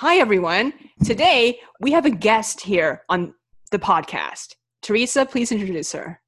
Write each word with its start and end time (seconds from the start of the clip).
Hi, 0.00 0.18
everyone. 0.18 0.74
Today 1.04 1.58
we 1.80 1.90
have 1.90 2.06
a 2.06 2.10
guest 2.10 2.60
here 2.60 3.02
on 3.08 3.34
the 3.72 3.80
podcast. 3.80 4.54
Teresa, 4.80 5.26
please 5.26 5.50
introduce 5.50 5.90
her. 5.90 6.20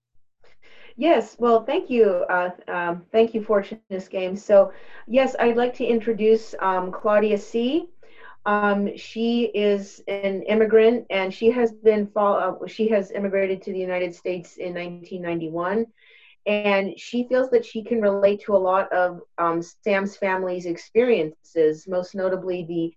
Yes, 0.96 1.36
well, 1.38 1.64
thank 1.64 1.88
you. 1.88 2.24
Uh, 2.28 2.50
um, 2.66 3.04
thank 3.12 3.32
you, 3.32 3.42
Fortunus 3.42 4.10
Games. 4.10 4.44
So, 4.44 4.72
yes, 5.06 5.36
I'd 5.38 5.56
like 5.56 5.72
to 5.74 5.84
introduce 5.84 6.52
um, 6.58 6.90
Claudia 6.90 7.38
C. 7.38 7.86
Um, 8.44 8.96
she 8.96 9.52
is 9.54 10.02
an 10.08 10.42
immigrant 10.48 11.06
and 11.08 11.32
she 11.32 11.48
has 11.52 11.70
been 11.70 12.08
follow, 12.08 12.58
uh, 12.60 12.66
she 12.66 12.88
has 12.88 13.12
immigrated 13.12 13.62
to 13.62 13.72
the 13.72 13.78
United 13.78 14.12
States 14.16 14.56
in 14.56 14.74
1991 14.74 15.86
and 16.44 16.98
she 16.98 17.28
feels 17.28 17.50
that 17.50 17.64
she 17.64 17.84
can 17.84 18.00
relate 18.00 18.40
to 18.40 18.56
a 18.56 18.58
lot 18.58 18.92
of 18.92 19.20
um, 19.38 19.62
Sam's 19.62 20.16
family's 20.16 20.66
experiences, 20.66 21.86
most 21.86 22.16
notably 22.16 22.64
the 22.64 22.92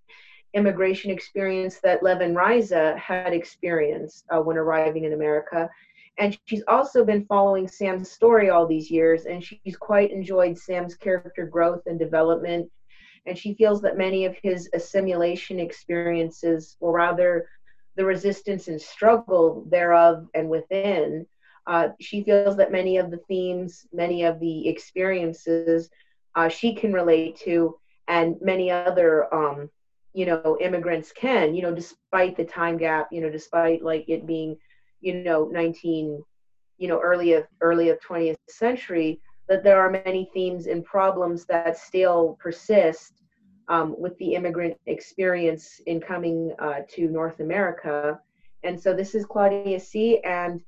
immigration 0.53 1.11
experience 1.11 1.79
that 1.79 2.03
Lev 2.03 2.21
and 2.21 2.35
Riza 2.35 2.95
had 2.97 3.33
experienced 3.33 4.25
uh, 4.29 4.39
when 4.39 4.57
arriving 4.57 5.05
in 5.05 5.13
America. 5.13 5.69
And 6.19 6.37
she's 6.45 6.63
also 6.67 7.03
been 7.03 7.25
following 7.25 7.67
Sam's 7.67 8.11
story 8.11 8.49
all 8.49 8.67
these 8.67 8.91
years, 8.91 9.25
and 9.25 9.43
she's 9.43 9.75
quite 9.75 10.11
enjoyed 10.11 10.57
Sam's 10.57 10.95
character 10.95 11.45
growth 11.45 11.81
and 11.87 11.97
development. 11.97 12.69
And 13.25 13.37
she 13.37 13.55
feels 13.55 13.81
that 13.81 13.97
many 13.97 14.25
of 14.25 14.35
his 14.43 14.69
assimilation 14.73 15.59
experiences, 15.59 16.77
or 16.79 16.91
rather 16.91 17.47
the 17.95 18.05
resistance 18.05 18.67
and 18.67 18.79
struggle 18.79 19.65
thereof 19.69 20.27
and 20.35 20.49
within, 20.49 21.25
uh, 21.65 21.89
she 21.99 22.23
feels 22.23 22.57
that 22.57 22.71
many 22.71 22.97
of 22.97 23.09
the 23.09 23.21
themes, 23.27 23.87
many 23.93 24.23
of 24.23 24.39
the 24.39 24.67
experiences 24.67 25.89
uh, 26.35 26.49
she 26.49 26.75
can 26.75 26.91
relate 26.91 27.37
to, 27.37 27.77
and 28.07 28.35
many 28.41 28.69
other 28.69 29.33
um, 29.33 29.69
you 30.13 30.25
know 30.25 30.57
immigrants 30.61 31.11
can 31.11 31.55
you 31.55 31.61
know 31.61 31.73
despite 31.73 32.37
the 32.37 32.45
time 32.45 32.77
gap 32.77 33.07
you 33.11 33.21
know 33.21 33.29
despite 33.29 33.83
like 33.83 34.05
it 34.07 34.25
being 34.27 34.55
you 35.01 35.13
know 35.23 35.45
19 35.51 36.23
you 36.77 36.87
know 36.87 36.99
early 36.99 37.33
of 37.33 37.45
early 37.61 37.89
of 37.89 37.99
20th 37.99 38.35
century 38.47 39.19
that 39.49 39.63
there 39.63 39.79
are 39.79 39.89
many 39.89 40.29
themes 40.33 40.67
and 40.67 40.85
problems 40.85 41.45
that 41.45 41.77
still 41.77 42.37
persist 42.41 43.23
um, 43.67 43.95
with 43.97 44.17
the 44.17 44.33
immigrant 44.33 44.77
experience 44.85 45.81
in 45.85 45.99
coming 45.99 46.53
uh, 46.59 46.79
to 46.89 47.07
North 47.07 47.39
America. 47.39 48.19
And 48.63 48.79
so 48.79 48.93
this 48.93 49.15
is 49.15 49.25
Claudia 49.25 49.79
C. 49.79 50.19
And 50.23 50.61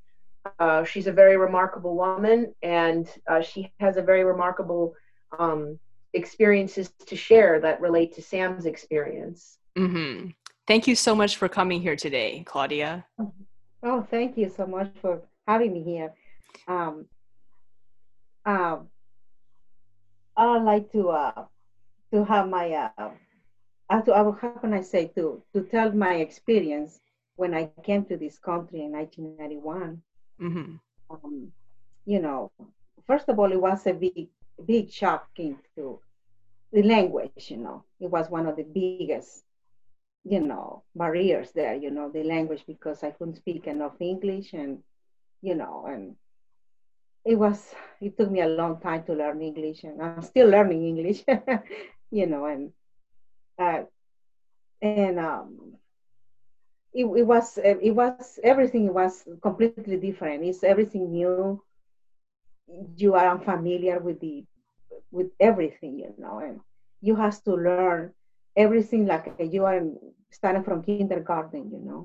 uh, 0.59 0.83
she's 0.83 1.07
a 1.07 1.11
very 1.11 1.37
remarkable 1.37 1.95
woman, 1.95 2.53
and 2.61 3.09
uh, 3.27 3.41
she 3.41 3.71
has 3.79 3.97
a 3.97 4.01
very 4.01 4.23
remarkable 4.23 4.93
um, 5.39 5.79
experiences 6.15 6.89
to 7.05 7.15
share 7.15 7.59
that 7.59 7.81
relate 7.81 8.13
to 8.15 8.21
Sam's 8.21 8.65
experience. 8.65 9.57
Mm-hmm. 9.77 10.29
Thank 10.67 10.87
you 10.87 10.95
so 10.95 11.13
much 11.13 11.37
for 11.37 11.47
coming 11.47 11.81
here 11.81 11.95
today, 11.95 12.43
Claudia. 12.45 13.05
Oh, 13.83 14.01
thank 14.09 14.37
you 14.37 14.49
so 14.49 14.65
much 14.65 14.91
for 15.01 15.21
having 15.47 15.73
me 15.73 15.83
here. 15.83 16.13
Um, 16.67 17.05
um, 18.45 18.87
I'd 20.35 20.63
like 20.63 20.91
to 20.93 21.09
uh, 21.09 21.45
to 22.11 22.25
have 22.25 22.49
my 22.49 22.71
uh, 22.71 24.01
to, 24.01 24.13
how 24.13 24.57
can 24.61 24.73
I 24.73 24.81
say 24.81 25.07
to 25.15 25.43
to 25.53 25.61
tell 25.63 25.91
my 25.91 26.15
experience 26.15 26.99
when 27.35 27.53
I 27.53 27.69
came 27.83 28.05
to 28.05 28.17
this 28.17 28.39
country 28.39 28.81
in 28.81 28.91
1991. 28.91 30.01
Mm-hmm. 30.41 30.75
Um, 31.09 31.51
you 32.05 32.19
know, 32.21 32.51
first 33.05 33.29
of 33.29 33.39
all, 33.39 33.51
it 33.51 33.61
was 33.61 33.85
a 33.87 33.93
big 33.93 34.27
big 34.63 34.91
shock 34.91 35.27
into 35.37 35.99
the 36.71 36.83
language, 36.83 37.49
you 37.49 37.57
know, 37.57 37.83
it 37.99 38.07
was 38.07 38.29
one 38.29 38.45
of 38.47 38.55
the 38.55 38.63
biggest, 38.63 39.43
you 40.23 40.39
know, 40.41 40.83
barriers 40.95 41.51
there, 41.51 41.75
you 41.75 41.89
know, 41.91 42.09
the 42.09 42.23
language 42.23 42.63
because 42.67 43.03
I 43.03 43.11
couldn't 43.11 43.35
speak 43.35 43.67
enough 43.67 43.93
English 43.99 44.53
and, 44.53 44.79
you 45.41 45.55
know, 45.55 45.85
and 45.87 46.15
it 47.25 47.35
was, 47.35 47.73
it 48.01 48.17
took 48.17 48.31
me 48.31 48.41
a 48.41 48.47
long 48.47 48.79
time 48.79 49.03
to 49.03 49.13
learn 49.13 49.41
English 49.41 49.83
and 49.83 50.01
I'm 50.01 50.21
still 50.21 50.47
learning 50.49 50.85
English, 50.85 51.23
you 52.11 52.27
know, 52.27 52.45
and, 52.45 52.71
uh, 53.59 53.83
and, 54.81 55.19
um, 55.19 55.75
it, 56.93 57.05
it 57.05 57.23
was, 57.23 57.57
it 57.57 57.93
was, 57.93 58.39
everything 58.43 58.93
was 58.93 59.27
completely 59.41 59.97
different. 59.97 60.43
It's 60.45 60.63
everything 60.63 61.11
new. 61.11 61.61
You 62.97 63.13
are 63.15 63.29
unfamiliar 63.29 63.99
with 63.99 64.19
the 64.19 64.45
with 65.11 65.31
everything, 65.39 65.99
you 65.99 66.09
know, 66.17 66.39
and 66.39 66.59
you 67.01 67.15
have 67.15 67.41
to 67.43 67.51
learn 67.53 68.11
everything 68.55 69.05
like 69.05 69.25
you 69.37 69.65
are 69.65 69.81
starting 70.29 70.63
from 70.63 70.81
kindergarten, 70.81 71.61
you 71.63 71.71
know. 71.73 72.01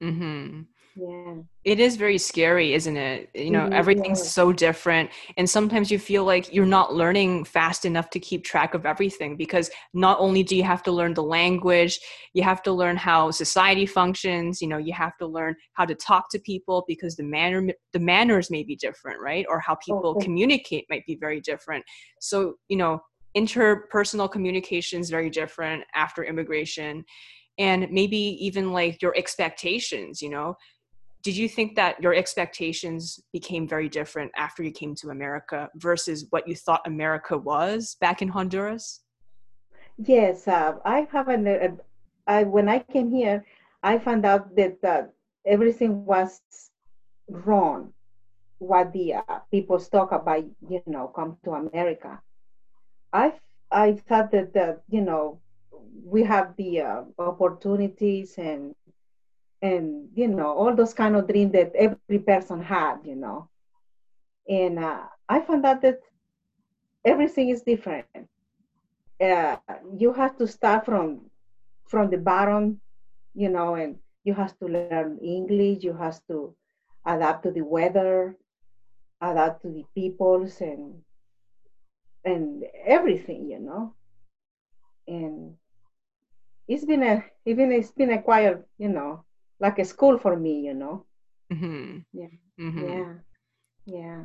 Mm-hmm. 0.00 0.62
Yeah. 0.94 1.23
It 1.64 1.80
is 1.80 1.96
very 1.96 2.18
scary, 2.18 2.74
isn't 2.74 2.96
it? 2.96 3.30
You 3.34 3.50
know, 3.50 3.60
mm-hmm. 3.60 3.72
everything's 3.72 4.28
so 4.28 4.52
different. 4.52 5.08
And 5.38 5.48
sometimes 5.48 5.90
you 5.90 5.98
feel 5.98 6.24
like 6.24 6.52
you're 6.52 6.66
not 6.66 6.94
learning 6.94 7.44
fast 7.44 7.86
enough 7.86 8.10
to 8.10 8.20
keep 8.20 8.44
track 8.44 8.74
of 8.74 8.84
everything 8.84 9.36
because 9.36 9.70
not 9.94 10.20
only 10.20 10.42
do 10.42 10.54
you 10.56 10.62
have 10.62 10.82
to 10.82 10.92
learn 10.92 11.14
the 11.14 11.22
language, 11.22 11.98
you 12.34 12.42
have 12.42 12.62
to 12.64 12.72
learn 12.72 12.98
how 12.98 13.30
society 13.30 13.86
functions, 13.86 14.60
you 14.60 14.68
know, 14.68 14.76
you 14.76 14.92
have 14.92 15.16
to 15.16 15.26
learn 15.26 15.56
how 15.72 15.86
to 15.86 15.94
talk 15.94 16.30
to 16.32 16.38
people 16.38 16.84
because 16.86 17.16
the 17.16 17.24
manner 17.24 17.66
the 17.94 17.98
manners 17.98 18.50
may 18.50 18.62
be 18.62 18.76
different, 18.76 19.18
right? 19.22 19.46
Or 19.48 19.58
how 19.58 19.76
people 19.76 20.10
okay. 20.10 20.24
communicate 20.24 20.84
might 20.90 21.06
be 21.06 21.16
very 21.16 21.40
different. 21.40 21.82
So, 22.20 22.56
you 22.68 22.76
know, 22.76 23.00
interpersonal 23.34 24.30
communication 24.30 25.00
is 25.00 25.08
very 25.08 25.30
different 25.30 25.84
after 25.94 26.24
immigration 26.24 27.04
and 27.58 27.88
maybe 27.90 28.16
even 28.16 28.72
like 28.72 29.00
your 29.00 29.16
expectations 29.16 30.20
you 30.20 30.28
know 30.28 30.56
did 31.24 31.36
you 31.36 31.48
think 31.48 31.74
that 31.76 32.00
your 32.02 32.14
expectations 32.14 33.18
became 33.32 33.66
very 33.66 33.88
different 33.88 34.30
after 34.36 34.62
you 34.62 34.70
came 34.70 34.94
to 34.96 35.08
America 35.08 35.70
versus 35.76 36.26
what 36.28 36.46
you 36.46 36.54
thought 36.54 36.82
America 36.86 37.36
was 37.36 37.96
back 37.98 38.20
in 38.20 38.28
Honduras? 38.28 39.00
Yes, 39.96 40.46
uh, 40.46 40.74
I 40.84 41.08
have 41.10 41.28
an. 41.28 41.48
Uh, 41.48 41.68
I, 42.26 42.44
when 42.44 42.68
I 42.68 42.80
came 42.80 43.10
here, 43.10 43.44
I 43.82 43.98
found 43.98 44.26
out 44.26 44.54
that 44.56 44.76
uh, 44.84 45.02
everything 45.46 46.04
was 46.04 46.42
wrong. 47.28 47.94
What 48.58 48.92
the 48.92 49.14
uh, 49.14 49.38
people 49.50 49.78
talk 49.78 50.12
about, 50.12 50.44
you 50.68 50.82
know, 50.84 51.08
come 51.08 51.38
to 51.44 51.52
America. 51.52 52.20
I 53.14 53.32
I 53.70 53.92
thought 54.08 54.30
that 54.32 54.82
you 54.90 55.00
know 55.00 55.40
we 56.04 56.22
have 56.24 56.54
the 56.56 56.82
uh, 56.82 57.02
opportunities 57.18 58.34
and 58.36 58.74
and 59.64 60.12
you 60.20 60.28
know 60.38 60.52
all 60.60 60.76
those 60.76 60.94
kind 60.94 61.16
of 61.16 61.38
dreams 61.40 61.64
that 61.64 61.84
every 61.86 62.18
person 62.20 62.62
had 62.62 62.98
you 63.04 63.16
know. 63.16 63.48
And 64.48 64.78
uh, 64.78 65.04
i 65.28 65.40
found 65.40 65.64
out 65.66 65.82
that 65.82 66.00
everything 67.04 67.50
is 67.50 67.62
different. 67.62 68.26
Uh, 69.20 69.58
you 69.98 70.12
have 70.12 70.36
to 70.36 70.46
start 70.46 70.84
from 70.84 71.30
from 71.86 72.10
the 72.10 72.18
bottom 72.18 72.80
you 73.34 73.48
know 73.48 73.74
and 73.74 73.96
you 74.24 74.34
have 74.34 74.56
to 74.58 74.66
learn 74.66 75.18
english 75.22 75.82
you 75.84 75.92
have 75.94 76.18
to 76.26 76.54
adapt 77.06 77.42
to 77.44 77.50
the 77.50 77.62
weather 77.62 78.36
adapt 79.20 79.62
to 79.62 79.68
the 79.70 79.84
peoples 79.94 80.60
and 80.60 81.02
and 82.24 82.64
everything 82.86 83.48
you 83.50 83.58
know. 83.60 83.94
And 85.06 85.56
it's 86.68 86.84
been 86.84 87.02
a 87.02 87.24
even 87.46 87.72
it's 87.72 87.92
been 87.92 88.10
a 88.10 88.22
quiet 88.22 88.66
you 88.78 88.88
know 88.88 89.24
like 89.60 89.78
a 89.78 89.84
school 89.84 90.18
for 90.18 90.36
me, 90.36 90.60
you 90.60 90.74
know. 90.74 91.04
Mm-hmm. 91.52 91.98
Yeah. 92.12 92.26
Mm-hmm. 92.60 92.88
Yeah. 92.88 93.12
Yeah. 93.86 94.20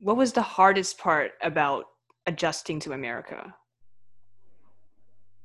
What 0.00 0.16
was 0.16 0.32
the 0.32 0.42
hardest 0.42 0.98
part 0.98 1.32
about 1.42 1.84
adjusting 2.26 2.80
to 2.80 2.92
America? 2.92 3.54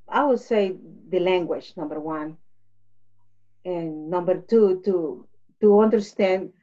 I 0.07 0.25
would 0.25 0.39
say 0.39 0.75
the 1.09 1.19
language, 1.19 1.73
number 1.77 1.99
one. 1.99 2.37
And 3.65 4.09
number 4.09 4.41
two, 4.41 4.81
to 4.85 5.27
to 5.61 5.79
understand 5.79 6.53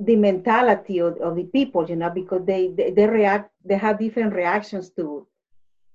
the 0.00 0.16
mentality 0.16 0.98
of, 0.98 1.18
of 1.18 1.36
the 1.36 1.44
people, 1.44 1.86
you 1.88 1.94
know, 1.94 2.08
because 2.08 2.42
they, 2.46 2.68
they, 2.68 2.90
they 2.90 3.06
react 3.06 3.52
they 3.64 3.76
have 3.76 3.98
different 3.98 4.32
reactions 4.32 4.90
to 4.96 5.26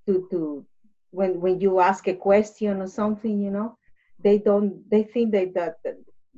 to 0.06 0.28
to 0.32 0.66
when 1.10 1.42
when 1.42 1.60
you 1.60 1.80
ask 1.80 2.08
a 2.08 2.14
question 2.14 2.82
or 2.82 2.88
something, 2.88 3.42
you 3.42 3.50
know 3.50 3.76
they 4.24 4.38
don't 4.38 4.90
they 4.90 5.04
think 5.04 5.32
that 5.32 5.54
that 5.54 5.76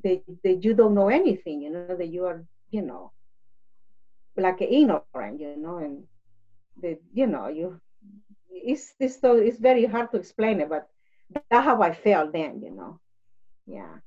they 0.04 0.24
that 0.44 0.64
you 0.64 0.74
don't 0.74 0.94
know 0.94 1.10
anything 1.10 1.62
you 1.62 1.70
know 1.70 1.96
that 1.98 2.08
you 2.08 2.26
are 2.26 2.44
you 2.72 2.82
know 2.82 3.12
like 4.36 4.62
ignorant 4.62 5.40
you 5.40 5.58
know 5.58 5.78
and 5.78 6.04
that 6.82 7.00
you 7.14 7.28
know 7.28 7.48
you 7.48 7.80
it's 8.50 8.94
this 9.00 9.20
so 9.20 9.36
it's 9.36 9.60
very 9.60 9.86
hard 9.86 10.12
to 10.12 10.18
explain 10.18 10.62
it 10.62 10.70
but 10.70 10.88
that's 11.50 11.66
how 11.66 11.82
i 11.82 11.94
felt 11.94 12.32
then 12.32 12.62
you 12.62 12.72
know. 12.72 13.00
Yeah. 13.66 13.98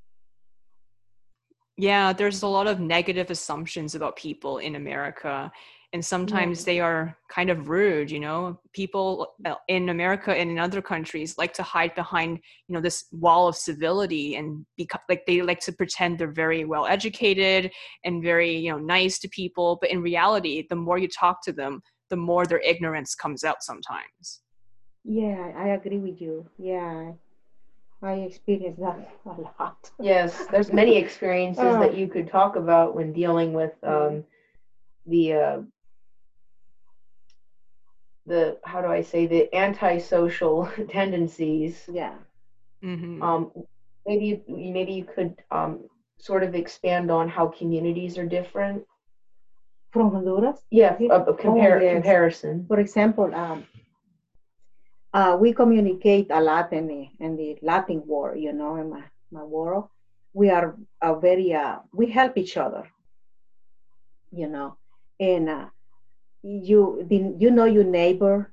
Yeah 1.77 2.13
there's 2.13 2.43
a 2.43 2.47
lot 2.47 2.67
of 2.67 2.81
negative 2.81 3.31
assumptions 3.31 3.95
about 3.95 4.17
people 4.17 4.59
in 4.59 4.75
america 4.77 5.51
and 5.93 6.05
sometimes 6.05 6.65
they 6.65 6.79
are 6.79 7.17
kind 7.29 7.51
of 7.51 7.69
rude 7.69 8.11
you 8.11 8.21
know? 8.21 8.59
People 8.73 9.35
uh, 9.45 9.55
in 9.69 9.89
america 9.89 10.33
and 10.33 10.51
in 10.51 10.59
other 10.59 10.83
countries 10.83 11.37
like 11.39 11.53
to 11.55 11.63
hide 11.63 11.95
behind 11.95 12.39
you 12.69 12.75
know 12.75 12.81
this 12.81 13.07
wall 13.13 13.49
of 13.49 13.57
civility 13.57 14.37
and 14.37 14.65
because 14.77 15.01
like 15.09 15.25
they 15.27 15.43
like 15.43 15.61
to 15.61 15.73
pretend 15.73 16.19
they're 16.19 16.31
very 16.31 16.65
well 16.65 16.87
educated 16.87 17.71
and 18.05 18.23
very 18.23 18.57
you 18.57 18.71
know 18.71 18.79
nice 18.79 19.19
to 19.19 19.29
people 19.29 19.79
but 19.81 19.91
in 19.91 20.01
reality 20.03 20.67
the 20.71 20.77
more 20.77 20.99
you 20.99 21.09
talk 21.09 21.43
to 21.43 21.53
them 21.53 21.83
the 22.11 22.17
more 22.17 22.45
their 22.47 22.61
ignorance 22.61 23.15
comes 23.15 23.45
out 23.45 23.63
sometimes. 23.63 24.43
Yeah 25.05 25.53
i 25.57 25.69
agree 25.69 25.99
with 25.99 26.21
you. 26.21 26.49
Yeah. 26.59 27.13
I 28.03 28.13
experienced 28.15 28.81
that 28.81 29.11
a 29.27 29.29
lot. 29.29 29.91
Yes, 30.01 30.47
there's 30.51 30.73
many 30.73 30.97
experiences 30.97 31.65
oh. 31.65 31.81
that 31.81 31.95
you 31.95 32.09
could 32.09 32.29
talk 32.29 32.57
about 32.57 32.95
when 32.95 33.13
dealing 33.13 33.53
with 33.53 33.73
um, 33.83 34.25
the 35.07 35.35
uh, 35.35 35.59
the 38.27 38.59
how 38.65 38.81
do 38.81 38.89
I 38.89 39.03
say 39.03 39.27
the 39.27 39.55
antisocial 39.55 40.69
tendencies. 40.89 41.89
Yeah. 41.91 42.15
Mm-hmm. 42.83 43.23
Um, 43.23 43.53
maybe 44.07 44.43
maybe 44.49 44.93
you 44.93 45.05
could 45.05 45.35
um, 45.51 45.85
sort 46.19 46.43
of 46.43 46.55
expand 46.55 47.11
on 47.11 47.29
how 47.29 47.49
communities 47.49 48.19
are 48.19 48.27
different 48.27 48.85
from 49.91 50.13
Honduras. 50.13 50.61
Yeah, 50.71 50.97
a, 50.99 51.33
a 51.33 51.35
compare, 51.35 51.79
oh, 51.79 51.83
yes. 51.83 51.95
comparison. 51.95 52.67
For 52.67 52.79
example, 52.79 53.35
um, 53.35 53.67
uh, 55.13 55.37
we 55.41 55.53
communicate 55.53 56.29
a 56.31 56.41
lot 56.41 56.73
in 56.73 56.87
the 56.87 57.09
in 57.19 57.37
the 57.37 57.59
Latin 57.63 58.07
world. 58.07 58.39
You 58.39 58.53
know, 58.53 58.77
in 58.77 58.91
my 58.91 59.03
my 59.31 59.43
world, 59.43 59.89
we 60.33 60.51
are 60.51 60.77
a 61.03 61.19
very 61.19 61.53
uh, 61.53 61.79
we 61.93 62.11
help 62.11 62.37
each 62.37 62.57
other. 62.57 62.89
You 64.31 64.49
know, 64.49 64.77
and 65.19 65.49
uh, 65.49 65.67
you 66.43 67.07
you 67.39 67.51
know 67.51 67.65
your 67.65 67.85
neighbor, 67.85 68.53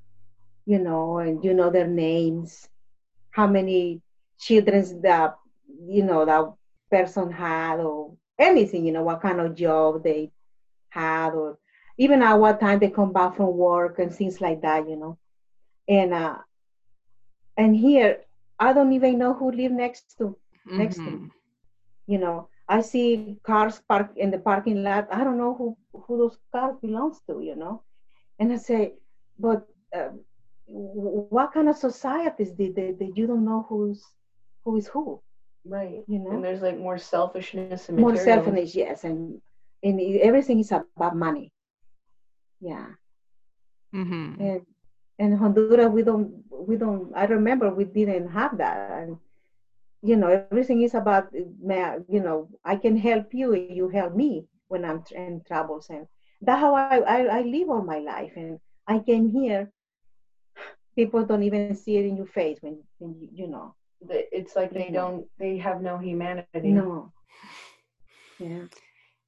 you 0.66 0.80
know, 0.80 1.20
and 1.20 1.44
you 1.44 1.54
know 1.54 1.70
their 1.70 1.88
names, 1.88 2.68
how 3.32 3.48
many 3.48 4.02
children 4.40 5.02
that 5.02 5.38
you 5.88 6.04
know 6.04 6.26
that 6.26 6.54
person 6.92 7.32
had, 7.32 7.80
or 7.80 8.14
anything, 8.40 8.86
you 8.86 8.92
know, 8.92 9.04
what 9.04 9.22
kind 9.22 9.40
of 9.40 9.56
job 9.56 10.04
they 10.04 10.32
had, 10.90 11.32
or 11.32 11.58
even 11.98 12.22
at 12.22 12.36
what 12.36 12.60
time 12.60 12.80
they 12.80 12.90
come 12.90 13.12
back 13.14 13.36
from 13.36 13.58
work 13.58 14.00
and 14.00 14.14
things 14.14 14.42
like 14.42 14.62
that, 14.62 14.88
you 14.88 14.96
know. 14.96 15.18
And 15.88 16.14
uh, 16.14 16.38
and 17.56 17.76
here 17.76 18.20
I 18.60 18.74
don't 18.74 18.94
even 18.94 19.18
know 19.18 19.34
who 19.34 19.52
live 19.52 19.72
next 19.72 20.18
to 20.18 20.24
mm-hmm. 20.24 20.78
next 20.78 20.96
to 20.98 21.02
me. 21.02 21.12
Mm-hmm. 21.12 21.28
You 22.08 22.20
know, 22.20 22.50
I 22.68 22.82
see 22.82 23.38
cars 23.44 23.82
parked 23.88 24.18
in 24.18 24.32
the 24.32 24.40
parking 24.40 24.84
lot. 24.84 25.08
I 25.12 25.24
don't 25.24 25.38
know 25.38 25.54
who 25.54 25.78
who 26.06 26.18
those 26.18 26.38
cars 26.52 26.76
belongs 26.82 27.20
to, 27.28 27.42
you 27.42 27.56
know. 27.56 27.84
And 28.40 28.52
I 28.52 28.58
say, 28.58 28.94
but 29.40 29.68
uh, 29.96 30.10
what 30.68 31.54
kind 31.54 31.70
of 31.70 31.78
society 31.78 32.44
is 32.44 32.56
this 32.56 32.74
that, 32.76 33.00
that 33.00 33.18
you 33.18 33.28
don't 33.28 33.46
know 33.46 33.66
who's 33.70 34.04
who 34.64 34.78
is 34.78 34.88
who? 34.88 35.22
Right. 35.66 36.04
You 36.08 36.20
know. 36.20 36.32
And 36.32 36.44
there's 36.44 36.62
like 36.62 36.78
more 36.78 36.98
selfishness 36.98 37.90
and 37.90 37.98
more 37.98 38.16
selfishness, 38.16 38.76
yes, 38.76 39.04
and 39.04 39.42
and 39.84 40.00
everything 40.22 40.60
is 40.60 40.72
about 40.72 41.16
money. 41.16 41.52
Yeah. 42.60 42.88
Mm-hmm. 43.96 44.42
And 44.42 44.62
in 45.20 45.38
Honduras, 45.38 45.90
we 45.90 46.04
don't 46.04 46.44
we 46.52 46.76
don't. 46.76 47.12
I 47.16 47.26
remember 47.26 47.74
we 47.74 47.86
didn't 47.86 48.30
have 48.30 48.58
that, 48.58 48.92
and 49.04 49.18
you 50.02 50.16
know 50.16 50.28
everything 50.28 50.84
is 50.84 50.94
about 50.94 51.28
you 51.34 52.22
know 52.22 52.48
i 52.64 52.76
can 52.76 52.96
help 52.96 53.34
you 53.34 53.54
you 53.56 53.90
help 53.90 54.16
me 54.16 54.46
when 54.68 54.86
i'm 54.86 55.04
in 55.16 55.42
troubles 55.48 55.88
and 55.90 56.08
that's 56.42 56.60
how 56.60 56.76
I, 56.76 56.98
I, 56.98 57.20
I 57.40 57.42
live 57.42 57.70
all 57.70 57.82
my 57.82 58.00
life 58.00 58.34
and 58.36 58.60
i 58.88 59.00
came 59.00 59.30
here. 59.30 59.72
People 60.96 61.26
don't 61.26 61.44
even 61.44 61.76
see 61.76 61.98
it 61.98 62.06
in 62.06 62.18
your 62.18 62.26
face 62.26 62.58
when, 62.62 62.82
when 62.98 63.16
you, 63.20 63.30
you 63.32 63.48
know. 63.48 63.76
It's 64.10 64.56
like 64.56 64.72
they 64.72 64.90
don't 64.92 65.26
they 65.40 65.58
have 65.58 65.82
no 65.82 65.98
humanity. 65.98 66.70
No. 66.70 67.12
Yeah. 68.40 68.66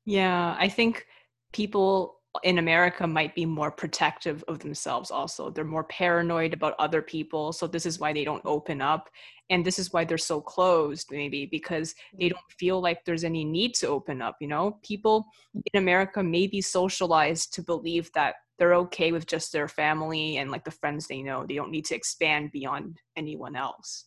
Yeah 0.06 0.56
i 0.60 0.68
think 0.68 1.06
people 1.54 2.19
in 2.44 2.60
America 2.60 3.08
might 3.08 3.34
be 3.34 3.46
more 3.46 3.72
protective 3.72 4.44
of 4.48 4.60
themselves 4.60 5.10
also. 5.12 5.50
They're 5.50 5.66
more 5.66 5.86
paranoid 5.86 6.54
about 6.54 6.76
other 6.78 7.02
people. 7.02 7.52
So 7.52 7.68
this 7.68 7.86
is 7.86 8.00
why 8.00 8.14
they 8.14 8.24
don't 8.24 8.46
open 8.46 8.81
up. 8.81 9.10
And 9.50 9.66
this 9.66 9.80
is 9.80 9.92
why 9.92 10.06
they're 10.06 10.18
so 10.18 10.40
closed, 10.40 11.08
maybe, 11.10 11.48
because 11.48 11.96
they 12.20 12.28
mm. 12.28 12.31
don't 12.31 12.52
feel 12.60 12.81
like 12.81 13.04
there's 13.04 13.24
any 13.24 13.44
need 13.44 13.74
to 13.76 13.88
open 13.88 14.22
up. 14.22 14.36
You 14.40 14.48
know, 14.48 14.78
people 14.84 15.26
in 15.74 15.80
America 15.80 16.22
may 16.22 16.46
be 16.46 16.62
socialized 16.62 17.54
to 17.54 17.64
believe 17.64 18.12
that 18.14 18.36
they're 18.60 18.76
okay 18.76 19.12
with 19.12 19.26
just 19.26 19.52
their 19.52 19.68
family 19.68 20.38
and 20.38 20.52
like 20.52 20.66
the 20.66 20.72
friends 20.72 21.08
they 21.08 21.24
know. 21.24 21.46
They 21.48 21.56
don't 21.56 21.72
need 21.72 21.86
to 21.86 21.96
expand 21.96 22.52
beyond 22.52 23.00
anyone 23.16 23.56
else 23.56 24.06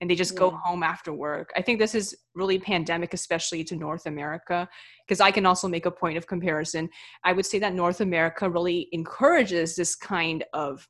and 0.00 0.08
they 0.08 0.14
just 0.14 0.34
yeah. 0.34 0.40
go 0.40 0.50
home 0.50 0.82
after 0.82 1.12
work. 1.12 1.50
I 1.56 1.62
think 1.62 1.78
this 1.78 1.94
is 1.94 2.16
really 2.34 2.58
pandemic, 2.58 3.14
especially 3.14 3.64
to 3.64 3.76
North 3.76 4.06
America, 4.06 4.68
because 5.06 5.20
I 5.20 5.30
can 5.30 5.46
also 5.46 5.68
make 5.68 5.86
a 5.86 5.90
point 5.90 6.18
of 6.18 6.26
comparison. 6.26 6.88
I 7.24 7.32
would 7.32 7.46
say 7.46 7.58
that 7.58 7.74
North 7.74 8.00
America 8.00 8.48
really 8.48 8.88
encourages 8.92 9.74
this 9.74 9.94
kind 9.94 10.44
of 10.52 10.86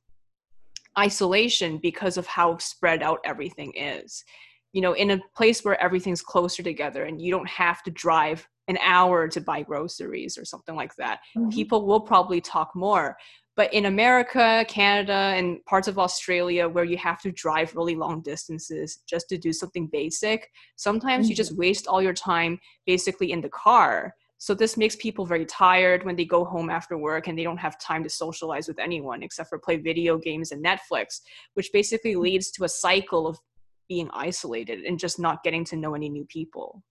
isolation 0.99 1.79
because 1.79 2.17
of 2.17 2.27
how 2.27 2.59
spread 2.59 3.03
out 3.03 3.21
everything 3.25 3.73
is. 3.75 4.25
You 4.73 4.83
know, 4.83 4.93
in 4.93 5.13
a 5.13 5.21
place 5.35 5.65
where 5.65 5.81
everything's 5.81 6.21
closer 6.21 6.63
together 6.63 7.05
and 7.05 7.21
you 7.21 7.31
don't 7.31 7.49
have 7.49 7.83
to 7.85 7.91
drive 7.91 8.47
an 8.69 8.79
hour 8.85 9.27
to 9.29 9.41
buy 9.41 9.63
groceries 9.63 10.37
or 10.37 10.45
something 10.45 10.75
like 10.77 10.95
that, 10.97 11.21
mm-hmm. 11.37 11.49
people 11.49 11.87
will 11.87 12.01
probably 12.01 12.41
talk 12.41 12.73
more. 12.75 13.17
But 13.59 13.75
in 13.75 13.87
America, 13.87 14.65
Canada, 14.69 15.35
and 15.37 15.65
parts 15.65 15.89
of 15.89 15.99
Australia 15.99 16.69
where 16.69 16.85
you 16.85 16.97
have 16.99 17.21
to 17.23 17.33
drive 17.33 17.75
really 17.75 17.97
long 17.97 18.23
distances 18.23 19.01
just 19.05 19.29
to 19.31 19.37
do 19.37 19.53
something 19.53 19.89
basic, 19.89 20.53
sometimes 20.77 21.25
mm-hmm. 21.25 21.31
you 21.31 21.35
just 21.35 21.57
waste 21.57 21.89
all 21.89 22.01
your 22.01 22.13
time 22.15 22.61
basically 22.87 23.33
in 23.33 23.41
the 23.41 23.49
car. 23.49 24.15
So 24.39 24.55
this 24.55 24.77
makes 24.77 24.95
people 24.95 25.27
very 25.27 25.45
tired 25.45 26.05
when 26.05 26.15
they 26.15 26.25
go 26.25 26.45
home 26.45 26.71
after 26.71 26.97
work 26.97 27.27
and 27.27 27.37
they 27.37 27.43
don't 27.43 27.59
have 27.59 27.81
time 27.81 28.05
to 28.05 28.09
socialize 28.09 28.69
with 28.69 28.79
anyone 28.79 29.25
except 29.25 29.49
for 29.49 29.59
play 29.59 29.77
video 29.77 30.19
games 30.19 30.53
and 30.53 30.65
Netflix, 30.65 31.23
which 31.55 31.73
basically 31.73 32.13
mm-hmm. 32.13 32.21
leads 32.21 32.53
to 32.53 32.63
a 32.63 32.69
cycle 32.69 33.27
of 33.27 33.41
being 33.89 34.09
isolated 34.13 34.85
and 34.85 35.01
just 35.01 35.19
not 35.19 35.43
getting 35.43 35.65
to 35.65 35.75
know 35.75 35.97
any 35.97 36.09
new 36.09 36.27
people. 36.27 36.85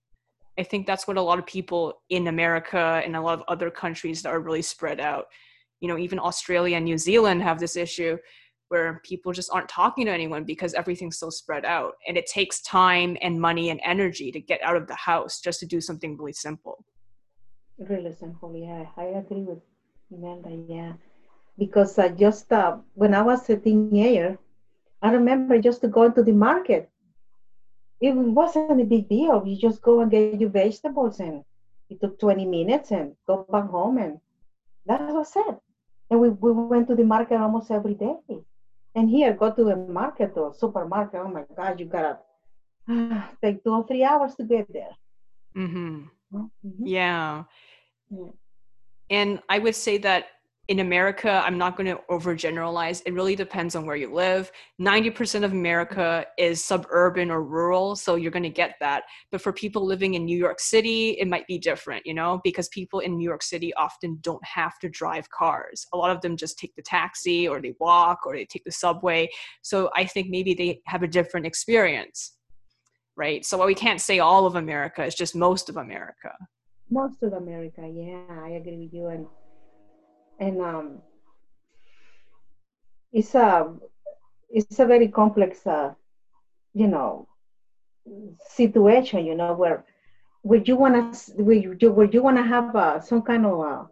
I 0.60 0.64
think 0.64 0.86
that's 0.86 1.08
what 1.08 1.16
a 1.16 1.22
lot 1.22 1.40
of 1.40 1.46
people 1.46 2.02
in 2.10 2.28
America 2.28 3.02
and 3.06 3.16
a 3.16 3.22
lot 3.22 3.40
of 3.40 3.46
other 3.48 3.72
countries 3.72 4.22
that 4.24 4.34
are 4.34 4.42
really 4.42 4.64
spread 4.64 5.00
out 5.00 5.28
you 5.80 5.88
know 5.88 5.98
even 5.98 6.20
australia 6.20 6.76
and 6.76 6.86
new 6.86 6.98
zealand 6.98 7.42
have 7.42 7.60
this 7.60 7.76
issue 7.76 8.18
where 8.70 9.02
people 9.06 9.32
just 9.32 9.50
aren't 9.54 9.70
talking 9.70 10.06
to 10.06 10.12
anyone 10.12 10.44
because 10.44 10.74
everything's 10.74 11.18
so 11.18 11.30
spread 11.30 11.66
out 11.66 11.94
and 12.08 12.18
it 12.18 12.26
takes 12.26 12.62
time 12.62 13.18
and 13.22 13.40
money 13.40 13.70
and 13.70 13.80
energy 13.84 14.32
to 14.32 14.40
get 14.40 14.62
out 14.62 14.76
of 14.76 14.88
the 14.88 14.96
house 14.96 15.40
just 15.40 15.60
to 15.60 15.66
do 15.66 15.80
something 15.80 16.18
really 16.18 16.34
simple. 16.34 16.84
Really 17.78 18.14
simple 18.14 18.56
yeah. 18.56 18.86
I 18.98 19.06
agree 19.22 19.44
with 19.44 19.60
Imelda, 20.12 20.50
yeah. 20.68 20.94
Because 21.58 21.98
i 21.98 22.10
just 22.10 22.52
uh, 22.52 22.78
when 22.94 23.14
i 23.14 23.22
was 23.22 23.50
a 23.50 23.58
teenager 23.58 24.38
i 25.02 25.12
remember 25.12 25.60
just 25.60 25.82
to 25.82 25.88
go 25.88 26.10
to 26.10 26.24
the 26.24 26.34
market. 26.34 26.90
It 28.00 28.14
wasn't 28.14 28.80
a 28.80 28.84
big 28.84 29.10
deal. 29.10 29.42
You 29.44 29.58
just 29.58 29.82
go 29.82 30.02
and 30.02 30.12
get 30.12 30.40
your 30.40 30.52
vegetables 30.52 31.20
and 31.20 31.44
it 31.90 32.00
took 32.00 32.20
20 32.20 32.46
minutes 32.46 32.92
and 32.92 33.16
go 33.26 33.48
back 33.52 33.70
home 33.70 33.98
and 33.98 34.20
that 34.86 35.02
was 35.02 35.34
it 35.36 35.58
and 36.10 36.20
we, 36.20 36.30
we 36.30 36.52
went 36.52 36.88
to 36.88 36.96
the 36.96 37.04
market 37.04 37.40
almost 37.40 37.72
every 37.72 37.94
day. 37.94 38.16
And 38.96 39.10
here, 39.10 39.34
go 39.34 39.52
to 39.52 39.70
a 39.70 39.76
market 39.76 40.32
or 40.36 40.54
supermarket. 40.54 41.22
Oh 41.24 41.28
my 41.28 41.44
God, 41.56 41.80
you 41.80 41.86
gotta 41.86 42.18
uh, 42.90 43.22
take 43.44 43.64
two 43.64 43.72
or 43.72 43.86
three 43.86 44.04
hours 44.04 44.36
to 44.36 44.44
get 44.44 44.72
there. 44.72 44.96
Mm-hmm. 45.56 46.06
Mm-hmm. 46.34 46.86
Yeah. 46.86 47.44
yeah. 48.10 48.30
And 49.10 49.40
I 49.50 49.60
would 49.60 49.76
say 49.76 49.98
that 50.00 50.26
in 50.68 50.80
America, 50.80 51.42
I'm 51.46 51.58
not 51.58 51.78
going 51.78 51.88
to 51.88 52.02
overgeneralize. 52.10 53.02
It 53.06 53.14
really 53.14 53.36
depends 53.36 53.74
on 53.74 53.86
where 53.86 53.96
you 53.96 54.14
live. 54.14 54.52
90% 54.82 55.46
of 55.46 55.54
America 55.54 56.26
is 56.38 56.64
suburban 56.64 57.32
or 57.32 57.42
rural, 57.42 57.96
so 57.96 58.16
you're 58.16 58.32
going 58.32 58.44
to 58.44 58.50
get 58.50 58.76
that. 58.82 59.04
But 59.32 59.42
for 59.42 59.54
people 59.54 59.86
living 59.86 60.16
in 60.16 60.26
New 60.26 60.38
York 60.38 60.60
City, 60.60 61.12
it 61.12 61.28
might 61.28 61.48
be 61.48 61.58
different, 61.58 62.06
you 62.06 62.14
know, 62.14 62.42
because 62.44 62.68
people 62.70 63.00
in 63.00 63.16
New 63.16 63.24
York 63.24 63.44
City 63.44 63.74
often 63.76 64.18
don't 64.22 64.44
have 64.44 64.78
to 64.80 64.90
drive 64.90 65.30
cars. 65.30 65.88
A 65.94 65.98
lot 65.98 66.12
of 66.12 66.20
them 66.20 66.36
just 66.36 66.60
take 66.60 66.76
the 66.76 66.82
taxi 66.82 67.48
or 67.48 67.62
they 67.62 67.74
walk 67.80 68.26
or 68.26 68.36
they 68.36 68.46
take 68.46 68.66
the 68.66 68.72
subway. 68.72 69.30
So 69.62 69.90
I 69.96 70.04
think 70.04 70.28
maybe 70.30 70.54
they 70.54 70.82
have 70.86 71.02
a 71.02 71.08
different 71.08 71.46
experience, 71.46 72.36
right? 73.16 73.46
So 73.46 73.66
we 73.66 73.76
can't 73.76 74.02
say 74.02 74.20
all 74.20 74.46
of 74.46 74.56
America, 74.56 75.02
it's 75.02 75.16
just 75.16 75.34
most 75.34 75.70
of 75.70 75.78
America. 75.78 76.34
Most 76.90 77.24
of 77.24 77.32
America, 77.32 77.90
yeah, 77.90 78.42
I 78.44 78.50
agree 78.50 78.78
with 78.78 78.94
you. 78.94 79.08
And 79.08 79.28
and 80.40 80.62
um, 80.62 81.02
it's 83.12 83.36
a 83.36 83.74
it's 84.50 84.80
a 84.80 84.86
very 84.86 85.08
complex, 85.08 85.66
uh, 85.66 85.94
you 86.74 86.88
know, 86.88 87.28
situation. 88.50 89.26
You 89.26 89.36
know 89.36 89.54
where 89.54 89.86
where 90.42 90.62
you 90.62 90.76
wanna 90.76 91.14
where 91.36 91.56
you 91.56 91.92
where 91.92 92.08
you 92.08 92.24
wanna 92.24 92.44
have 92.44 92.76
uh, 92.76 93.00
some 93.00 93.22
kind 93.22 93.46
of 93.46 93.60
uh, 93.60 93.84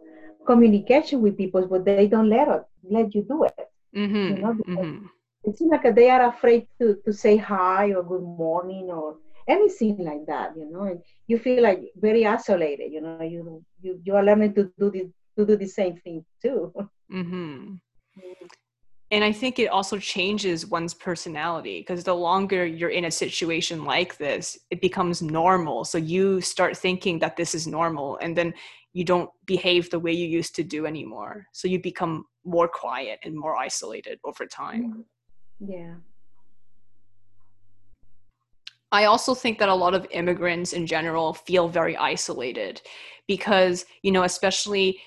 communication 0.46 1.20
with 1.20 1.36
people, 1.36 1.66
but 1.66 1.84
they 1.84 2.06
don't 2.06 2.28
let 2.28 2.48
it, 2.48 2.62
let 2.88 3.14
you 3.14 3.22
do 3.22 3.44
it. 3.44 3.68
Mm-hmm. 3.94 4.36
You 4.36 4.42
know, 4.42 4.54
mm-hmm. 4.68 5.06
it 5.44 5.58
seems 5.58 5.70
like 5.70 5.94
they 5.94 6.10
are 6.10 6.28
afraid 6.28 6.66
to, 6.80 6.98
to 7.04 7.12
say 7.12 7.36
hi 7.36 7.92
or 7.92 8.02
good 8.02 8.22
morning 8.22 8.90
or 8.90 9.16
anything 9.48 9.98
like 10.04 10.26
that, 10.26 10.56
you 10.56 10.70
know, 10.70 10.82
and 10.82 11.00
you 11.26 11.38
feel 11.38 11.62
like 11.62 11.80
very 11.96 12.26
isolated, 12.26 12.92
you 12.92 13.00
know, 13.00 13.22
you 13.22 13.64
you, 13.80 14.00
you 14.04 14.14
are 14.14 14.24
learning 14.24 14.54
to 14.54 14.70
do 14.78 14.90
the 14.90 15.10
to 15.38 15.46
do 15.46 15.56
the 15.56 15.66
same 15.66 15.96
thing 15.96 16.24
too. 16.42 16.72
Mm-hmm. 17.12 17.34
mm-hmm. 17.34 18.46
And 19.12 19.22
I 19.22 19.30
think 19.30 19.60
it 19.60 19.68
also 19.68 19.98
changes 19.98 20.66
one's 20.66 20.92
personality 20.92 21.78
because 21.78 22.02
the 22.02 22.14
longer 22.14 22.66
you're 22.66 22.90
in 22.90 23.04
a 23.04 23.10
situation 23.10 23.84
like 23.84 24.16
this, 24.16 24.58
it 24.70 24.80
becomes 24.80 25.22
normal. 25.22 25.84
So 25.84 25.96
you 25.96 26.40
start 26.40 26.76
thinking 26.76 27.20
that 27.20 27.36
this 27.36 27.54
is 27.54 27.68
normal, 27.68 28.18
and 28.20 28.36
then 28.36 28.52
you 28.94 29.04
don't 29.04 29.30
behave 29.46 29.90
the 29.90 30.00
way 30.00 30.10
you 30.10 30.26
used 30.26 30.56
to 30.56 30.64
do 30.64 30.86
anymore. 30.86 31.46
So 31.52 31.68
you 31.68 31.80
become 31.80 32.24
more 32.44 32.66
quiet 32.66 33.20
and 33.22 33.38
more 33.38 33.56
isolated 33.56 34.18
over 34.24 34.44
time. 34.44 35.06
Mm-hmm. 35.60 35.72
Yeah. 35.72 35.94
I 38.90 39.04
also 39.04 39.34
think 39.34 39.58
that 39.58 39.68
a 39.68 39.74
lot 39.74 39.94
of 39.94 40.06
immigrants 40.10 40.72
in 40.72 40.86
general 40.86 41.34
feel 41.34 41.68
very 41.68 41.96
isolated 41.96 42.80
because, 43.28 43.84
you 44.02 44.10
know, 44.10 44.22
especially 44.22 44.98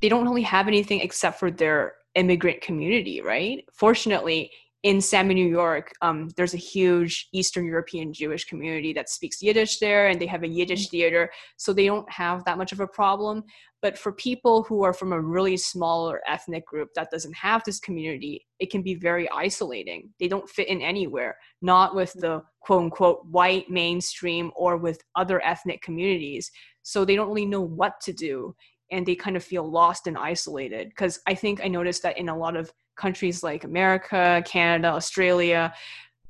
they 0.00 0.08
don't 0.08 0.24
really 0.24 0.42
have 0.42 0.68
anything 0.68 1.00
except 1.00 1.38
for 1.38 1.50
their 1.50 1.94
immigrant 2.14 2.60
community, 2.60 3.20
right? 3.20 3.64
Fortunately, 3.72 4.50
in 4.84 5.00
Sam 5.00 5.28
in, 5.30 5.36
New 5.36 5.48
York, 5.48 5.92
um, 6.02 6.28
there's 6.36 6.54
a 6.54 6.58
huge 6.58 7.28
Eastern 7.32 7.66
European 7.66 8.12
Jewish 8.12 8.44
community 8.44 8.92
that 8.92 9.08
speaks 9.08 9.42
Yiddish 9.42 9.80
there, 9.80 10.08
and 10.08 10.20
they 10.20 10.26
have 10.26 10.44
a 10.44 10.48
Yiddish 10.48 10.86
mm-hmm. 10.86 10.90
theater, 10.90 11.30
so 11.56 11.72
they 11.72 11.86
don't 11.86 12.08
have 12.10 12.44
that 12.44 12.58
much 12.58 12.70
of 12.70 12.78
a 12.78 12.86
problem. 12.86 13.42
But 13.82 13.98
for 13.98 14.12
people 14.12 14.62
who 14.64 14.84
are 14.84 14.92
from 14.92 15.12
a 15.12 15.20
really 15.20 15.56
smaller 15.56 16.20
ethnic 16.28 16.64
group 16.66 16.90
that 16.94 17.10
doesn't 17.10 17.36
have 17.36 17.62
this 17.64 17.80
community, 17.80 18.46
it 18.60 18.70
can 18.70 18.82
be 18.82 18.94
very 18.94 19.28
isolating. 19.30 20.10
They 20.20 20.28
don't 20.28 20.48
fit 20.48 20.68
in 20.68 20.80
anywhere, 20.80 21.36
not 21.60 21.94
with 21.94 22.12
the 22.14 22.42
quote 22.60 22.82
unquote 22.82 23.24
white 23.26 23.70
mainstream 23.70 24.52
or 24.56 24.76
with 24.76 25.00
other 25.16 25.44
ethnic 25.44 25.82
communities. 25.82 26.50
So 26.82 27.04
they 27.04 27.16
don't 27.16 27.28
really 27.28 27.46
know 27.46 27.60
what 27.60 28.00
to 28.02 28.12
do 28.12 28.54
and 28.90 29.04
they 29.04 29.14
kind 29.14 29.36
of 29.36 29.44
feel 29.44 29.68
lost 29.68 30.06
and 30.06 30.16
isolated. 30.16 30.88
Because 30.88 31.20
I 31.26 31.34
think 31.34 31.64
I 31.64 31.68
noticed 31.68 32.02
that 32.02 32.18
in 32.18 32.28
a 32.28 32.36
lot 32.36 32.56
of 32.56 32.72
countries 32.96 33.42
like 33.42 33.64
America, 33.64 34.42
Canada, 34.46 34.88
Australia, 34.88 35.72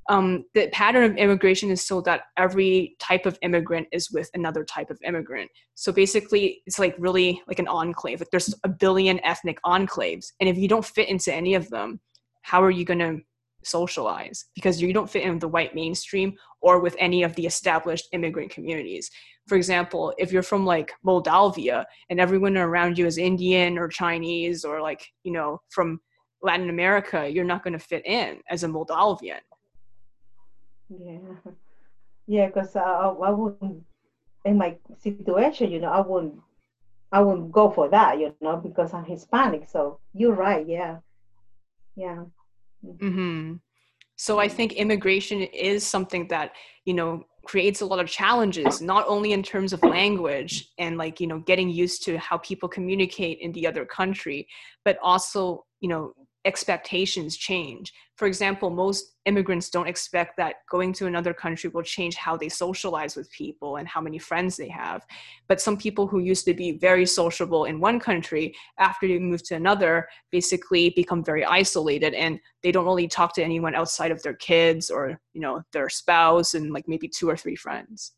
um, 0.09 0.45
the 0.55 0.69
pattern 0.69 1.05
of 1.05 1.17
immigration 1.17 1.71
is 1.71 1.87
so 1.87 2.01
that 2.03 2.23
every 2.37 2.97
type 2.99 3.27
of 3.27 3.39
immigrant 3.43 3.89
is 3.93 4.11
with 4.11 4.31
another 4.33 4.65
type 4.65 4.91
of 4.91 4.99
immigrant. 5.05 5.51
So 5.75 5.93
basically, 5.93 6.63
it's 6.67 6.79
like 6.79 6.95
really 6.99 7.43
like 7.47 7.59
an 7.59 7.69
enclave. 7.69 8.21
Like 8.21 8.31
there's 8.31 8.55
a 8.65 8.69
billion 8.69 9.21
ethnic 9.25 9.59
enclaves, 9.65 10.33
and 10.41 10.49
if 10.49 10.57
you 10.57 10.67
don't 10.67 10.85
fit 10.85 11.09
into 11.09 11.33
any 11.33 11.55
of 11.55 11.69
them, 11.69 12.01
how 12.43 12.63
are 12.63 12.71
you 12.71 12.85
going 12.85 13.01
to 13.01 13.21
socialize? 13.63 14.47
Because 14.55 14.81
you 14.81 14.93
don't 14.93 15.11
fit 15.11 15.25
in 15.25 15.39
the 15.39 15.49
white 15.49 15.75
mainstream 15.75 16.35
or 16.61 16.81
with 16.81 16.97
any 16.99 17.23
of 17.23 17.35
the 17.35 17.47
established 17.47 18.09
immigrant 18.13 18.51
communities. 18.51 19.11
For 19.47 19.57
example, 19.57 20.13
if 20.19 20.33
you're 20.33 20.43
from 20.43 20.67
like 20.67 20.93
Moldavia 21.03 21.87
and 22.11 22.21
everyone 22.21 22.57
around 22.57 22.99
you 22.99 23.07
is 23.07 23.19
Indian 23.19 23.79
or 23.79 23.89
Chinese 23.89 24.65
or 24.65 24.81
like 24.81 25.07
you 25.25 25.33
know 25.33 25.61
from 25.71 26.01
Latin 26.43 26.71
America, 26.71 27.29
you're 27.29 27.45
not 27.45 27.65
going 27.65 27.73
to 27.73 27.79
fit 27.79 28.07
in 28.07 28.41
as 28.51 28.63
a 28.63 28.69
Moldavian. 28.69 29.41
Yeah, 30.89 31.19
yeah, 32.27 32.47
because 32.47 32.77
uh, 32.77 32.81
I, 32.81 33.09
I 33.09 33.31
wouldn't, 33.31 33.85
in 34.45 34.57
my 34.57 34.77
situation, 35.03 35.71
you 35.71 35.81
know, 35.81 35.91
I 35.91 36.01
wouldn't, 36.01 36.35
I 37.11 37.21
wouldn't 37.21 37.53
go 37.53 37.71
for 37.71 37.89
that, 37.89 38.19
you 38.19 38.35
know, 38.41 38.57
because 38.57 38.95
I'm 38.95 39.05
Hispanic. 39.05 39.69
So 39.69 39.99
you're 40.15 40.35
right, 40.35 40.67
yeah, 40.67 40.99
yeah. 41.97 42.25
Hmm. 42.83 43.55
So 44.17 44.39
I 44.39 44.49
think 44.49 44.73
immigration 44.73 45.43
is 45.43 45.87
something 45.87 46.29
that 46.29 46.53
you 46.85 46.95
know 46.95 47.25
creates 47.45 47.81
a 47.81 47.87
lot 47.87 47.99
of 47.99 48.09
challenges 48.09 48.83
not 48.83 49.07
only 49.09 49.33
in 49.33 49.43
terms 49.43 49.73
of 49.73 49.83
language 49.83 50.69
and 50.79 50.99
like 50.99 51.19
you 51.19 51.27
know 51.27 51.39
getting 51.41 51.71
used 51.71 52.05
to 52.05 52.19
how 52.19 52.37
people 52.39 52.69
communicate 52.69 53.39
in 53.41 53.53
the 53.53 53.67
other 53.67 53.87
country 53.87 54.47
but 54.85 54.99
also 55.03 55.65
you 55.81 55.89
know 55.89 56.13
expectations 56.49 57.37
change. 57.37 57.93
For 58.17 58.27
example, 58.27 58.71
most 58.71 59.15
immigrants 59.27 59.69
don't 59.69 59.87
expect 59.87 60.39
that 60.39 60.55
going 60.71 60.95
to 60.95 61.07
another 61.07 61.35
country 61.35 61.69
will 61.71 61.83
change 61.83 62.17
how 62.17 62.35
they 62.39 62.49
socialize 62.49 63.15
with 63.15 63.31
people 63.31 63.77
and 63.77 63.87
how 63.87 64.01
many 64.01 64.19
friends 64.19 64.57
they 64.57 64.71
have. 64.71 65.07
But 65.47 65.61
some 65.61 65.77
people 65.77 66.07
who 66.09 66.21
used 66.21 66.47
to 66.47 66.55
be 66.55 66.73
very 66.73 67.05
sociable 67.05 67.67
in 67.67 67.81
one 67.81 68.01
country, 68.01 68.55
after 68.79 69.07
they 69.07 69.19
move 69.19 69.43
to 69.49 69.57
another, 69.57 70.09
basically 70.33 70.91
become 71.03 71.23
very 71.23 71.45
isolated 71.45 72.15
and 72.15 72.41
they 72.63 72.73
don't 72.73 72.87
really 72.87 73.09
talk 73.09 73.35
to 73.35 73.45
anyone 73.45 73.75
outside 73.75 74.11
of 74.11 74.23
their 74.23 74.39
kids 74.51 74.91
or, 74.91 75.21
you 75.35 75.43
know, 75.43 75.63
their 75.75 75.91
spouse 75.91 76.55
and 76.55 76.73
like 76.73 76.89
maybe 76.89 77.09
two 77.09 77.29
or 77.29 77.37
three 77.37 77.57
friends. 77.57 78.15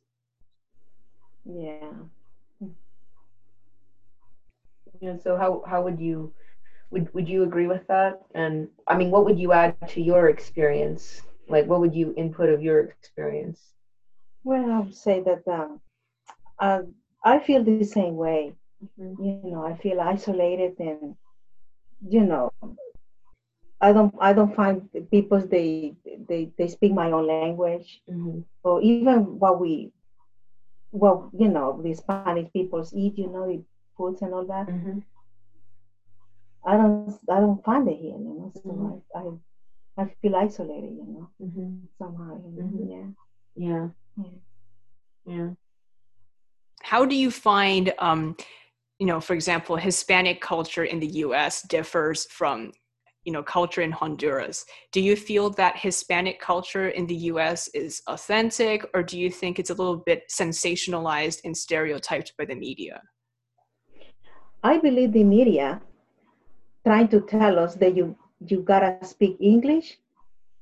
Yeah. 1.44 1.92
Hmm. 2.60 2.74
Yeah, 5.00 5.16
so 5.24 5.36
how 5.36 5.64
how 5.66 5.82
would 5.82 5.98
you 5.98 6.32
would 6.90 7.12
would 7.14 7.28
you 7.28 7.42
agree 7.44 7.66
with 7.66 7.86
that? 7.88 8.22
And 8.34 8.68
I 8.86 8.96
mean, 8.96 9.10
what 9.10 9.24
would 9.24 9.38
you 9.38 9.52
add 9.52 9.76
to 9.88 10.00
your 10.00 10.28
experience? 10.28 11.22
Like, 11.48 11.66
what 11.66 11.80
would 11.80 11.94
you 11.94 12.14
input 12.16 12.48
of 12.48 12.62
your 12.62 12.80
experience? 12.80 13.60
Well, 14.44 14.70
I 14.70 14.78
would 14.80 14.94
say 14.94 15.22
that 15.22 15.46
um, 15.48 15.80
uh, 16.58 16.82
I 17.24 17.38
feel 17.40 17.62
the 17.64 17.84
same 17.84 18.16
way. 18.16 18.54
Mm-hmm. 18.98 19.24
You 19.24 19.50
know, 19.50 19.64
I 19.66 19.76
feel 19.76 20.00
isolated, 20.00 20.76
and 20.78 21.16
you 22.08 22.20
know, 22.20 22.52
I 23.80 23.92
don't 23.92 24.14
I 24.20 24.32
don't 24.32 24.54
find 24.54 24.88
people 25.10 25.40
they 25.40 25.94
they 26.28 26.50
they 26.56 26.68
speak 26.68 26.92
my 26.92 27.10
own 27.10 27.26
language, 27.26 28.00
mm-hmm. 28.08 28.40
or 28.62 28.80
even 28.82 29.38
what 29.38 29.60
we 29.60 29.92
well 30.92 31.30
you 31.36 31.48
know 31.48 31.80
the 31.82 31.94
Spanish 31.94 32.50
people 32.52 32.86
eat, 32.94 33.18
you 33.18 33.28
know, 33.28 33.46
the 33.46 33.62
foods 33.96 34.22
and 34.22 34.34
all 34.34 34.46
that. 34.46 34.68
Mm-hmm. 34.68 35.00
I 36.64 36.76
don't 36.76 37.18
I 37.30 37.40
don't 37.40 37.64
find 37.64 37.88
it 37.88 37.96
here, 37.96 38.18
you 38.18 38.34
know. 38.38 38.52
So 38.54 38.60
mm-hmm. 38.68 39.18
I, 39.18 40.02
I, 40.02 40.04
I 40.04 40.14
feel 40.20 40.36
isolated, 40.36 40.92
you 40.92 41.06
know, 41.08 41.30
mm-hmm. 41.42 41.76
somehow. 41.98 42.40
You 42.44 42.62
know? 42.62 42.68
mm-hmm. 42.68 42.90
Yeah. 42.90 43.68
Yeah. 43.68 43.88
Yeah. 44.16 44.30
Yeah. 45.26 45.50
How 46.82 47.04
do 47.04 47.14
you 47.14 47.30
find, 47.30 47.92
um, 47.98 48.36
you 48.98 49.06
know, 49.06 49.20
for 49.20 49.34
example, 49.34 49.76
Hispanic 49.76 50.40
culture 50.40 50.84
in 50.84 50.98
the 50.98 51.06
U.S. 51.24 51.62
differs 51.62 52.26
from, 52.26 52.72
you 53.24 53.32
know, 53.32 53.42
culture 53.42 53.82
in 53.82 53.92
Honduras? 53.92 54.64
Do 54.92 55.00
you 55.00 55.14
feel 55.14 55.50
that 55.50 55.78
Hispanic 55.78 56.40
culture 56.40 56.88
in 56.88 57.06
the 57.06 57.14
U.S. 57.32 57.68
is 57.68 58.02
authentic, 58.08 58.84
or 58.94 59.02
do 59.02 59.18
you 59.18 59.30
think 59.30 59.58
it's 59.58 59.70
a 59.70 59.74
little 59.74 59.98
bit 59.98 60.24
sensationalized 60.30 61.40
and 61.44 61.56
stereotyped 61.56 62.32
by 62.38 62.44
the 62.46 62.54
media? 62.54 63.00
I 64.62 64.78
believe 64.78 65.12
the 65.12 65.24
media 65.24 65.80
trying 66.84 67.08
to 67.08 67.20
tell 67.20 67.58
us 67.58 67.74
that 67.76 67.96
you 67.96 68.16
you 68.46 68.60
gotta 68.60 69.04
speak 69.04 69.36
English, 69.40 69.98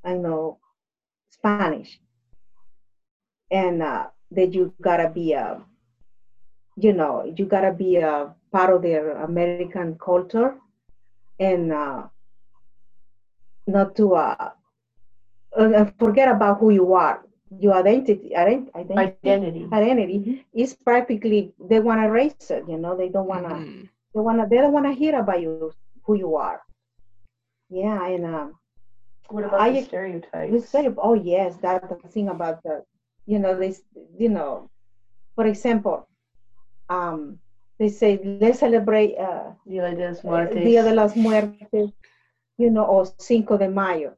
I 0.04 0.14
know 0.14 0.58
Spanish, 1.30 2.00
and 3.50 3.82
uh, 3.82 4.06
that 4.32 4.52
you 4.52 4.74
gotta 4.80 5.08
be 5.10 5.32
a, 5.32 5.62
you 6.76 6.92
know, 6.92 7.32
you 7.36 7.46
gotta 7.46 7.72
be 7.72 7.96
a 7.96 8.34
part 8.50 8.74
of 8.74 8.82
their 8.82 9.22
American 9.22 9.96
culture, 9.98 10.56
and 11.38 11.72
uh, 11.72 12.08
not 13.66 13.94
to 13.96 14.14
uh, 14.14 14.50
forget 15.98 16.28
about 16.28 16.58
who 16.58 16.70
you 16.70 16.94
are. 16.94 17.24
Your 17.60 17.74
identity, 17.74 18.36
identity, 18.36 18.92
identity, 18.94 19.68
identity 19.72 20.18
mm-hmm. 20.18 20.42
is 20.52 20.74
practically 20.74 21.54
they 21.58 21.80
want 21.80 22.00
to 22.00 22.06
erase 22.06 22.50
it. 22.50 22.64
You 22.68 22.76
know, 22.76 22.94
they 22.94 23.08
don't 23.08 23.26
want 23.26 23.48
to. 23.48 23.54
Mm-hmm. 23.54 23.84
They 24.14 24.20
want 24.20 24.40
to. 24.40 24.46
They 24.50 24.56
don't 24.56 24.72
want 24.72 24.84
to 24.84 24.92
hear 24.92 25.18
about 25.18 25.40
you 25.40 25.72
who 26.08 26.16
you 26.16 26.36
are. 26.36 26.62
Yeah, 27.68 28.04
and 28.06 28.24
um, 28.24 28.54
what 29.28 29.44
about 29.44 29.60
I, 29.60 29.72
the 29.72 29.82
stereotypes? 29.82 30.52
The 30.52 30.66
stereotype, 30.66 30.98
oh 31.00 31.14
yes, 31.14 31.56
that's 31.60 31.86
the 31.86 32.08
thing 32.08 32.28
about 32.28 32.62
the, 32.62 32.82
you 33.26 33.38
know, 33.38 33.54
this, 33.54 33.82
you 34.18 34.30
know, 34.30 34.70
for 35.36 35.46
example, 35.46 36.08
um, 36.88 37.38
they 37.78 37.90
say 37.90 38.18
let's 38.40 38.60
celebrate 38.60 39.16
uh, 39.18 39.52
Dia 39.68 39.94
de 39.94 40.08
los 40.08 40.24
Muertos, 40.24 40.64
Dia 40.64 40.82
de 40.82 40.94
los 40.94 41.14
Muertos, 41.14 41.92
you 42.56 42.70
know, 42.70 42.84
or 42.84 43.06
Cinco 43.18 43.58
de 43.58 43.68
Mayo. 43.68 44.14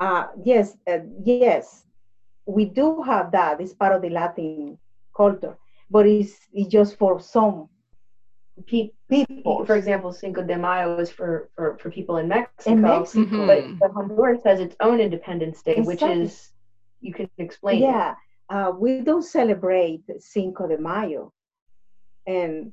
Uh, 0.00 0.26
yes, 0.44 0.76
uh, 0.88 0.98
yes, 1.24 1.86
we 2.46 2.64
do 2.64 3.00
have 3.02 3.30
that. 3.30 3.60
It's 3.60 3.72
part 3.72 3.94
of 3.94 4.02
the 4.02 4.10
Latin 4.10 4.76
culture, 5.16 5.56
but 5.88 6.04
it's, 6.04 6.34
it's 6.52 6.68
just 6.68 6.98
for 6.98 7.20
some 7.20 7.68
people. 8.64 9.64
For 9.66 9.76
example, 9.76 10.12
Cinco 10.12 10.42
de 10.42 10.56
Mayo 10.56 10.98
is 10.98 11.10
for, 11.10 11.50
for, 11.54 11.76
for 11.78 11.90
people 11.90 12.16
in 12.18 12.28
Mexico, 12.28 12.70
in 12.70 12.80
Mexico. 12.80 13.46
but, 13.46 13.78
but 13.78 13.90
Honduras 13.92 14.42
has 14.44 14.60
its 14.60 14.76
own 14.80 15.00
Independence 15.00 15.62
Day, 15.62 15.76
exactly. 15.76 15.94
which 15.94 16.02
is 16.02 16.50
you 17.00 17.12
can 17.12 17.28
explain. 17.38 17.82
Yeah, 17.82 18.14
uh, 18.48 18.72
we 18.76 19.00
don't 19.00 19.22
celebrate 19.22 20.02
Cinco 20.18 20.68
de 20.68 20.78
Mayo, 20.78 21.32
and 22.26 22.72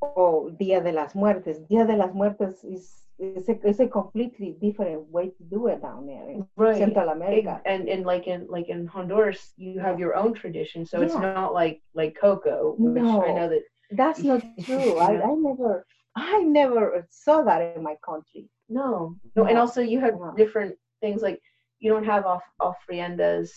or 0.00 0.50
Dia 0.50 0.82
de 0.82 0.92
las 0.92 1.14
Muertes. 1.14 1.66
Dia 1.68 1.86
de 1.86 1.96
las 1.96 2.12
Muertes 2.14 2.64
is 2.64 3.04
it's 3.18 3.48
a, 3.48 3.58
it's 3.62 3.80
a 3.80 3.86
completely 3.86 4.56
different 4.60 5.08
way 5.10 5.28
to 5.28 5.42
do 5.44 5.68
it 5.68 5.80
down 5.80 6.06
there 6.06 6.28
in 6.30 6.46
right. 6.56 6.76
Central 6.76 7.10
America. 7.10 7.60
and 7.64 7.88
and 7.88 8.04
like 8.04 8.26
in 8.26 8.46
like 8.48 8.68
in 8.68 8.86
Honduras, 8.86 9.52
you 9.56 9.78
have 9.78 9.98
your 9.98 10.16
own 10.16 10.34
tradition, 10.34 10.84
so 10.84 10.98
yeah. 10.98 11.06
it's 11.06 11.14
not 11.14 11.54
like 11.54 11.80
like 11.94 12.16
Coco. 12.20 12.74
no, 12.78 13.24
I 13.24 13.32
know 13.32 13.48
that 13.48 13.62
that's 13.90 14.20
not 14.22 14.42
true. 14.64 14.98
I, 14.98 15.22
I 15.22 15.34
never 15.34 15.86
I 16.16 16.42
never 16.42 17.06
saw 17.10 17.42
that 17.42 17.76
in 17.76 17.82
my 17.82 17.96
country. 18.04 18.48
No, 18.68 19.16
no, 19.36 19.44
and 19.44 19.58
also 19.58 19.80
you 19.80 20.00
have 20.00 20.14
different 20.36 20.76
things 21.00 21.22
like 21.22 21.40
you 21.80 21.90
don't 21.90 22.04
have 22.04 22.24
off 22.24 22.42
ofrendas. 22.60 23.50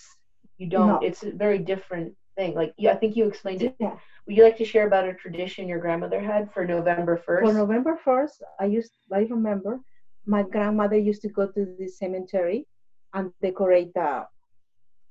You 0.57 0.67
don't. 0.69 0.87
No. 0.87 0.99
It's 1.01 1.23
a 1.23 1.31
very 1.31 1.59
different 1.59 2.15
thing. 2.35 2.55
Like 2.55 2.73
I 2.79 2.95
think 2.95 3.15
you 3.15 3.27
explained 3.27 3.63
it. 3.63 3.75
Yeah. 3.79 3.95
Would 4.25 4.35
you 4.35 4.43
like 4.43 4.57
to 4.57 4.65
share 4.65 4.87
about 4.87 5.07
a 5.07 5.13
tradition 5.13 5.69
your 5.69 5.79
grandmother 5.79 6.19
had 6.19 6.51
for 6.53 6.65
November 6.65 7.15
first? 7.25 7.45
For 7.45 7.53
November 7.53 7.97
first, 8.03 8.43
I 8.59 8.65
used 8.65 8.91
I 9.13 9.19
remember 9.19 9.79
my 10.25 10.43
grandmother 10.43 10.97
used 10.97 11.21
to 11.21 11.29
go 11.29 11.47
to 11.47 11.75
the 11.79 11.87
cemetery 11.87 12.67
and 13.13 13.31
decorate 13.41 13.95
uh, 13.95 14.25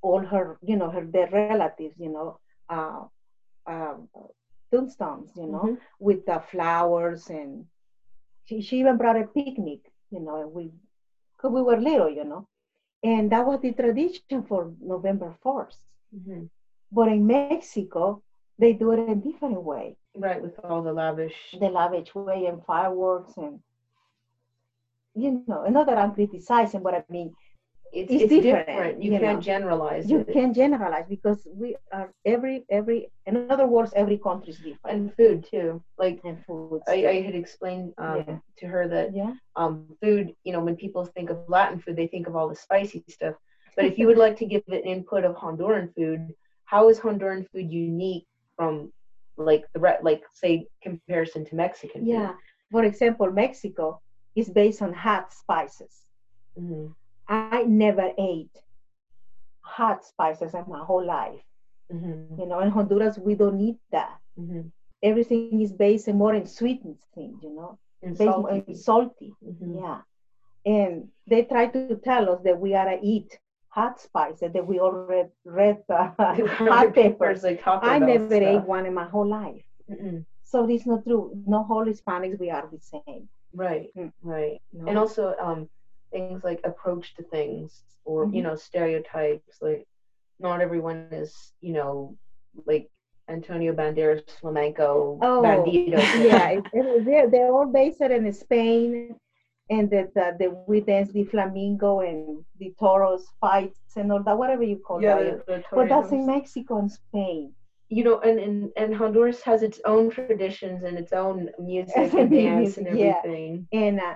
all 0.03 0.21
her 0.21 0.59
you 0.63 0.77
know 0.77 0.91
her 0.91 1.05
dead 1.05 1.33
relatives 1.33 1.97
you 1.99 2.11
know 2.11 2.39
uh, 2.69 3.01
um, 3.67 4.09
tombstones 4.73 5.31
you 5.37 5.47
know 5.47 5.65
mm-hmm. 5.65 5.75
with 5.99 6.25
the 6.27 6.43
flowers 6.51 7.29
and 7.29 7.65
she, 8.47 8.61
she 8.61 8.81
even 8.81 8.97
brought 8.97 9.21
a 9.21 9.25
picnic 9.25 9.81
you 10.11 10.21
know 10.21 10.41
and 10.41 10.53
we 10.53 10.71
cause 11.39 11.53
we 11.53 11.63
were 11.63 11.81
little 11.81 12.11
you 12.11 12.25
know 12.25 12.47
and 13.03 13.31
that 13.31 13.47
was 13.47 13.61
the 13.61 13.73
tradition 13.73 14.43
for 14.49 14.73
November 14.81 15.37
1st. 15.45 15.77
Mm-hmm. 16.17 16.45
But 16.91 17.09
in 17.09 17.27
Mexico, 17.27 18.23
they 18.59 18.73
do 18.73 18.93
it 18.93 18.99
in 18.99 19.11
a 19.11 19.15
different 19.15 19.63
way. 19.63 19.97
Right, 20.17 20.43
with 20.43 20.59
all 20.65 20.83
the 20.83 20.93
lavish. 20.93 21.37
The 21.59 21.69
lavish 21.69 22.15
way 22.15 22.47
and 22.47 22.65
fireworks 22.65 23.37
and, 23.37 23.61
you 25.15 25.45
know, 25.47 25.63
and 25.63 25.75
not 25.75 25.87
that 25.87 25.99
I'm 25.99 26.15
criticizing, 26.15 26.83
but 26.83 26.95
I 26.95 27.05
mean, 27.09 27.35
it's, 27.93 28.13
it's, 28.13 28.23
it's 28.25 28.43
different. 28.43 28.67
different. 28.67 29.03
You, 29.03 29.13
you 29.13 29.19
can't 29.19 29.39
know. 29.39 29.43
generalize. 29.43 30.11
You 30.11 30.21
it. 30.21 30.33
can 30.33 30.53
generalize 30.53 31.07
because 31.09 31.47
we 31.53 31.77
are 31.93 32.13
every 32.25 32.65
every 32.71 33.11
in 33.27 33.51
other 33.51 33.67
words, 33.67 33.93
every 33.97 34.19
country 34.19 34.51
is 34.51 34.59
different. 34.59 34.81
And 34.85 35.15
food 35.17 35.47
too. 35.51 35.83
Like 35.99 36.21
and 36.25 36.45
food. 36.45 36.83
I, 36.89 37.07
I 37.07 37.21
had 37.23 37.35
explained 37.35 37.93
um, 37.99 38.25
yeah. 38.27 38.37
to 38.59 38.67
her 38.67 38.89
that 38.89 39.15
yeah. 39.15 39.35
um, 39.57 39.87
food. 40.03 40.35
You 40.45 40.53
know, 40.53 40.61
when 40.61 40.77
people 40.77 41.05
think 41.05 41.31
of 41.31 41.39
Latin 41.49 41.81
food, 41.81 41.97
they 41.97 42.07
think 42.07 42.27
of 42.27 42.37
all 42.37 42.49
the 42.49 42.57
spicy 42.57 43.05
stuff. 43.09 43.35
But 43.77 43.85
if 43.85 43.99
you 43.99 44.07
would 44.07 44.19
like 44.19 44.37
to 44.39 44.47
give 44.47 44.63
an 44.69 44.75
input 44.75 45.25
of 45.25 45.37
Honduran 45.37 45.95
food, 45.95 46.35
how 46.65 46.89
is 46.89 46.99
Honduran 46.99 47.47
food 47.51 47.71
unique 47.71 48.27
from 48.57 48.93
like 49.37 49.65
the 49.75 49.81
re- 49.81 49.99
like 50.03 50.23
say 50.33 50.67
comparison 50.83 51.45
to 51.47 51.55
Mexican? 51.55 52.03
Food? 52.03 52.11
Yeah. 52.11 52.33
For 52.71 52.85
example, 52.85 53.31
Mexico 53.31 54.01
is 54.35 54.49
based 54.49 54.83
on 54.83 54.93
hot 54.93 55.33
spices. 55.33 56.05
Mm-hmm 56.59 56.93
I 57.29 57.65
never 57.65 58.11
ate 58.19 58.57
hot 59.61 60.05
spices 60.05 60.55
in 60.55 60.65
my 60.69 60.85
whole 60.85 61.05
life. 61.05 61.41
Mm-hmm. 61.93 62.41
You 62.41 62.47
know, 62.47 62.61
in 62.61 62.71
Honduras, 62.71 63.19
we 63.19 63.35
don't 63.35 63.61
eat 63.61 63.79
that. 63.93 64.19
Mm-hmm. 64.39 64.69
Everything 65.03 65.61
is 65.61 65.73
based 65.73 66.09
more 66.09 66.35
in 66.35 66.47
sweetened 66.47 66.99
things, 67.15 67.43
you 67.43 67.55
know, 67.55 67.79
and 68.03 68.17
salty. 68.17 68.65
In 68.67 68.75
salty. 68.75 69.35
Mm-hmm. 69.45 69.79
Yeah. 69.79 70.01
And 70.65 71.09
they 71.29 71.45
try 71.45 71.67
to 71.67 71.97
tell 72.03 72.31
us 72.31 72.41
that 72.45 72.59
we 72.59 72.71
gotta 72.71 72.99
eat 73.03 73.39
hot 73.69 74.01
spices, 74.01 74.53
that 74.53 74.67
we 74.67 74.81
already 74.81 75.29
read 75.45 75.83
uh, 75.89 76.11
hot 76.19 76.95
peppers. 76.95 77.45
I 77.45 77.99
never 77.99 78.27
stuff. 78.27 78.43
ate 78.43 78.63
one 78.63 78.87
in 78.87 78.95
my 78.95 79.05
whole 79.05 79.29
life. 79.29 79.63
So 80.45 80.67
this 80.67 80.83
is 80.83 80.87
not 80.87 81.05
true. 81.05 81.33
No 81.47 81.67
all 81.69 81.85
Hispanics 81.85 82.39
we 82.39 82.51
are 82.51 82.69
the 82.73 82.81
same. 82.81 83.29
Right, 83.53 83.89
mm. 83.97 84.13
right. 84.23 84.61
No. 84.73 84.89
And 84.89 84.99
also, 84.99 85.35
um, 85.41 85.69
things 86.17 86.45
like 86.49 86.61
approach 86.65 87.15
to 87.17 87.23
things 87.37 87.83
or 88.05 88.25
mm-hmm. 88.25 88.37
you 88.37 88.43
know 88.43 88.57
stereotypes 88.69 89.55
like 89.61 89.87
not 90.39 90.61
everyone 90.67 91.09
is 91.23 91.33
you 91.61 91.75
know 91.75 92.17
like 92.65 92.89
Antonio 93.29 93.73
Banderas 93.73 94.23
flamenco 94.41 95.19
oh, 95.21 95.43
bandido. 95.43 95.99
yeah, 96.31 96.51
it, 96.51 96.65
it, 96.73 97.05
they're, 97.05 97.29
they're 97.29 97.53
all 97.53 97.67
based 97.67 98.01
in 98.01 98.33
Spain, 98.33 99.17
and 99.69 99.91
that 99.91 100.15
the, 100.15 100.37
the 100.39 100.65
we 100.69 100.81
dance 100.81 101.11
the 101.13 101.25
flamingo 101.25 102.01
and 102.01 102.45
the 102.61 102.73
toros 102.79 103.27
fights 103.41 103.81
and 103.97 104.13
all 104.13 104.23
that, 104.23 104.39
whatever 104.39 104.63
you 104.63 104.77
call 104.77 105.03
yeah, 105.03 105.19
it. 105.19 105.45
But 105.73 105.89
that's 105.89 106.13
in 106.13 106.27
Mexico 106.27 106.79
and 106.79 106.91
Spain. 106.91 107.53
You 107.89 108.03
know, 108.05 108.21
and, 108.21 108.39
and, 108.41 108.71
and 108.77 108.95
Honduras 108.95 109.43
has 109.43 109.63
its 109.63 109.81
own 109.85 110.11
traditions 110.11 110.83
and 110.83 110.99
its 110.99 111.13
own 111.13 111.51
music 111.59 112.15
and 112.21 112.31
dance 112.31 112.77
and 112.79 112.87
everything. 112.87 113.69
Yeah. 113.71 113.81
And 113.81 114.01
uh, 114.01 114.15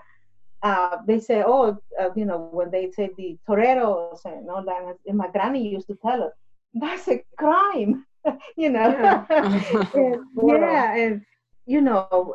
uh, 0.63 0.99
they 1.07 1.19
say, 1.21 1.43
oh, 1.47 1.79
uh, 1.99 2.11
you 2.15 2.25
know, 2.25 2.49
when 2.53 2.71
they 2.71 2.91
say 2.91 3.11
the 3.17 3.39
toreros 3.47 4.21
and 4.25 4.49
all 4.51 4.63
that, 4.65 4.97
and 5.07 5.17
my 5.17 5.29
granny 5.29 5.69
used 5.69 5.87
to 5.89 5.97
tell 6.03 6.23
us, 6.23 6.33
that's 6.75 7.09
a 7.09 7.25
crime, 7.39 8.05
you 8.57 8.71
know. 8.71 8.91
Yeah. 8.91 9.25
and, 9.95 10.25
yeah, 10.47 10.97
and 10.97 11.23
you 11.67 11.81
know, 11.81 12.35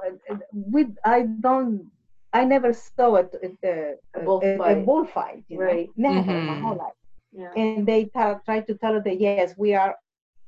we 0.52 0.88
I 1.04 1.24
don't, 1.24 1.90
I 2.34 2.46
never 2.46 2.74
saw 2.74 3.16
it, 3.16 3.36
a, 3.64 3.96
a, 4.16 4.24
bullfight. 4.24 4.78
A, 4.78 4.82
a 4.82 4.84
bullfight 4.84 5.44
you 5.48 5.60
right? 5.60 5.90
Know? 5.96 6.14
Never 6.14 6.32
mm-hmm. 6.32 6.48
my 6.48 6.60
whole 6.60 6.78
life. 6.78 6.94
Yeah. 7.32 7.52
And 7.56 7.86
they 7.86 8.06
t- 8.06 8.40
try 8.46 8.62
to 8.62 8.74
tell 8.76 8.96
us 8.96 9.04
that 9.04 9.20
yes, 9.20 9.54
we 9.58 9.74
are 9.74 9.96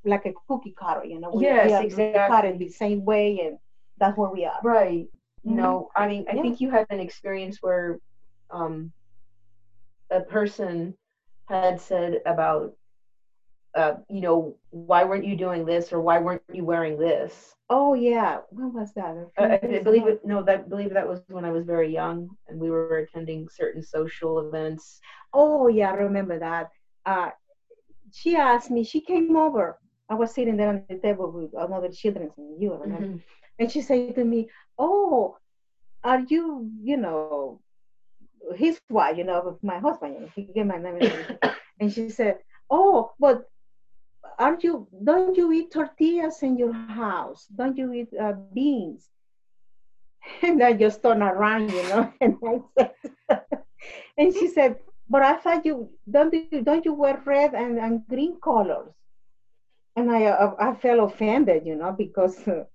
like 0.06 0.26
a 0.26 0.34
cookie 0.48 0.74
cutter, 0.78 1.06
you 1.06 1.20
know. 1.20 1.32
We, 1.32 1.44
yes, 1.44 1.68
we 1.68 1.74
are 1.74 1.84
exactly. 1.84 2.36
cut 2.36 2.46
in 2.46 2.58
the 2.58 2.70
same 2.70 3.04
way, 3.06 3.42
and 3.42 3.58
that's 4.00 4.18
where 4.18 4.30
we 4.30 4.46
are. 4.46 4.60
Right. 4.63 5.08
Mm-hmm. 5.48 6.02
I 6.02 6.08
mean, 6.08 6.26
I 6.30 6.36
yeah. 6.36 6.42
think 6.42 6.62
you 6.62 6.70
had 6.70 6.88
an 6.90 7.00
experience 7.00 7.58
where 7.62 8.00
um, 8.52 8.92
a 10.10 10.22
person 10.22 10.96
had 11.48 11.80
said 11.80 12.22
about, 12.26 12.74
uh, 13.76 13.94
you 14.10 14.22
know, 14.22 14.58
why 14.72 15.04
weren't 15.04 15.26
you 15.26 15.36
doing 15.36 15.66
this 15.66 15.94
or 15.94 16.02
why 16.02 16.20
weren't 16.20 16.42
you 16.52 16.66
wearing 16.66 16.98
this? 16.98 17.54
Oh 17.70 17.94
yeah, 17.94 18.40
when 18.50 18.74
was 18.74 18.94
that? 18.94 19.28
I, 19.38 19.60
I 19.62 19.80
believe 19.84 20.08
it. 20.08 20.26
No, 20.26 20.42
that 20.44 20.70
believe 20.70 20.94
that 20.94 21.08
was 21.08 21.22
when 21.28 21.44
I 21.44 21.52
was 21.52 21.66
very 21.66 21.92
young 21.92 22.30
and 22.48 22.60
we 22.60 22.70
were 22.70 23.00
attending 23.00 23.50
certain 23.50 23.84
social 23.84 24.48
events. 24.48 25.02
Oh 25.34 25.68
yeah, 25.68 25.92
I 25.92 25.96
remember 25.96 26.40
that. 26.40 26.70
Uh, 27.06 27.32
she 28.14 28.38
asked 28.38 28.72
me. 28.72 28.86
She 28.86 29.02
came 29.02 29.36
over. 29.36 29.78
I 30.10 30.16
was 30.16 30.34
sitting 30.34 30.56
there 30.56 30.70
on 30.70 30.84
the 30.88 30.98
table 30.98 31.30
with 31.30 31.52
another 31.54 31.90
children 31.90 32.32
and 32.38 32.62
you, 32.62 32.70
mm-hmm. 32.70 33.18
And 33.60 33.72
she 33.72 33.82
said 33.82 34.15
to 34.15 34.24
me, 34.24 34.50
oh, 34.78 35.38
are 36.04 36.22
you, 36.28 36.70
you 36.82 36.98
know, 36.98 37.60
his 38.56 38.80
wife, 38.89 39.17
you 39.17 39.24
know, 39.24 39.58
my 39.62 39.80
husband, 39.80 40.30
he 40.36 40.43
gave 40.43 40.65
my 40.65 40.78
name. 40.78 41.02
and 41.80 41.91
she 41.93 42.10
said, 42.10 42.39
oh, 42.70 43.12
but 43.20 43.50
aren't 44.39 44.63
you, 44.63 44.88
don't 45.04 45.36
you 45.36 45.52
eat 45.52 45.72
tortillas 45.72 46.43
in 46.43 46.58
your 46.58 46.74
house? 46.74 47.48
Don't 47.56 47.78
you 47.78 47.93
eat 47.93 48.10
uh, 48.20 48.34
beans? 48.54 49.10
And 50.43 50.62
I 50.62 50.74
just 50.74 51.02
turned 51.02 51.24
around, 51.24 51.72
you 51.72 51.84
know, 51.84 52.13
and 52.22 52.38
I 52.46 52.62
said, 52.78 52.91
and 54.17 54.34
she 54.34 54.48
said, 54.50 54.78
but 55.10 55.22
I 55.22 55.38
thought 55.38 55.65
you, 55.65 55.89
don't 56.10 56.34
you, 56.34 56.62
don't 56.62 56.84
you 56.86 56.93
wear 56.93 57.22
red 57.26 57.54
and, 57.54 57.80
and 57.80 58.06
green 58.08 58.38
colors? 58.43 58.93
And 59.96 60.12
I, 60.12 60.26
I, 60.26 60.72
I 60.72 60.76
felt 60.76 61.12
offended, 61.12 61.65
you 61.65 61.76
know, 61.76 61.93
because 61.93 62.46
uh, 62.48 62.65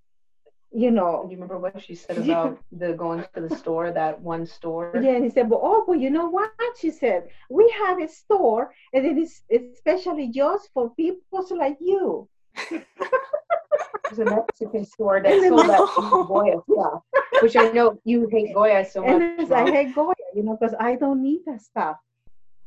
you 0.74 0.90
know. 0.90 1.24
Do 1.24 1.30
you 1.30 1.36
remember 1.36 1.58
what 1.58 1.82
she 1.82 1.94
said 1.94 2.18
about 2.18 2.58
the 2.72 2.92
going 2.92 3.24
to 3.34 3.40
the 3.40 3.56
store, 3.56 3.90
that 3.92 4.20
one 4.20 4.46
store? 4.46 4.92
Yeah, 5.02 5.12
and 5.12 5.24
he 5.24 5.30
said, 5.30 5.48
well, 5.50 5.60
oh, 5.62 5.84
well, 5.86 5.98
you 5.98 6.10
know 6.10 6.28
what? 6.28 6.50
She 6.78 6.90
said, 6.90 7.28
we 7.50 7.68
have 7.84 8.00
a 8.00 8.08
store, 8.08 8.74
and 8.92 9.06
it 9.06 9.18
is 9.18 9.42
especially 9.50 10.28
just 10.28 10.70
for 10.72 10.90
people 10.90 11.46
like 11.56 11.76
you. 11.80 12.28
There's 12.70 14.18
a 14.18 14.24
Mexican 14.24 14.84
store 14.84 15.22
that 15.22 15.48
sold 15.48 15.68
that 15.68 15.78
Goya 16.28 16.60
stuff, 16.70 17.02
which 17.40 17.56
I 17.56 17.70
know 17.70 17.98
you 18.04 18.28
hate 18.30 18.54
Goya 18.54 18.84
so 18.84 19.02
much. 19.02 19.22
And 19.22 19.52
I 19.52 19.70
hate 19.70 19.94
Goya, 19.94 20.14
you 20.34 20.42
know, 20.42 20.56
because 20.58 20.74
I 20.78 20.96
don't 20.96 21.22
need 21.22 21.40
that 21.46 21.62
stuff. 21.62 21.96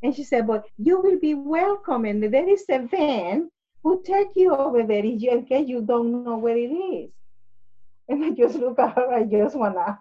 And 0.02 0.15
she 0.15 0.24
said, 0.24 0.48
but 0.48 0.65
you 0.78 1.00
will 1.02 1.20
be 1.20 1.34
welcome, 1.34 2.06
and 2.06 2.22
there 2.22 2.50
is 2.50 2.65
a 2.70 2.80
van 2.80 3.50
who 3.84 4.02
take 4.04 4.30
you 4.36 4.56
over 4.56 4.84
there 4.84 5.04
in 5.04 5.46
case 5.46 5.68
you 5.68 5.82
don't 5.82 6.24
know 6.24 6.38
where 6.38 6.58
it 6.58 6.72
is. 6.72 7.12
And 8.08 8.24
I 8.24 8.30
just 8.32 8.56
look 8.56 8.80
at 8.80 8.96
her, 8.96 9.13
I 9.13 9.24
just 9.24 9.56
wanna 9.56 10.00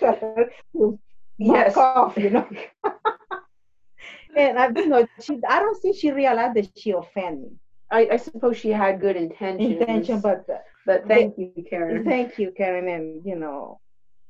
to 0.00 0.98
yes. 1.38 1.76
off, 1.76 2.16
you 2.16 2.30
know. 2.30 2.48
and 4.36 4.58
I 4.58 4.68
you 4.68 4.88
know 4.88 5.06
she 5.20 5.38
I 5.48 5.60
don't 5.60 5.80
think 5.80 5.96
she 5.96 6.10
realized 6.10 6.54
that 6.54 6.70
she 6.76 6.90
offended 6.90 7.52
me. 7.52 7.58
I, 7.90 8.08
I 8.12 8.16
suppose 8.16 8.56
she 8.56 8.70
had 8.70 9.00
good 9.00 9.16
intentions. 9.16 9.80
Intention, 9.80 10.20
but 10.20 10.46
but 10.86 11.06
thank 11.06 11.38
you, 11.38 11.52
Karen. 11.68 12.04
Thank 12.04 12.38
you, 12.38 12.52
Karen, 12.56 12.88
and 12.88 13.24
you 13.24 13.36
know, 13.36 13.80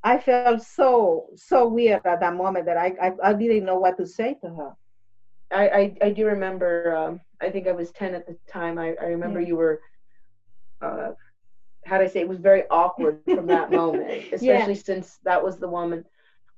I 0.03 0.19
felt 0.19 0.63
so 0.63 1.27
so 1.37 1.69
weird 1.69 2.03
at 2.05 2.21
that 2.21 2.37
moment 2.37 2.67
that 2.67 2.77
I 2.77 2.95
I, 3.01 3.13
I 3.23 3.33
didn't 3.33 3.65
know 3.65 3.79
what 3.79 3.97
to 3.99 4.07
say 4.07 4.37
to 4.43 4.55
her. 4.55 4.73
I 5.51 5.69
I, 5.69 5.97
I 6.03 6.11
do 6.11 6.27
remember. 6.27 6.95
Um, 6.97 7.21
I 7.41 7.51
think 7.51 7.67
I 7.67 7.73
was 7.73 7.91
ten 7.93 8.15
at 8.15 8.27
the 8.27 8.37
time. 8.49 8.79
I 8.79 8.95
I 9.01 9.07
remember 9.07 9.41
yeah. 9.41 9.49
you 9.49 9.57
were. 9.57 9.81
Uh, 10.83 11.13
how 11.87 11.99
do 11.99 12.05
I 12.05 12.09
say 12.09 12.21
it 12.21 12.29
was 12.29 12.39
very 12.39 12.65
awkward 12.71 13.21
from 13.25 13.47
that 13.47 13.71
moment, 13.81 14.33
especially 14.33 14.75
yeah. 14.75 14.83
since 14.83 15.19
that 15.25 15.43
was 15.43 15.59
the 15.59 15.69
woman 15.69 16.05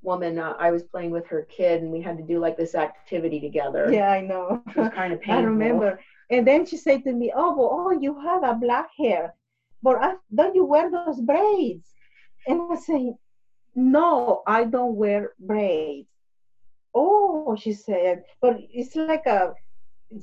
woman 0.02 0.38
uh, 0.38 0.54
I 0.58 0.70
was 0.70 0.84
playing 0.84 1.10
with 1.10 1.26
her 1.26 1.42
kid 1.42 1.82
and 1.82 1.90
we 1.90 2.00
had 2.00 2.16
to 2.16 2.22
do 2.22 2.38
like 2.38 2.56
this 2.56 2.74
activity 2.74 3.40
together. 3.40 3.92
Yeah, 3.92 4.10
I 4.10 4.20
know. 4.20 4.62
It 4.68 4.76
was 4.76 4.92
kind 4.94 5.12
of 5.12 5.20
painful. 5.22 5.42
I 5.42 5.46
remember. 5.46 6.00
And 6.30 6.46
then 6.46 6.64
she 6.64 6.76
said 6.76 7.04
to 7.04 7.12
me, 7.12 7.32
"Oh, 7.34 7.54
well, 7.56 7.70
oh, 7.72 7.90
you 8.00 8.18
have 8.20 8.42
a 8.42 8.54
black 8.54 8.88
hair, 8.96 9.34
but 9.82 9.96
I, 9.96 10.14
don't 10.34 10.54
you 10.54 10.64
wear 10.64 10.90
those 10.90 11.20
braids?" 11.20 11.86
And 12.46 12.62
I 12.70 12.76
say, 12.76 13.14
"No, 13.74 14.42
I 14.46 14.64
don't 14.64 14.96
wear 14.96 15.32
braids." 15.38 16.08
Oh, 16.94 17.56
she 17.56 17.72
said, 17.72 18.24
but 18.40 18.56
it's 18.58 18.96
like 18.96 19.26
a. 19.26 19.54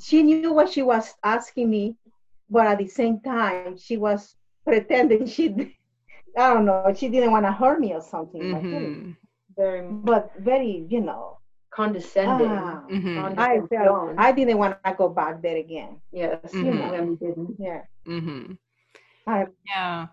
She 0.02 0.24
knew 0.24 0.54
what 0.54 0.70
she 0.70 0.82
was 0.82 1.14
asking 1.24 1.70
me, 1.70 1.96
but 2.50 2.68
at 2.68 2.80
the 2.80 2.88
same 2.88 3.20
time, 3.20 3.78
she 3.78 3.98
was 3.98 4.36
pretending 4.66 5.26
she. 5.28 5.78
I 6.38 6.54
don't 6.54 6.66
know. 6.66 6.94
She 6.98 7.10
didn't 7.10 7.32
want 7.32 7.46
to 7.46 7.52
hurt 7.52 7.80
me 7.80 7.94
or 7.94 8.02
something. 8.02 8.42
Mm-hmm. 8.42 9.12
Very, 9.56 9.88
but 9.88 10.32
very, 10.40 10.88
you 10.90 11.02
know, 11.02 11.38
condescending. 11.70 12.48
Ah, 12.50 12.84
mm-hmm. 12.90 13.40
I 13.40 13.62
felt 13.68 14.16
I 14.18 14.32
didn't 14.32 14.58
want 14.58 14.78
to 14.84 14.96
go 14.98 15.10
back 15.10 15.42
there 15.42 15.58
again. 15.58 16.02
Yes, 16.12 16.40
mm-hmm. 16.48 16.66
you 16.66 16.74
know, 16.74 17.04
we 17.04 17.16
didn't. 17.16 17.56
Yeah. 17.60 17.82
Mm-hmm. 18.08 18.54
I, 19.28 19.46
yeah, 19.68 20.08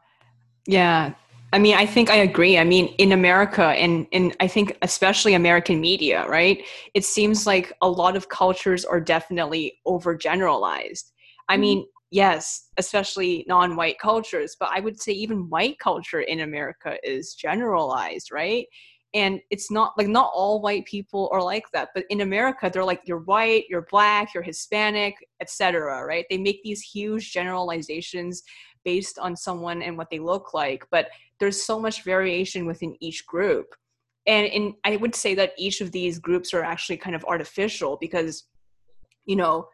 yeah. 0.67 1.15
I 1.53 1.59
mean, 1.59 1.75
I 1.75 1.85
think 1.85 2.11
I 2.11 2.17
agree. 2.17 2.59
I 2.59 2.65
mean, 2.65 2.95
in 2.99 3.13
America, 3.13 3.65
and 3.65 4.07
and 4.13 4.37
I 4.41 4.47
think 4.47 4.77
especially 4.83 5.35
American 5.35 5.81
media, 5.81 6.27
right? 6.29 6.63
It 6.95 7.05
seems 7.05 7.47
like 7.47 7.73
a 7.83 7.89
lot 7.89 8.17
of 8.17 8.29
cultures 8.29 8.85
are 8.85 9.01
definitely 9.01 9.79
overgeneralized. 9.87 11.11
I 11.49 11.55
mm-hmm. 11.55 11.61
mean, 11.61 11.87
yes, 12.11 12.69
especially 12.77 13.45
non-white 13.49 13.99
cultures, 13.99 14.57
but 14.59 14.71
I 14.73 14.81
would 14.81 15.01
say 15.01 15.13
even 15.13 15.49
white 15.49 15.79
culture 15.79 16.21
in 16.21 16.41
America 16.41 16.97
is 17.03 17.35
generalized, 17.35 18.33
right? 18.33 18.67
and 19.15 19.41
it's 19.51 19.71
not 19.71 19.93
like 19.99 20.07
not 20.07 20.31
all 20.35 20.61
white 20.61 20.85
people 20.85 21.29
are 21.33 21.43
like 21.43 21.65
that 21.73 21.89
but 21.95 22.05
in 22.11 22.21
america 22.21 22.71
they're 22.73 22.85
like 22.85 23.01
you're 23.05 23.21
white 23.21 23.65
you're 23.69 23.87
black 23.91 24.33
you're 24.33 24.43
hispanic 24.43 25.15
etc 25.41 26.05
right 26.05 26.27
they 26.31 26.39
make 26.39 26.63
these 26.63 26.81
huge 26.81 27.33
generalizations 27.33 28.43
based 28.85 29.19
on 29.19 29.37
someone 29.37 29.83
and 29.83 29.97
what 29.97 30.09
they 30.11 30.19
look 30.19 30.55
like 30.55 30.85
but 30.91 31.09
there's 31.39 31.63
so 31.63 31.79
much 31.79 32.05
variation 32.05 32.67
within 32.67 32.97
each 33.01 33.27
group 33.27 33.75
and 34.27 34.47
in 34.47 34.75
i 34.85 34.97
would 34.97 35.15
say 35.15 35.35
that 35.35 35.53
each 35.59 35.81
of 35.81 35.91
these 35.93 36.19
groups 36.19 36.55
are 36.55 36.63
actually 36.63 36.97
kind 36.97 37.17
of 37.17 37.25
artificial 37.25 37.99
because 38.01 38.45
you 39.27 39.37
know 39.37 39.67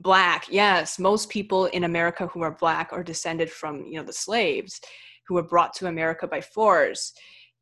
black 0.00 0.46
yes 0.50 0.98
most 0.98 1.28
people 1.28 1.66
in 1.66 1.84
america 1.84 2.26
who 2.28 2.40
are 2.42 2.52
black 2.52 2.90
are 2.92 3.02
descended 3.02 3.50
from 3.50 3.84
you 3.86 3.98
know 3.98 4.04
the 4.04 4.12
slaves 4.12 4.80
who 5.28 5.34
were 5.34 5.42
brought 5.42 5.74
to 5.74 5.86
america 5.86 6.26
by 6.26 6.40
force. 6.40 7.12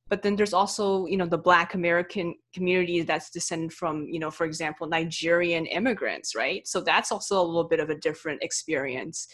But 0.08 0.22
then 0.22 0.36
there's 0.36 0.54
also 0.54 1.06
you 1.06 1.16
know 1.16 1.26
the 1.26 1.36
black 1.36 1.74
american 1.74 2.36
community 2.54 3.02
that's 3.02 3.30
descended 3.30 3.72
from 3.72 4.06
you 4.08 4.20
know 4.20 4.30
for 4.30 4.46
example 4.46 4.86
nigerian 4.86 5.66
immigrants 5.66 6.34
right? 6.36 6.66
So 6.66 6.80
that's 6.80 7.10
also 7.10 7.40
a 7.40 7.44
little 7.44 7.68
bit 7.68 7.80
of 7.80 7.90
a 7.90 7.98
different 7.98 8.42
experience. 8.42 9.26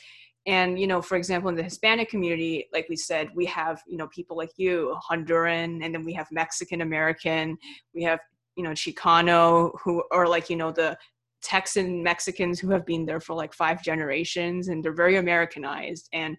And 0.46 0.78
you 0.80 0.86
know 0.86 1.02
for 1.02 1.16
example 1.16 1.50
in 1.50 1.56
the 1.56 1.62
hispanic 1.62 2.08
community 2.08 2.68
like 2.72 2.88
we 2.88 2.96
said 2.96 3.28
we 3.34 3.44
have 3.46 3.82
you 3.86 3.98
know 3.98 4.08
people 4.08 4.36
like 4.36 4.52
you 4.56 4.96
honduran 5.08 5.84
and 5.84 5.94
then 5.94 6.04
we 6.04 6.14
have 6.14 6.26
mexican 6.32 6.80
american 6.80 7.56
we 7.94 8.02
have 8.02 8.18
you 8.56 8.64
know 8.64 8.70
chicano 8.70 9.70
who 9.82 10.02
are 10.10 10.26
like 10.26 10.50
you 10.50 10.56
know 10.56 10.72
the 10.72 10.96
texan 11.42 12.02
mexicans 12.02 12.60
who 12.60 12.70
have 12.70 12.86
been 12.86 13.04
there 13.04 13.20
for 13.20 13.34
like 13.34 13.52
five 13.52 13.82
generations 13.82 14.68
and 14.68 14.84
they're 14.84 14.94
very 14.94 15.16
americanized 15.16 16.08
and 16.12 16.36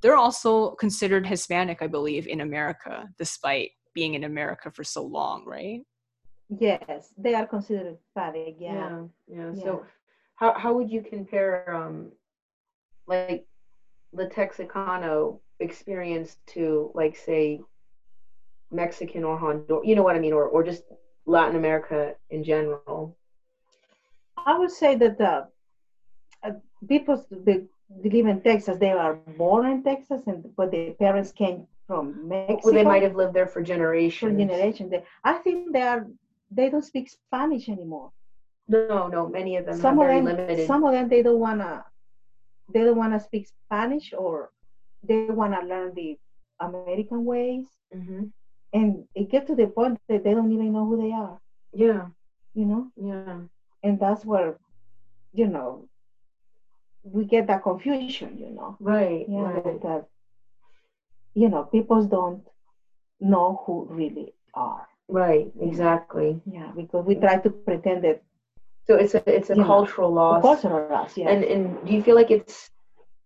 they're 0.00 0.16
also 0.16 0.70
considered 0.72 1.26
Hispanic, 1.26 1.82
I 1.82 1.86
believe, 1.86 2.26
in 2.26 2.40
America, 2.40 3.08
despite 3.18 3.70
being 3.94 4.14
in 4.14 4.24
America 4.24 4.70
for 4.70 4.84
so 4.84 5.02
long, 5.02 5.44
right? 5.46 5.80
Yes, 6.48 7.12
they 7.18 7.34
are 7.34 7.46
considered 7.46 7.96
Hispanic. 7.96 8.56
Yeah. 8.58 8.74
yeah, 8.74 9.02
yeah. 9.26 9.52
yeah. 9.54 9.62
So, 9.62 9.86
how 10.36 10.56
how 10.56 10.74
would 10.74 10.90
you 10.90 11.02
compare, 11.02 11.74
um, 11.74 12.12
like, 13.06 13.46
the 14.12 14.26
Texicano 14.26 15.40
experience 15.60 16.36
to, 16.48 16.92
like, 16.94 17.16
say, 17.16 17.60
Mexican 18.70 19.24
or 19.24 19.38
Honduran? 19.38 19.86
You 19.86 19.96
know 19.96 20.02
what 20.02 20.14
I 20.14 20.20
mean, 20.20 20.34
or 20.34 20.44
or 20.44 20.62
just 20.62 20.84
Latin 21.24 21.56
America 21.56 22.14
in 22.30 22.44
general? 22.44 23.16
I 24.46 24.58
would 24.58 24.70
say 24.70 24.94
that 24.96 25.18
the 25.18 25.48
uh, 26.42 26.52
people 26.88 27.24
the 27.30 27.66
they 27.88 28.10
live 28.10 28.26
in 28.26 28.40
Texas. 28.40 28.78
They 28.78 28.90
are 28.90 29.14
born 29.14 29.66
in 29.66 29.82
Texas, 29.82 30.22
and 30.26 30.44
but 30.56 30.70
their 30.70 30.92
parents 30.94 31.32
came 31.32 31.66
from 31.86 32.28
Mexico. 32.28 32.60
Well, 32.64 32.74
they 32.74 32.84
might 32.84 33.02
have 33.02 33.14
lived 33.14 33.34
there 33.34 33.46
for 33.46 33.62
generations. 33.62 34.32
For 34.32 34.38
generations. 34.38 34.90
They, 34.90 35.04
I 35.22 35.34
think 35.34 35.72
they 35.72 35.82
are. 35.82 36.06
They 36.50 36.68
don't 36.68 36.84
speak 36.84 37.10
Spanish 37.10 37.68
anymore. 37.68 38.10
No, 38.68 39.06
no. 39.06 39.28
Many 39.28 39.56
of 39.56 39.66
them 39.66 39.78
some 39.80 39.98
of 39.98 40.08
them, 40.08 40.24
limited. 40.24 40.66
Some 40.66 40.84
of 40.84 40.92
them 40.92 41.08
they 41.08 41.22
don't 41.22 41.38
wanna. 41.38 41.84
They 42.72 42.80
don't 42.80 42.96
wanna 42.96 43.20
speak 43.20 43.48
Spanish, 43.48 44.12
or 44.12 44.50
they 45.02 45.26
wanna 45.26 45.62
learn 45.64 45.94
the 45.94 46.18
American 46.60 47.24
ways. 47.24 47.66
Mm-hmm. 47.94 48.24
And 48.72 49.04
it 49.14 49.30
gets 49.30 49.46
to 49.46 49.54
the 49.54 49.68
point 49.68 50.00
that 50.08 50.24
they 50.24 50.34
don't 50.34 50.52
even 50.52 50.72
know 50.72 50.86
who 50.86 51.00
they 51.00 51.12
are. 51.12 51.38
Yeah. 51.72 52.06
You 52.54 52.64
know. 52.64 52.90
Yeah. 52.96 53.38
And 53.86 54.00
that's 54.00 54.24
where, 54.24 54.58
you 55.32 55.46
know, 55.46 55.88
we 57.04 57.24
get 57.24 57.46
that 57.46 57.62
confusion, 57.62 58.36
you 58.36 58.50
know. 58.50 58.76
Right. 58.80 59.24
Yeah, 59.28 59.42
right. 59.42 59.82
That, 59.82 60.06
you 61.34 61.48
know, 61.48 61.62
people 61.62 62.04
don't 62.04 62.42
know 63.20 63.62
who 63.64 63.86
really 63.88 64.34
are. 64.54 64.88
Right, 65.08 65.52
exactly. 65.60 66.40
Yeah, 66.50 66.72
because 66.74 67.04
we 67.04 67.14
try 67.14 67.38
to 67.38 67.50
pretend 67.50 68.02
that. 68.02 68.22
So 68.88 68.96
it's 68.96 69.14
a 69.14 69.22
it's 69.32 69.50
a 69.50 69.54
cultural 69.54 70.10
know, 70.10 70.20
loss. 70.20 70.42
Cultural 70.42 70.88
loss, 70.90 71.16
yeah. 71.16 71.28
And 71.30 71.44
and 71.44 71.86
do 71.86 71.92
you 71.92 72.02
feel 72.02 72.16
like 72.16 72.32
it's 72.32 72.70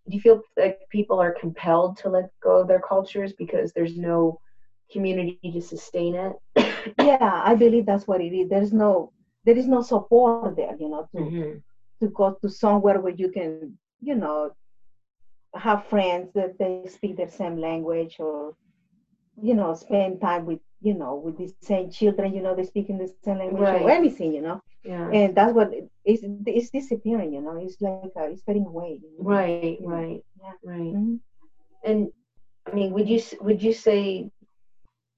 do 0.07 0.15
you 0.15 0.21
feel 0.21 0.43
like 0.59 0.79
people 0.91 1.19
are 1.19 1.33
compelled 1.33 1.97
to 1.99 2.11
let 2.11 2.29
go 2.43 2.61
of 2.61 2.69
their 2.69 2.81
cultures 2.81 3.33
because 3.33 3.73
there's 3.73 3.97
no 3.97 4.41
community 4.93 5.53
to 5.55 5.63
sustain 5.63 6.15
it? 6.15 6.33
yeah, 6.99 7.43
I 7.51 7.55
believe 7.55 7.87
that's 7.87 8.07
what 8.07 8.21
it 8.21 8.35
is. 8.35 8.51
There's 8.51 8.75
no 8.75 9.13
there 9.45 9.57
is 9.57 9.67
no 9.67 9.83
support 9.83 10.57
there, 10.57 10.77
you 10.79 10.89
know, 10.89 11.09
to 11.15 11.19
mm-hmm 11.19 11.59
to 12.01 12.09
go 12.09 12.37
to 12.43 12.49
somewhere 12.49 13.01
where 13.01 13.15
you 13.15 13.31
can, 13.31 13.79
you 14.01 14.15
know, 14.15 14.51
have 15.55 15.87
friends 15.87 16.31
that 16.35 16.59
they 16.59 16.85
speak 16.89 17.17
the 17.17 17.29
same 17.29 17.59
language 17.59 18.17
or, 18.19 18.55
you 19.41 19.55
know, 19.55 19.75
spend 19.75 20.21
time 20.21 20.47
with, 20.47 20.61
you 20.81 20.95
know, 20.95 21.15
with 21.15 21.37
the 21.37 21.53
same 21.61 21.91
children, 21.91 22.35
you 22.35 22.41
know, 22.41 22.55
they 22.55 22.65
speak 22.65 22.89
in 22.89 22.99
the 22.99 23.13
same 23.23 23.39
language 23.39 23.63
right. 23.63 23.83
or 23.83 23.91
anything, 23.91 24.33
you 24.33 24.41
know. 24.41 24.63
Yeah. 24.83 25.11
And 25.11 25.37
that's 25.37 25.53
what 25.53 25.73
it's, 26.05 26.25
it's 26.47 26.71
disappearing, 26.71 27.35
you 27.35 27.43
know, 27.43 27.57
it's 27.57 27.81
like 27.81 28.13
uh, 28.17 28.25
it's 28.25 28.43
fading 28.43 28.67
away. 28.67 29.01
You 29.03 29.11
know? 29.19 29.31
Right, 29.31 29.79
right, 29.83 30.25
yeah. 30.43 30.53
right. 30.65 30.81
Mm-hmm. 30.81 31.17
And 31.85 32.09
I 32.67 32.75
mean, 32.75 32.93
would 32.93 33.09
you 33.09 33.21
would 33.41 33.63
you 33.63 33.75
say 33.75 34.31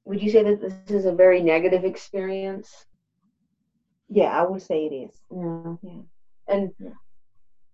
would 0.04 0.20
you 0.20 0.30
say 0.30 0.42
that 0.42 0.60
this 0.60 0.96
is 0.96 1.06
a 1.06 1.12
very 1.12 1.42
negative 1.42 1.84
experience? 1.84 2.86
Yeah, 4.12 4.28
I 4.28 4.42
would 4.46 4.60
say 4.60 4.86
it 4.86 4.94
is. 4.94 5.20
Yeah. 5.30 5.74
Yeah. 5.82 6.02
And 6.48 6.72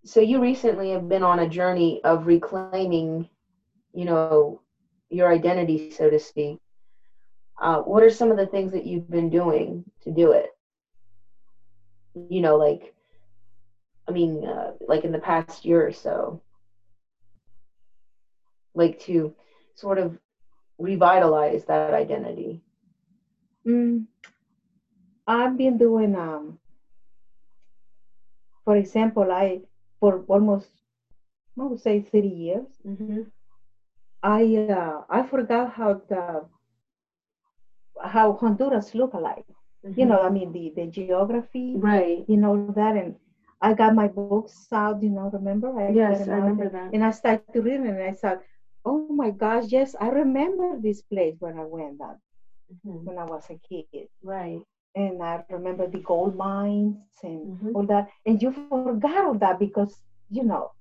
so 0.04 0.20
you 0.20 0.40
recently 0.40 0.92
have 0.92 1.08
been 1.08 1.24
on 1.24 1.40
a 1.40 1.48
journey 1.48 2.00
of 2.04 2.26
reclaiming, 2.26 3.28
you 3.92 4.04
know, 4.04 4.60
your 5.10 5.32
identity, 5.32 5.90
so 5.90 6.08
to 6.08 6.18
speak. 6.18 6.58
Uh, 7.60 7.80
what 7.80 8.04
are 8.04 8.10
some 8.10 8.30
of 8.30 8.36
the 8.36 8.46
things 8.46 8.70
that 8.72 8.86
you've 8.86 9.10
been 9.10 9.30
doing 9.30 9.84
to 10.02 10.12
do 10.12 10.30
it? 10.30 10.50
You 12.14 12.40
know, 12.40 12.56
like, 12.56 12.94
I 14.06 14.12
mean, 14.12 14.44
uh, 14.44 14.72
like 14.86 15.04
in 15.04 15.10
the 15.10 15.18
past 15.18 15.64
year 15.64 15.84
or 15.84 15.92
so, 15.92 16.40
like 18.74 19.00
to 19.00 19.34
sort 19.74 19.98
of 19.98 20.16
revitalize 20.78 21.64
that 21.64 21.94
identity. 21.94 22.62
Mm, 23.66 24.06
I've 25.28 25.58
been 25.58 25.76
doing 25.76 26.16
um, 26.16 26.58
for 28.64 28.76
example, 28.76 29.30
I 29.30 29.60
for 30.00 30.24
almost 30.26 30.70
I 31.60 31.64
would 31.64 31.80
say 31.80 32.00
30 32.00 32.28
years, 32.28 32.66
mm-hmm. 32.86 33.22
I 34.22 34.56
uh, 34.56 35.02
I 35.10 35.22
forgot 35.22 35.74
how 35.74 36.00
the 36.08 36.46
how 38.02 38.32
Honduras 38.32 38.94
look 38.94 39.12
like. 39.12 39.44
Mm-hmm. 39.84 40.00
You 40.00 40.06
know, 40.06 40.22
I 40.22 40.30
mean 40.30 40.52
the 40.52 40.72
the 40.74 40.86
geography, 40.86 41.74
right? 41.76 42.24
You 42.26 42.38
know 42.38 42.72
that, 42.74 42.96
and 42.96 43.16
I 43.60 43.74
got 43.74 43.94
my 43.94 44.08
books 44.08 44.66
out. 44.72 45.02
You 45.02 45.10
know, 45.10 45.28
remember? 45.30 45.68
I 45.78 45.90
yes, 45.90 46.26
I 46.26 46.36
remember 46.36 46.70
that. 46.70 46.94
And 46.94 47.04
I 47.04 47.10
started 47.10 47.52
to 47.52 47.60
read, 47.60 47.80
and 47.80 48.02
I 48.02 48.12
thought, 48.12 48.40
oh 48.84 49.08
my 49.08 49.30
gosh, 49.30 49.64
yes, 49.68 49.94
I 50.00 50.08
remember 50.08 50.80
this 50.80 51.02
place 51.02 51.36
when 51.38 51.58
I 51.58 51.64
went 51.64 51.98
that 51.98 52.16
mm-hmm. 52.72 53.04
when 53.04 53.18
I 53.18 53.24
was 53.24 53.44
a 53.50 53.58
kid. 53.68 54.08
Right 54.22 54.64
and 54.94 55.22
I 55.22 55.44
remember 55.50 55.86
the 55.86 55.98
gold 55.98 56.36
mines 56.36 56.96
and 57.22 57.58
mm-hmm. 57.58 57.76
all 57.76 57.86
that. 57.86 58.08
And 58.26 58.40
you 58.42 58.52
forgot 58.52 59.24
all 59.24 59.34
that 59.34 59.58
because 59.58 59.94
you 60.30 60.44
know 60.44 60.72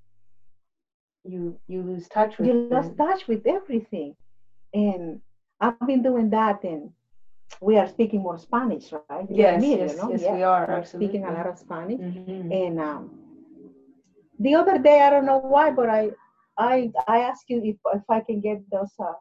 you 1.24 1.60
you 1.68 1.82
lose 1.82 2.08
touch 2.08 2.38
with 2.38 2.48
you 2.48 2.54
lose 2.72 2.96
touch 2.98 3.28
with 3.28 3.46
everything 3.46 4.16
and 4.74 5.22
i've 5.60 5.80
been 5.86 6.02
doing 6.02 6.30
that 6.30 6.64
and 6.64 6.90
we 7.62 7.78
are 7.78 7.88
speaking 7.88 8.22
more 8.22 8.38
spanish 8.38 8.92
right 9.10 9.28
yes 9.30 9.64
yes, 9.64 9.92
you 9.92 9.98
know? 9.98 10.10
yes, 10.12 10.22
yes, 10.22 10.34
we 10.34 10.44
are 10.44 10.66
We're 10.68 10.86
speaking 10.86 11.26
a 11.26 11.32
lot 11.32 11.48
of 11.48 11.58
spanish 11.58 12.00
mm-hmm. 12.00 12.52
and 12.52 12.80
um, 12.80 13.12
the 14.40 14.56
other 14.56 14.78
day 14.78 15.02
i 15.02 15.10
don't 15.10 15.26
know 15.26 15.40
why 15.40 15.72
but 15.72 15.90
i 15.90 16.12
i 16.58 16.92
i 17.08 17.20
asked 17.20 17.50
you 17.50 17.62
if 17.64 17.78
if 17.94 18.10
i 18.10 18.20
can 18.20 18.40
get 18.42 18.60
those 18.72 18.94
uh, 19.00 19.14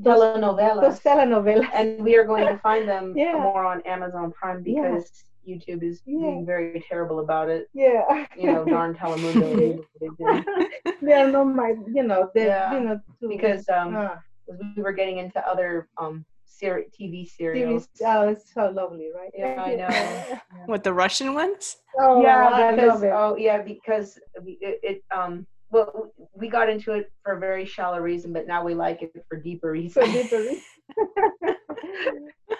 telenovelas. 0.00 0.80
Those 0.80 1.00
telenovelas. 1.00 1.68
And 1.72 2.02
we 2.02 2.16
are 2.16 2.24
going 2.24 2.46
to 2.46 2.58
find 2.58 2.88
them 2.88 3.12
yeah. 3.16 3.32
more 3.32 3.64
on 3.64 3.80
Amazon 3.82 4.32
Prime 4.32 4.62
because 4.62 5.24
YouTube 5.46 5.82
is 5.82 6.00
yeah. 6.06 6.18
being 6.20 6.46
very 6.46 6.84
terrible 6.88 7.20
about 7.20 7.48
it. 7.48 7.68
Yeah. 7.74 8.26
You 8.36 8.52
know, 8.52 8.64
darn 8.64 8.94
Telemundo. 8.98 9.84
they're 11.02 11.30
not 11.30 11.44
my, 11.44 11.74
you 11.92 12.02
know, 12.02 12.30
they're, 12.34 12.46
yeah. 12.46 12.74
you 12.74 12.80
know, 12.80 13.00
too, 13.20 13.28
because 13.28 13.68
um, 13.68 13.96
uh, 13.96 14.16
we 14.48 14.82
were 14.82 14.92
getting 14.92 15.18
into 15.18 15.46
other 15.46 15.88
um 15.98 16.24
ser- 16.46 16.84
TV 16.98 17.28
series. 17.28 17.86
TV, 17.86 17.88
oh, 18.06 18.28
it's 18.28 18.52
so 18.52 18.70
lovely, 18.70 19.10
right? 19.14 19.30
Yeah, 19.34 19.62
I 19.62 19.74
know. 19.74 19.88
yeah. 19.88 20.40
What 20.66 20.84
the 20.84 20.92
Russian 20.92 21.34
ones? 21.34 21.76
Oh, 21.98 22.22
yeah, 22.22 22.72
because 22.74 23.04
oh 23.04 23.36
yeah, 23.36 23.62
because 23.62 24.18
it, 24.44 24.80
it 24.82 25.04
um 25.14 25.46
well, 25.74 26.12
we 26.34 26.48
got 26.48 26.70
into 26.70 26.92
it 26.92 27.12
for 27.22 27.32
a 27.32 27.40
very 27.40 27.64
shallow 27.64 27.98
reason, 27.98 28.32
but 28.32 28.46
now 28.46 28.64
we 28.64 28.74
like 28.74 29.02
it 29.02 29.12
for 29.28 29.36
deeper 29.36 29.72
reasons. 29.72 30.06
For 30.06 30.12
deeper 30.12 30.38
reasons. 30.38 30.62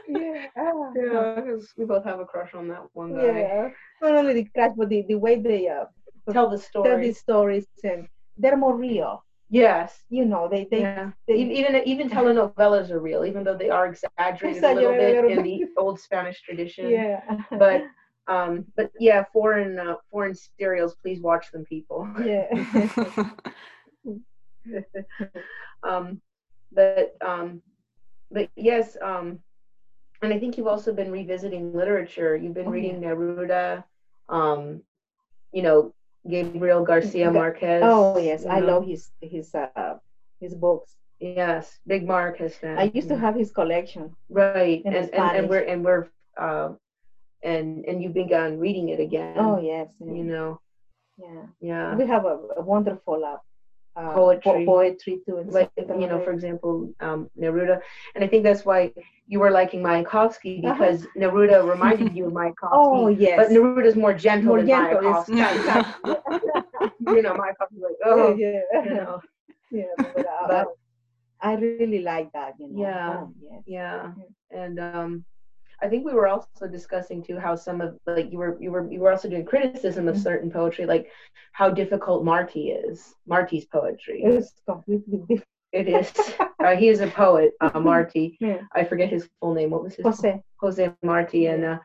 yeah. 0.09 0.47
Yeah, 0.97 1.41
we 1.77 1.85
both 1.85 2.05
have 2.05 2.19
a 2.19 2.25
crush 2.25 2.55
on 2.55 2.67
that 2.69 2.83
one 2.93 3.15
guy. 3.15 3.39
Yeah. 3.39 3.69
Not 4.03 4.17
only 4.17 4.35
the 4.35 4.45
crush, 4.53 4.73
but 4.77 4.89
the, 4.89 5.05
the 5.09 5.15
way 5.15 5.41
they 5.41 5.69
uh, 5.69 5.85
tell 6.33 6.51
the 6.51 6.59
stories. 6.59 6.91
Tell 6.91 7.01
these 7.01 7.19
stories 7.19 7.67
and 7.85 8.09
they're 8.37 8.57
more 8.57 8.77
real. 8.77 9.25
Yes. 9.49 10.03
You 10.11 10.25
know, 10.25 10.49
they 10.51 10.67
they, 10.69 10.81
yeah. 10.81 11.13
they 11.29 11.35
even 11.35 11.77
even 11.87 12.11
telenovelas 12.11 12.91
are 12.91 12.99
real, 12.99 13.25
even 13.25 13.45
though 13.45 13.57
they 13.57 13.71
are 13.71 13.87
exaggerated, 13.87 14.57
exaggerated 14.57 15.01
a 15.01 15.23
little 15.23 15.29
bit 15.29 15.39
in 15.39 15.45
the 15.45 15.67
old 15.79 16.01
Spanish 16.01 16.43
tradition. 16.43 16.91
Yeah. 16.91 17.21
But 17.51 17.83
um 18.27 18.65
but 18.77 18.91
yeah 18.99 19.25
foreign 19.33 19.79
uh, 19.79 19.97
foreign 20.11 20.35
serials 20.59 20.95
please 21.03 21.21
watch 21.21 21.51
them 21.53 21.65
people. 21.65 22.09
Yeah. 22.25 22.49
Um 25.83 26.23
but 26.73 27.15
um 27.21 27.61
but 28.31 28.49
yes 28.57 28.97
um 29.03 29.39
and 30.23 30.33
i 30.33 30.39
think 30.39 30.57
you've 30.57 30.67
also 30.67 30.93
been 30.93 31.11
revisiting 31.13 31.73
literature. 31.75 32.35
You've 32.37 32.55
been 32.55 32.69
oh, 32.69 32.71
reading 32.71 33.03
yeah. 33.03 33.11
neruda 33.11 33.85
um 34.29 34.83
you 35.53 35.63
know 35.63 35.95
gabriel 36.29 36.85
garcia 36.85 37.31
marquez 37.31 37.83
oh 37.85 38.19
yes 38.19 38.47
i 38.47 38.59
know? 38.59 38.79
love 38.79 38.87
his 38.87 39.11
his 39.21 39.55
uh 39.55 39.97
his 40.41 40.55
books. 40.55 40.97
Yes 41.21 41.79
big 41.87 42.07
mark 42.07 42.39
has 42.39 42.57
been 42.57 42.79
i 42.79 42.91
used 42.93 43.09
to 43.09 43.17
have 43.17 43.35
his 43.37 43.53
collection 43.53 44.17
right 44.29 44.83
and, 44.85 44.95
and, 44.95 45.13
and 45.13 45.49
we're 45.49 45.61
and 45.61 45.85
we're 45.85 46.09
uh 46.37 46.73
and 47.45 47.85
and 47.85 48.03
you've 48.03 48.15
begun 48.15 48.59
reading 48.59 48.89
it 48.89 49.01
again. 49.01 49.37
Oh 49.39 49.61
yes, 49.61 49.89
you 50.01 50.25
know. 50.25 50.61
Yeah, 51.19 51.47
yeah. 51.61 51.95
We 51.95 52.07
have 52.07 52.25
a, 52.25 52.39
a 52.57 52.63
wonderful 52.63 53.25
uh, 53.25 53.37
uh, 53.97 54.13
poetry, 54.13 54.65
poetry 54.67 55.21
too. 55.27 55.45
Like 55.47 55.71
you 55.77 56.09
know, 56.09 56.21
for 56.25 56.33
example, 56.33 56.93
um, 57.01 57.31
Neruda, 57.39 57.81
and 58.15 58.25
I 58.25 58.27
think 58.27 58.43
that's 58.43 58.65
why 58.65 58.93
you 59.27 59.39
were 59.39 59.51
liking 59.51 59.81
Mayakovsky 59.83 60.65
uh-huh. 60.65 60.75
because 60.75 61.05
uh-huh. 61.05 61.21
Neruda 61.21 61.69
reminded 61.69 62.17
you 62.17 62.27
of 62.27 62.33
Mayakovsky. 62.41 62.73
Oh 62.73 63.09
yes, 63.09 63.39
but 63.39 63.55
Neruda's 63.55 63.97
more 63.97 64.15
gentle 64.15 64.49
more 64.49 64.59
than 64.59 64.69
gentle. 64.69 65.01
Mayakovsky. 65.01 65.95
you 67.01 67.23
know, 67.23 67.35
Mayakovsky's 67.35 67.83
like, 67.83 67.97
oh, 68.05 68.35
yeah, 68.35 68.61
yeah. 68.73 68.85
you 68.85 68.95
know. 68.95 69.21
Yeah, 69.71 69.87
but, 69.97 70.25
uh, 70.25 70.47
but 70.47 70.67
I 71.41 71.55
really 71.55 72.01
like 72.01 72.33
that. 72.33 72.53
You 72.61 72.69
know. 72.69 72.83
Yeah, 72.83 73.19
oh, 73.19 73.33
yes. 73.43 73.63
yeah, 73.67 74.13
and 74.53 74.79
um, 74.79 75.25
I 75.83 75.89
think 75.89 76.05
we 76.05 76.13
were 76.13 76.29
also 76.29 76.67
discussing 76.71 77.23
too 77.23 77.39
how 77.39 77.57
some 77.57 77.81
of 77.81 77.99
like 78.07 78.31
you 78.31 78.39
were 78.39 78.57
you 78.61 78.71
were 78.71 78.91
you 78.91 79.01
were 79.01 79.11
also 79.11 79.29
doing 79.29 79.45
criticism 79.45 80.09
of 80.09 80.15
mm-hmm. 80.15 80.23
certain 80.23 80.51
poetry, 80.51 80.87
like 80.87 81.11
how 81.53 81.71
difficult 81.71 82.25
Martí 82.25 82.75
is. 82.91 83.15
Martí's 83.29 83.65
poetry. 83.65 84.23
It's 84.25 84.53
completely 84.67 85.19
different. 85.19 85.45
It 85.73 85.89
is. 85.89 86.13
uh, 86.61 86.77
he 86.77 86.89
is 86.89 87.01
a 87.01 87.09
poet, 87.09 87.53
uh, 87.61 87.71
Martí. 87.73 88.37
Yeah. 88.41 88.61
I 88.73 88.85
forget 88.85 89.09
his 89.09 89.29
full 89.41 89.55
name. 89.55 89.71
What 89.71 89.83
was 89.83 89.97
his? 89.97 90.05
Jose. 90.05 90.43
Jose 90.59 90.93
Martí, 91.05 91.53
and 91.53 91.65
uh, 91.65 91.79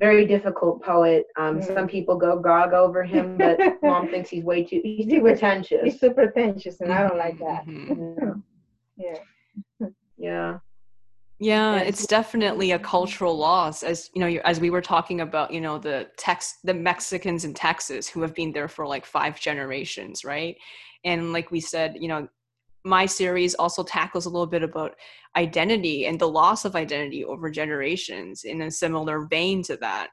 very 0.00 0.26
difficult 0.26 0.82
poet. 0.82 1.26
Um, 1.36 1.58
yeah. 1.58 1.74
Some 1.74 1.86
people 1.86 2.16
go 2.16 2.38
gog 2.38 2.72
over 2.72 3.04
him, 3.04 3.36
but 3.36 3.58
mom 3.82 4.08
thinks 4.10 4.30
he's 4.30 4.44
way 4.44 4.64
too. 4.64 4.80
He's 4.82 5.06
too 5.06 5.20
pretentious. 5.20 5.82
He's 5.84 6.00
too 6.00 6.12
pretentious, 6.12 6.80
and 6.80 6.92
I 6.92 7.06
don't 7.06 7.18
like 7.18 7.38
that. 7.38 7.66
Mm-hmm. 7.66 8.40
yeah. 8.96 9.18
Yeah 9.78 9.88
yeah 10.18 10.58
it's 11.76 12.06
definitely 12.06 12.70
a 12.70 12.78
cultural 12.78 13.36
loss 13.36 13.82
as 13.82 14.10
you 14.14 14.20
know 14.20 14.40
as 14.44 14.58
we 14.58 14.70
were 14.70 14.80
talking 14.80 15.20
about 15.20 15.52
you 15.52 15.60
know 15.60 15.78
the 15.78 16.08
tex 16.16 16.56
the 16.64 16.72
mexicans 16.72 17.44
in 17.44 17.52
texas 17.52 18.08
who 18.08 18.22
have 18.22 18.34
been 18.34 18.52
there 18.52 18.68
for 18.68 18.86
like 18.86 19.04
five 19.04 19.38
generations 19.38 20.24
right? 20.24 20.56
And 21.04 21.32
like 21.32 21.50
we 21.50 21.60
said 21.60 21.96
you 22.00 22.08
know 22.08 22.26
my 22.86 23.04
series 23.04 23.54
also 23.56 23.82
tackles 23.82 24.26
a 24.26 24.30
little 24.30 24.46
bit 24.46 24.62
about 24.62 24.94
identity 25.36 26.06
and 26.06 26.18
the 26.18 26.28
loss 26.28 26.64
of 26.64 26.76
identity 26.76 27.24
over 27.24 27.50
generations 27.50 28.44
in 28.44 28.62
a 28.62 28.70
similar 28.70 29.26
vein 29.26 29.62
to 29.64 29.76
that. 29.78 30.08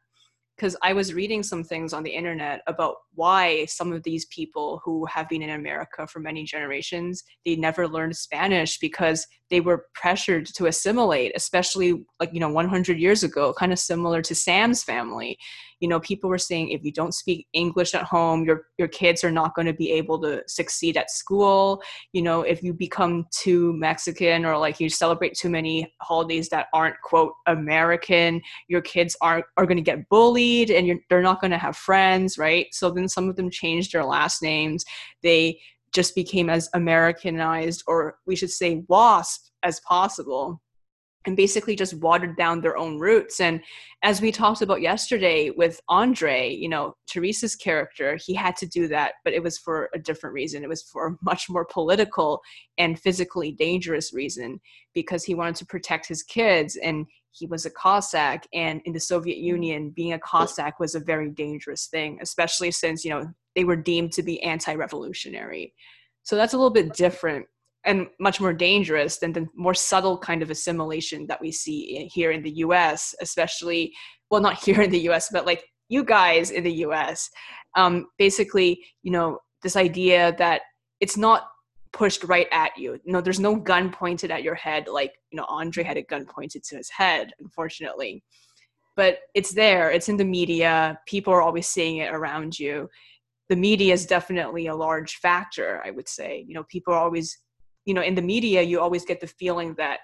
Because 0.57 0.75
I 0.83 0.93
was 0.93 1.13
reading 1.13 1.41
some 1.43 1.63
things 1.63 1.93
on 1.93 2.03
the 2.03 2.11
internet 2.11 2.61
about 2.67 2.95
why 3.13 3.65
some 3.65 3.91
of 3.91 4.03
these 4.03 4.25
people 4.25 4.81
who 4.83 5.05
have 5.05 5.29
been 5.29 5.41
in 5.41 5.51
America 5.51 6.05
for 6.07 6.19
many 6.19 6.43
generations 6.43 7.23
they 7.45 7.55
never 7.55 7.87
learned 7.87 8.15
Spanish 8.15 8.79
because 8.79 9.25
they 9.53 9.61
were 9.61 9.85
pressured 9.93 10.47
to 10.47 10.65
assimilate, 10.65 11.31
especially 11.35 12.03
like 12.19 12.33
you 12.33 12.39
know 12.39 12.49
100 12.49 12.97
years 12.97 13.21
ago, 13.21 13.53
kind 13.53 13.71
of 13.71 13.77
similar 13.77 14.19
to 14.23 14.33
Sam's 14.33 14.83
family. 14.83 15.37
You 15.79 15.87
know, 15.87 15.99
people 15.99 16.27
were 16.27 16.39
saying 16.39 16.69
if 16.69 16.83
you 16.83 16.91
don't 16.91 17.13
speak 17.13 17.45
English 17.53 17.93
at 17.93 18.03
home, 18.03 18.45
your 18.45 18.63
your 18.79 18.87
kids 18.87 19.23
are 19.23 19.29
not 19.29 19.53
going 19.53 19.67
to 19.67 19.73
be 19.73 19.91
able 19.91 20.19
to 20.21 20.41
succeed 20.47 20.97
at 20.97 21.11
school. 21.11 21.83
You 22.13 22.23
know, 22.23 22.41
if 22.41 22.63
you 22.63 22.73
become 22.73 23.27
too 23.29 23.73
Mexican 23.73 24.43
or 24.43 24.57
like 24.57 24.79
you 24.79 24.89
celebrate 24.89 25.35
too 25.35 25.49
many 25.49 25.93
holidays 26.01 26.49
that 26.49 26.65
aren't 26.73 26.99
quote 27.03 27.33
American, 27.45 28.41
your 28.69 28.81
kids 28.81 29.15
aren't 29.21 29.45
are 29.57 29.67
going 29.67 29.77
to 29.77 29.83
get 29.83 30.09
bullied 30.09 30.71
and 30.71 30.87
you're, 30.87 30.97
they're 31.11 31.21
not 31.21 31.41
going 31.41 31.51
to 31.51 31.59
have 31.59 31.77
friends, 31.77 32.39
right? 32.39 32.65
So 32.71 32.89
then 32.89 33.07
some 33.07 33.29
of 33.29 33.35
them 33.35 33.51
changed 33.51 33.93
their 33.93 34.03
last 34.05 34.41
names. 34.41 34.83
They 35.21 35.59
just 35.93 36.15
became 36.15 36.49
as 36.49 36.69
Americanized, 36.73 37.83
or 37.87 38.17
we 38.25 38.35
should 38.35 38.51
say 38.51 38.83
WASP, 38.87 39.51
as 39.63 39.79
possible 39.81 40.61
and 41.25 41.37
basically 41.37 41.75
just 41.75 41.93
watered 41.95 42.35
down 42.35 42.59
their 42.59 42.77
own 42.77 42.99
roots. 42.99 43.39
And 43.39 43.61
as 44.03 44.21
we 44.21 44.31
talked 44.31 44.61
about 44.61 44.81
yesterday 44.81 45.51
with 45.51 45.79
Andre, 45.87 46.53
you 46.53 46.67
know, 46.67 46.95
Teresa's 47.07 47.55
character, 47.55 48.17
he 48.23 48.33
had 48.33 48.55
to 48.57 48.65
do 48.65 48.87
that, 48.89 49.13
but 49.23 49.33
it 49.33 49.41
was 49.41 49.57
for 49.57 49.89
a 49.93 49.99
different 49.99 50.33
reason. 50.33 50.63
It 50.63 50.69
was 50.69 50.83
for 50.83 51.07
a 51.07 51.15
much 51.21 51.49
more 51.49 51.65
political 51.65 52.41
and 52.77 52.99
physically 52.99 53.53
dangerous 53.53 54.13
reason 54.13 54.59
because 54.93 55.23
he 55.23 55.35
wanted 55.35 55.55
to 55.55 55.65
protect 55.65 56.07
his 56.07 56.23
kids 56.23 56.75
and 56.75 57.05
he 57.31 57.47
was 57.47 57.65
a 57.65 57.71
Cossack. 57.71 58.45
And 58.53 58.81
in 58.85 58.93
the 58.93 58.99
Soviet 58.99 59.37
Union, 59.37 59.91
being 59.91 60.13
a 60.13 60.19
Cossack 60.19 60.79
was 60.79 60.93
a 60.93 60.99
very 60.99 61.29
dangerous 61.29 61.87
thing, 61.87 62.19
especially 62.21 62.71
since, 62.71 63.05
you 63.05 63.11
know, 63.11 63.33
they 63.55 63.63
were 63.63 63.75
deemed 63.75 64.11
to 64.13 64.23
be 64.23 64.41
anti 64.43 64.73
revolutionary. 64.73 65.73
So 66.23 66.35
that's 66.35 66.53
a 66.53 66.57
little 66.57 66.71
bit 66.71 66.93
different 66.93 67.45
and 67.85 68.07
much 68.19 68.39
more 68.39 68.53
dangerous 68.53 69.17
than 69.17 69.33
the 69.33 69.47
more 69.55 69.73
subtle 69.73 70.17
kind 70.17 70.41
of 70.41 70.49
assimilation 70.49 71.27
that 71.27 71.41
we 71.41 71.51
see 71.51 72.09
here 72.13 72.31
in 72.31 72.41
the 72.41 72.51
US, 72.57 73.13
especially, 73.21 73.93
well, 74.29 74.41
not 74.41 74.63
here 74.63 74.81
in 74.81 74.91
the 74.91 75.09
US, 75.09 75.29
but 75.31 75.45
like 75.45 75.63
you 75.89 76.03
guys 76.03 76.51
in 76.51 76.63
the 76.63 76.73
US. 76.85 77.29
Um, 77.75 78.07
basically, 78.17 78.83
you 79.01 79.11
know, 79.11 79.39
this 79.63 79.75
idea 79.75 80.35
that 80.37 80.61
it's 80.99 81.17
not 81.17 81.47
pushed 81.91 82.23
right 82.23 82.47
at 82.51 82.75
you. 82.77 82.99
No, 83.05 83.21
there's 83.21 83.39
no 83.39 83.55
gun 83.55 83.91
pointed 83.91 84.31
at 84.31 84.43
your 84.43 84.55
head 84.55 84.87
like, 84.87 85.13
you 85.31 85.37
know, 85.37 85.45
Andre 85.47 85.83
had 85.83 85.97
a 85.97 86.03
gun 86.03 86.25
pointed 86.25 86.63
to 86.65 86.77
his 86.77 86.89
head, 86.89 87.31
unfortunately. 87.39 88.23
But 88.95 89.19
it's 89.33 89.53
there, 89.53 89.91
it's 89.91 90.09
in 90.09 90.17
the 90.17 90.25
media, 90.25 90.99
people 91.07 91.33
are 91.33 91.41
always 91.41 91.67
seeing 91.67 91.97
it 91.97 92.13
around 92.13 92.59
you. 92.59 92.89
The 93.49 93.55
media 93.55 93.93
is 93.93 94.05
definitely 94.05 94.67
a 94.67 94.75
large 94.75 95.15
factor, 95.15 95.81
I 95.85 95.91
would 95.91 96.07
say. 96.07 96.45
You 96.47 96.55
know, 96.55 96.63
people 96.69 96.93
are 96.93 96.99
always 96.99 97.37
you 97.85 97.93
know 97.93 98.01
in 98.01 98.15
the 98.15 98.21
media 98.21 98.61
you 98.61 98.79
always 98.79 99.05
get 99.05 99.19
the 99.19 99.27
feeling 99.27 99.75
that 99.75 99.99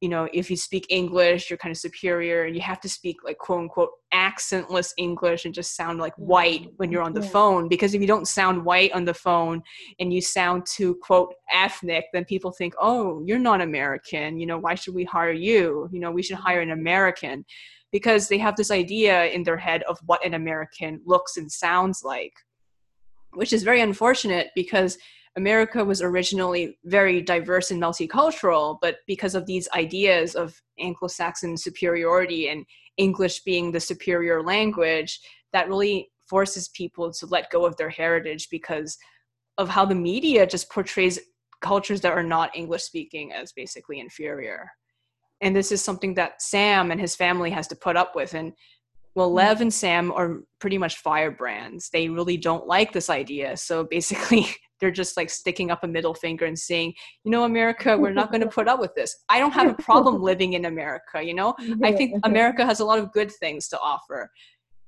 you 0.00 0.08
know 0.08 0.28
if 0.32 0.50
you 0.50 0.56
speak 0.56 0.86
english 0.88 1.50
you're 1.50 1.58
kind 1.58 1.72
of 1.72 1.78
superior 1.78 2.44
and 2.44 2.54
you 2.54 2.62
have 2.62 2.80
to 2.80 2.88
speak 2.88 3.18
like 3.24 3.38
quote 3.38 3.60
unquote 3.60 3.90
accentless 4.12 4.92
english 4.98 5.44
and 5.44 5.54
just 5.54 5.76
sound 5.76 5.98
like 5.98 6.14
white 6.16 6.68
when 6.76 6.90
you're 6.90 7.02
on 7.02 7.12
the 7.12 7.20
yeah. 7.20 7.28
phone 7.28 7.68
because 7.68 7.94
if 7.94 8.00
you 8.00 8.06
don't 8.06 8.26
sound 8.26 8.64
white 8.64 8.92
on 8.92 9.04
the 9.04 9.14
phone 9.14 9.62
and 9.98 10.12
you 10.12 10.20
sound 10.20 10.64
too 10.66 10.96
quote 11.02 11.34
ethnic 11.52 12.06
then 12.12 12.24
people 12.24 12.50
think 12.50 12.74
oh 12.80 13.22
you're 13.26 13.38
not 13.38 13.60
american 13.60 14.38
you 14.38 14.46
know 14.46 14.58
why 14.58 14.74
should 14.74 14.94
we 14.94 15.04
hire 15.04 15.32
you 15.32 15.88
you 15.92 16.00
know 16.00 16.10
we 16.10 16.22
should 16.22 16.36
mm-hmm. 16.36 16.46
hire 16.46 16.60
an 16.60 16.70
american 16.70 17.44
because 17.92 18.28
they 18.28 18.38
have 18.38 18.56
this 18.56 18.70
idea 18.70 19.26
in 19.26 19.42
their 19.42 19.56
head 19.56 19.82
of 19.84 19.98
what 20.06 20.24
an 20.24 20.34
american 20.34 21.00
looks 21.04 21.36
and 21.36 21.50
sounds 21.50 22.02
like 22.02 22.32
which 23.34 23.52
is 23.52 23.62
very 23.62 23.80
unfortunate 23.80 24.48
because 24.54 24.98
America 25.36 25.84
was 25.84 26.02
originally 26.02 26.78
very 26.84 27.20
diverse 27.20 27.70
and 27.70 27.80
multicultural, 27.80 28.78
but 28.82 28.96
because 29.06 29.34
of 29.34 29.46
these 29.46 29.68
ideas 29.74 30.34
of 30.34 30.60
Anglo 30.78 31.08
Saxon 31.08 31.56
superiority 31.56 32.48
and 32.48 32.66
English 32.96 33.42
being 33.42 33.70
the 33.70 33.80
superior 33.80 34.42
language, 34.42 35.20
that 35.52 35.68
really 35.68 36.10
forces 36.28 36.68
people 36.68 37.12
to 37.12 37.26
let 37.26 37.50
go 37.50 37.64
of 37.64 37.76
their 37.76 37.88
heritage 37.88 38.48
because 38.50 38.96
of 39.58 39.68
how 39.68 39.84
the 39.84 39.94
media 39.94 40.46
just 40.46 40.70
portrays 40.70 41.18
cultures 41.60 42.00
that 42.00 42.12
are 42.12 42.22
not 42.22 42.56
English 42.56 42.82
speaking 42.82 43.32
as 43.32 43.52
basically 43.52 44.00
inferior. 44.00 44.70
And 45.40 45.54
this 45.54 45.72
is 45.72 45.82
something 45.82 46.14
that 46.14 46.42
Sam 46.42 46.90
and 46.90 47.00
his 47.00 47.16
family 47.16 47.50
has 47.50 47.66
to 47.68 47.76
put 47.76 47.96
up 47.96 48.14
with. 48.14 48.34
And 48.34 48.52
well, 49.14 49.32
Lev 49.32 49.60
and 49.60 49.72
Sam 49.72 50.12
are 50.12 50.42
pretty 50.60 50.78
much 50.78 50.98
firebrands. 50.98 51.90
They 51.90 52.08
really 52.08 52.36
don't 52.36 52.66
like 52.66 52.92
this 52.92 53.10
idea. 53.10 53.56
So 53.56 53.84
basically, 53.90 54.46
they're 54.80 54.90
just 54.90 55.16
like 55.16 55.30
sticking 55.30 55.70
up 55.70 55.84
a 55.84 55.88
middle 55.88 56.14
finger 56.14 56.46
and 56.46 56.58
saying, 56.58 56.94
you 57.24 57.30
know, 57.30 57.44
America, 57.44 57.96
we're 57.96 58.12
not 58.12 58.30
going 58.30 58.40
to 58.40 58.48
put 58.48 58.68
up 58.68 58.80
with 58.80 58.94
this. 58.94 59.14
I 59.28 59.38
don't 59.38 59.52
have 59.52 59.70
a 59.70 59.74
problem 59.74 60.22
living 60.30 60.54
in 60.54 60.64
America, 60.64 61.22
you 61.22 61.34
know? 61.34 61.54
I 61.82 61.92
think 61.92 62.14
America 62.24 62.64
has 62.64 62.80
a 62.80 62.84
lot 62.84 62.98
of 62.98 63.12
good 63.12 63.30
things 63.30 63.68
to 63.68 63.80
offer. 63.80 64.30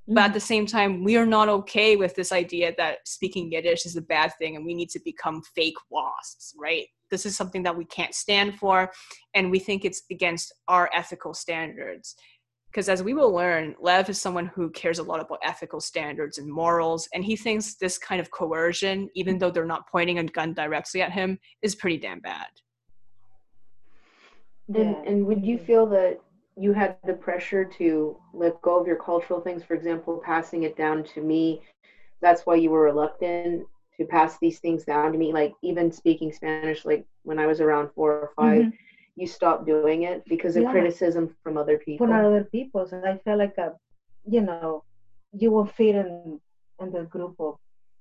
But 0.09 0.19
at 0.19 0.25
mm-hmm. 0.25 0.35
the 0.35 0.41
same 0.41 0.67
time, 0.67 1.05
we 1.05 1.17
are 1.17 1.27
not 1.27 1.49
okay 1.49 1.97
with 1.97 2.15
this 2.15 2.33
idea 2.33 2.73
that 2.77 3.07
speaking 3.07 3.53
Yiddish 3.53 3.87
is 3.87 3.97
a 3.97 4.03
bad 4.03 4.33
thing 4.39 4.57
and 4.57 4.65
we 4.65 4.75
need 4.75 4.91
to 4.91 5.01
become 5.05 5.43
fake 5.55 5.77
WASPs, 5.91 6.55
right? 6.59 6.87
This 7.11 7.27
is 7.27 7.37
something 7.37 7.63
that 7.65 7.77
we 7.77 7.85
can't 7.85 8.15
stand 8.15 8.59
for, 8.59 8.91
and 9.35 9.51
we 9.51 9.59
think 9.59 9.85
it's 9.85 10.03
against 10.11 10.53
our 10.67 10.91
ethical 10.95 11.35
standards. 11.35 12.17
Because 12.73 12.89
as 12.89 13.03
we 13.03 13.13
will 13.13 13.31
learn, 13.31 13.75
Lev 13.81 14.09
is 14.09 14.19
someone 14.19 14.47
who 14.47 14.71
cares 14.71 14.99
a 14.99 15.03
lot 15.03 15.21
about 15.21 15.41
ethical 15.45 15.79
standards 15.79 16.39
and 16.39 16.51
morals, 16.51 17.07
and 17.13 17.23
he 17.23 17.37
thinks 17.37 17.75
this 17.75 17.99
kind 17.99 18.19
of 18.19 18.31
coercion, 18.31 19.11
even 19.15 19.37
though 19.37 19.51
they're 19.51 19.67
not 19.67 19.87
pointing 19.91 20.19
a 20.19 20.25
gun 20.25 20.55
directly 20.55 21.03
at 21.03 21.13
him, 21.13 21.39
is 21.61 21.75
pretty 21.75 21.99
damn 21.99 22.21
bad. 22.21 22.47
And, 24.75 24.97
and 25.07 25.27
would 25.27 25.45
you 25.45 25.59
feel 25.59 25.85
that 25.89 26.19
you 26.57 26.73
had 26.73 26.97
the 27.05 27.13
pressure 27.13 27.65
to 27.65 28.17
let 28.33 28.61
go 28.63 28.81
of 28.81 28.87
your 28.87 28.97
cultural 28.97 29.41
things 29.41 29.65
for 29.65 29.75
example 29.75 30.21
passing 30.25 30.65
it 30.65 30.77
down 30.77 31.03
to 31.03 31.23
me 31.23 31.63
that's 32.21 32.43
why 32.43 32.55
you 32.55 32.71
were 32.71 32.83
reluctant 32.83 33.67
to 33.97 34.05
pass 34.05 34.39
these 34.39 34.59
things 34.59 34.85
down 34.85 35.13
to 35.13 35.19
me 35.19 35.33
like 35.33 35.55
even 35.63 35.91
speaking 35.91 36.31
spanish 36.31 36.85
like 36.85 37.07
when 37.23 37.39
i 37.39 37.47
was 37.47 37.61
around 37.61 37.89
four 37.95 38.13
or 38.13 38.31
5 38.37 38.59
mm-hmm. 38.59 38.69
You 39.17 39.27
stop 39.27 39.67
doing 39.67 40.05
it 40.05 40.25
because 40.27 40.57
of 40.57 40.63
yeah. 40.63 40.71
criticism 40.71 41.35
from 41.43 41.57
other 41.57 41.79
people 41.79 42.07
from 42.07 42.15
other 42.15 42.45
people 42.45 42.87
so 42.87 43.03
i 43.05 43.19
felt 43.25 43.39
like 43.39 43.57
a 43.59 43.73
you 44.27 44.41
know 44.41 44.83
you 45.33 45.51
will 45.51 45.67
fit 45.67 45.95
in 45.95 46.41
in 46.81 46.93
the 46.93 47.03
group 47.05 47.35
of 47.39 47.57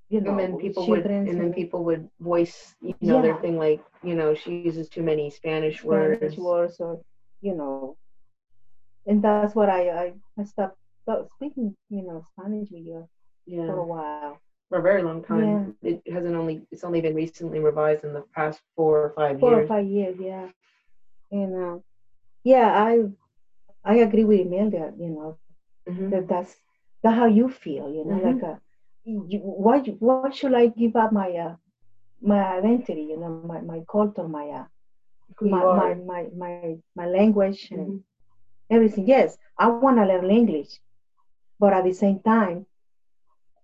you 0.10 0.22
know 0.22 0.32
and 0.32 0.40
then 0.40 0.58
people 0.58 0.88
would 0.88 1.06
and, 1.06 1.28
and 1.28 1.40
then 1.40 1.54
people 1.54 1.84
would 1.84 2.10
voice 2.20 2.76
you 2.82 2.96
know 3.02 3.18
yeah. 3.18 3.22
their 3.22 3.38
thing 3.38 3.58
like 3.58 3.84
you 4.04 4.16
know 4.16 4.34
she 4.34 4.52
uses 4.60 4.90
too 4.90 5.02
many 5.02 5.30
spanish, 5.30 5.80
spanish 5.80 6.20
words 6.20 6.38
words 6.38 6.76
or 6.80 7.02
you 7.42 7.56
know 7.56 7.98
and 9.06 9.24
that's 9.24 9.56
what 9.56 9.70
I 9.70 9.90
I, 9.90 10.14
I 10.40 10.44
stopped, 10.44 10.78
stopped 11.04 11.32
speaking, 11.34 11.76
you 11.90 12.04
know, 12.04 12.26
Spanish 12.38 12.70
with 12.72 12.86
you 12.86 13.08
yeah. 13.46 13.66
for 13.66 13.80
a 13.80 13.86
while. 13.86 14.40
For 14.70 14.80
a 14.80 14.82
very 14.82 15.04
long 15.04 15.24
time. 15.24 15.76
Yeah. 15.82 15.92
It 16.06 16.14
hasn't 16.14 16.36
only 16.36 16.62
it's 16.72 16.84
only 16.84 17.02
been 17.02 17.16
recently 17.16 17.60
revised 17.60 18.04
in 18.04 18.14
the 18.14 18.24
past 18.36 18.62
four 18.76 19.06
or 19.06 19.14
five 19.16 19.40
four 19.40 19.52
years. 19.52 19.68
Four 19.68 19.78
or 19.78 19.82
five 19.82 19.92
years, 19.92 20.18
yeah. 20.20 20.48
And 21.32 21.56
uh, 21.56 21.78
yeah, 22.44 22.68
I 22.68 23.04
I 23.84 23.96
agree 23.96 24.26
with 24.26 24.40
Imelda, 24.42 24.94
you 24.98 25.10
know, 25.10 25.38
mm-hmm. 25.88 26.10
that 26.10 26.28
that's 26.28 26.56
that's 27.04 27.16
how 27.16 27.26
you 27.26 27.50
feel, 27.50 27.90
you 27.90 28.06
know, 28.06 28.16
mm-hmm. 28.16 28.40
like 28.40 28.44
uh, 28.44 28.56
you, 29.04 29.40
why 29.40 29.80
why 29.80 30.30
should 30.32 30.54
I 30.54 30.68
give 30.68 30.96
up 30.96 31.12
my 31.12 31.30
uh, 31.32 31.56
my 32.22 32.58
identity, 32.58 33.08
you 33.10 33.18
know, 33.18 33.30
my, 33.30 33.62
my 33.62 33.82
culture, 33.92 34.28
my 34.28 34.48
uh, 34.50 34.66
my, 35.42 35.64
my, 35.64 35.94
my, 35.96 36.26
my 36.36 36.76
my 36.96 37.06
language 37.08 37.70
mm-hmm 37.70 37.98
everything. 38.72 39.06
Yes, 39.06 39.38
I 39.58 39.68
want 39.68 39.98
to 39.98 40.06
learn 40.06 40.32
English, 40.32 40.80
but 41.60 41.74
at 41.74 41.84
the 41.84 41.94
same 41.94 42.20
time, 42.22 42.66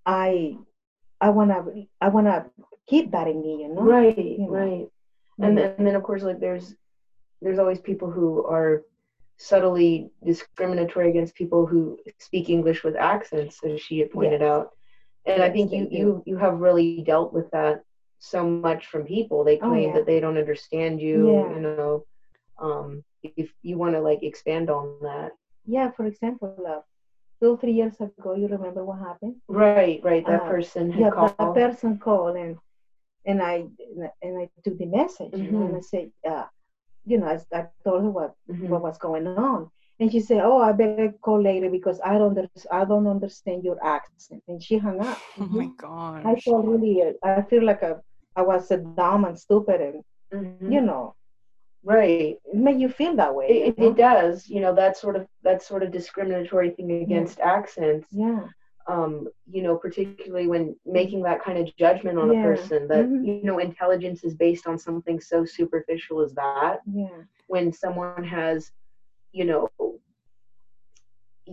I 0.05 0.57
I 1.19 1.29
want 1.29 1.49
to 1.49 1.87
I 1.99 2.09
want 2.09 2.27
to 2.27 2.45
keep 2.87 3.11
that 3.11 3.27
in 3.27 3.41
me, 3.41 3.63
you 3.63 3.73
know. 3.73 3.81
Right, 3.81 4.17
you 4.17 4.39
know? 4.39 4.49
right. 4.49 4.87
And 5.39 5.57
then, 5.57 5.75
and 5.77 5.87
then 5.87 5.95
of 5.95 6.03
course, 6.03 6.23
like 6.23 6.39
there's 6.39 6.75
there's 7.41 7.59
always 7.59 7.79
people 7.79 8.09
who 8.09 8.45
are 8.45 8.83
subtly 9.37 10.09
discriminatory 10.25 11.09
against 11.09 11.35
people 11.35 11.65
who 11.65 11.99
speak 12.19 12.49
English 12.49 12.83
with 12.83 12.95
accents, 12.95 13.63
as 13.63 13.81
she 13.81 13.99
had 13.99 14.11
pointed 14.11 14.41
yes. 14.41 14.49
out. 14.49 14.71
And 15.25 15.39
yes, 15.39 15.49
I 15.49 15.53
think 15.53 15.71
you, 15.71 15.87
you 15.91 16.23
you 16.25 16.37
have 16.37 16.59
really 16.59 17.01
dealt 17.01 17.33
with 17.33 17.49
that 17.51 17.83
so 18.19 18.47
much 18.47 18.87
from 18.87 19.03
people. 19.03 19.43
They 19.43 19.57
oh, 19.59 19.69
claim 19.69 19.73
oh, 19.73 19.87
yeah. 19.87 19.93
that 19.93 20.05
they 20.05 20.19
don't 20.19 20.37
understand 20.37 21.01
you, 21.01 21.31
yeah. 21.31 21.55
you 21.55 21.61
know. 21.61 22.05
Um, 22.59 23.03
if 23.23 23.51
you 23.61 23.77
want 23.77 23.93
to 23.93 24.01
like 24.01 24.23
expand 24.23 24.69
on 24.69 24.97
that. 25.01 25.31
Yeah, 25.65 25.91
for 25.91 26.05
example, 26.05 26.55
uh, 26.67 26.81
two 27.41 27.57
three 27.57 27.73
years 27.73 27.95
ago, 27.99 28.35
you 28.35 28.47
remember 28.47 28.83
what 28.85 28.99
happened? 28.99 29.35
Right, 29.47 29.99
right. 30.03 30.25
That 30.25 30.43
uh, 30.43 30.49
person 30.49 30.91
yeah, 30.97 31.11
called. 31.11 31.35
that 31.37 31.53
person 31.53 31.97
called 31.99 32.37
and 32.37 32.57
and 33.25 33.41
I 33.41 33.65
and 34.21 34.39
I 34.39 34.49
took 34.63 34.77
the 34.77 34.85
message 34.85 35.33
mm-hmm. 35.33 35.61
and 35.61 35.75
I 35.75 35.81
said, 35.81 36.11
uh, 36.27 36.45
you 37.07 37.17
know, 37.19 37.27
I, 37.27 37.57
I 37.57 37.65
told 37.83 38.03
her 38.03 38.09
what 38.09 38.35
mm-hmm. 38.49 38.67
what 38.69 38.81
was 38.81 38.97
going 38.97 39.27
on, 39.27 39.71
and 39.99 40.11
she 40.11 40.19
said, 40.19 40.41
"Oh, 40.43 40.61
I 40.61 40.71
better 40.73 41.13
call 41.21 41.41
later 41.41 41.69
because 41.69 41.99
I 42.03 42.17
don't 42.17 42.37
I 42.71 42.85
don't 42.85 43.07
understand 43.07 43.63
your 43.63 43.83
accent." 43.83 44.43
And 44.47 44.61
she 44.61 44.77
hung 44.77 44.99
up. 44.99 45.19
Oh 45.39 45.45
my 45.45 45.69
god! 45.77 46.25
I 46.25 46.35
felt 46.35 46.65
really 46.65 47.03
I 47.23 47.41
feel 47.43 47.63
like 47.63 47.81
a, 47.81 48.01
I 48.35 48.41
was 48.41 48.69
a 48.71 48.77
dumb 48.77 49.25
and 49.25 49.39
stupid 49.39 49.81
and 49.81 50.03
mm-hmm. 50.33 50.71
you 50.71 50.81
know 50.81 51.15
right 51.83 52.37
it 52.43 52.55
make 52.55 52.77
you 52.77 52.89
feel 52.89 53.15
that 53.15 53.33
way 53.33 53.47
it, 53.47 53.75
it, 53.77 53.95
does 53.95 54.47
you 54.49 54.59
know 54.59 54.73
that 54.73 54.97
sort 54.97 55.15
of 55.15 55.27
that 55.43 55.63
sort 55.63 55.83
of 55.83 55.91
discriminatory 55.91 56.71
thing 56.71 56.91
against 56.91 57.37
yeah. 57.37 57.45
accents 57.45 58.07
yeah 58.11 58.45
um 58.87 59.27
you 59.49 59.61
know 59.61 59.75
particularly 59.75 60.47
when 60.47 60.75
making 60.85 61.21
that 61.21 61.43
kind 61.43 61.57
of 61.57 61.75
judgment 61.75 62.17
on 62.17 62.31
yeah. 62.31 62.39
a 62.39 62.43
person 62.43 62.87
that 62.87 63.05
mm-hmm. 63.05 63.25
you 63.25 63.43
know 63.43 63.59
intelligence 63.59 64.23
is 64.23 64.33
based 64.33 64.65
on 64.65 64.77
something 64.77 65.19
so 65.19 65.43
superficial 65.43 66.21
as 66.21 66.33
that 66.33 66.79
yeah 66.91 67.21
when 67.47 67.71
someone 67.71 68.23
has 68.23 68.71
you 69.33 69.43
know 69.43 69.69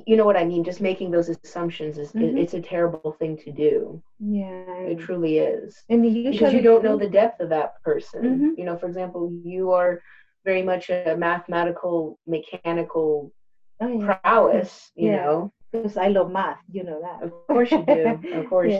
you 0.06 0.16
know 0.16 0.24
what 0.24 0.36
I 0.36 0.44
mean. 0.44 0.64
Just 0.64 0.80
making 0.80 1.10
those 1.10 1.28
assumptions 1.28 1.98
is 1.98 2.12
mm-hmm. 2.12 2.36
it's 2.36 2.54
a 2.54 2.60
terrible 2.60 3.12
thing 3.12 3.36
to 3.38 3.52
do. 3.52 4.02
Yeah, 4.18 4.80
it 4.80 4.98
truly 4.98 5.38
is. 5.38 5.82
And 5.88 6.04
you 6.04 6.32
because 6.32 6.52
you 6.52 6.62
don't 6.62 6.84
know 6.84 6.96
the 6.96 7.08
depth 7.08 7.40
of 7.40 7.48
that 7.50 7.82
person. 7.82 8.22
Mm-hmm. 8.22 8.48
You 8.58 8.64
know, 8.64 8.76
for 8.76 8.86
example, 8.86 9.30
you 9.44 9.72
are 9.72 10.02
very 10.44 10.62
much 10.62 10.90
a 10.90 11.14
mathematical, 11.16 12.18
mechanical 12.26 13.32
oh, 13.80 14.00
yeah. 14.00 14.18
prowess. 14.22 14.90
You 14.96 15.10
yeah. 15.10 15.16
know, 15.16 15.52
because 15.74 15.96
I 15.96 16.08
love 16.08 16.30
math. 16.30 16.60
You 16.70 16.84
know 16.84 17.00
that. 17.02 17.22
Of 17.22 17.32
course 17.48 17.70
you 17.70 17.84
do. 17.84 18.20
of 18.32 18.48
course, 18.48 18.72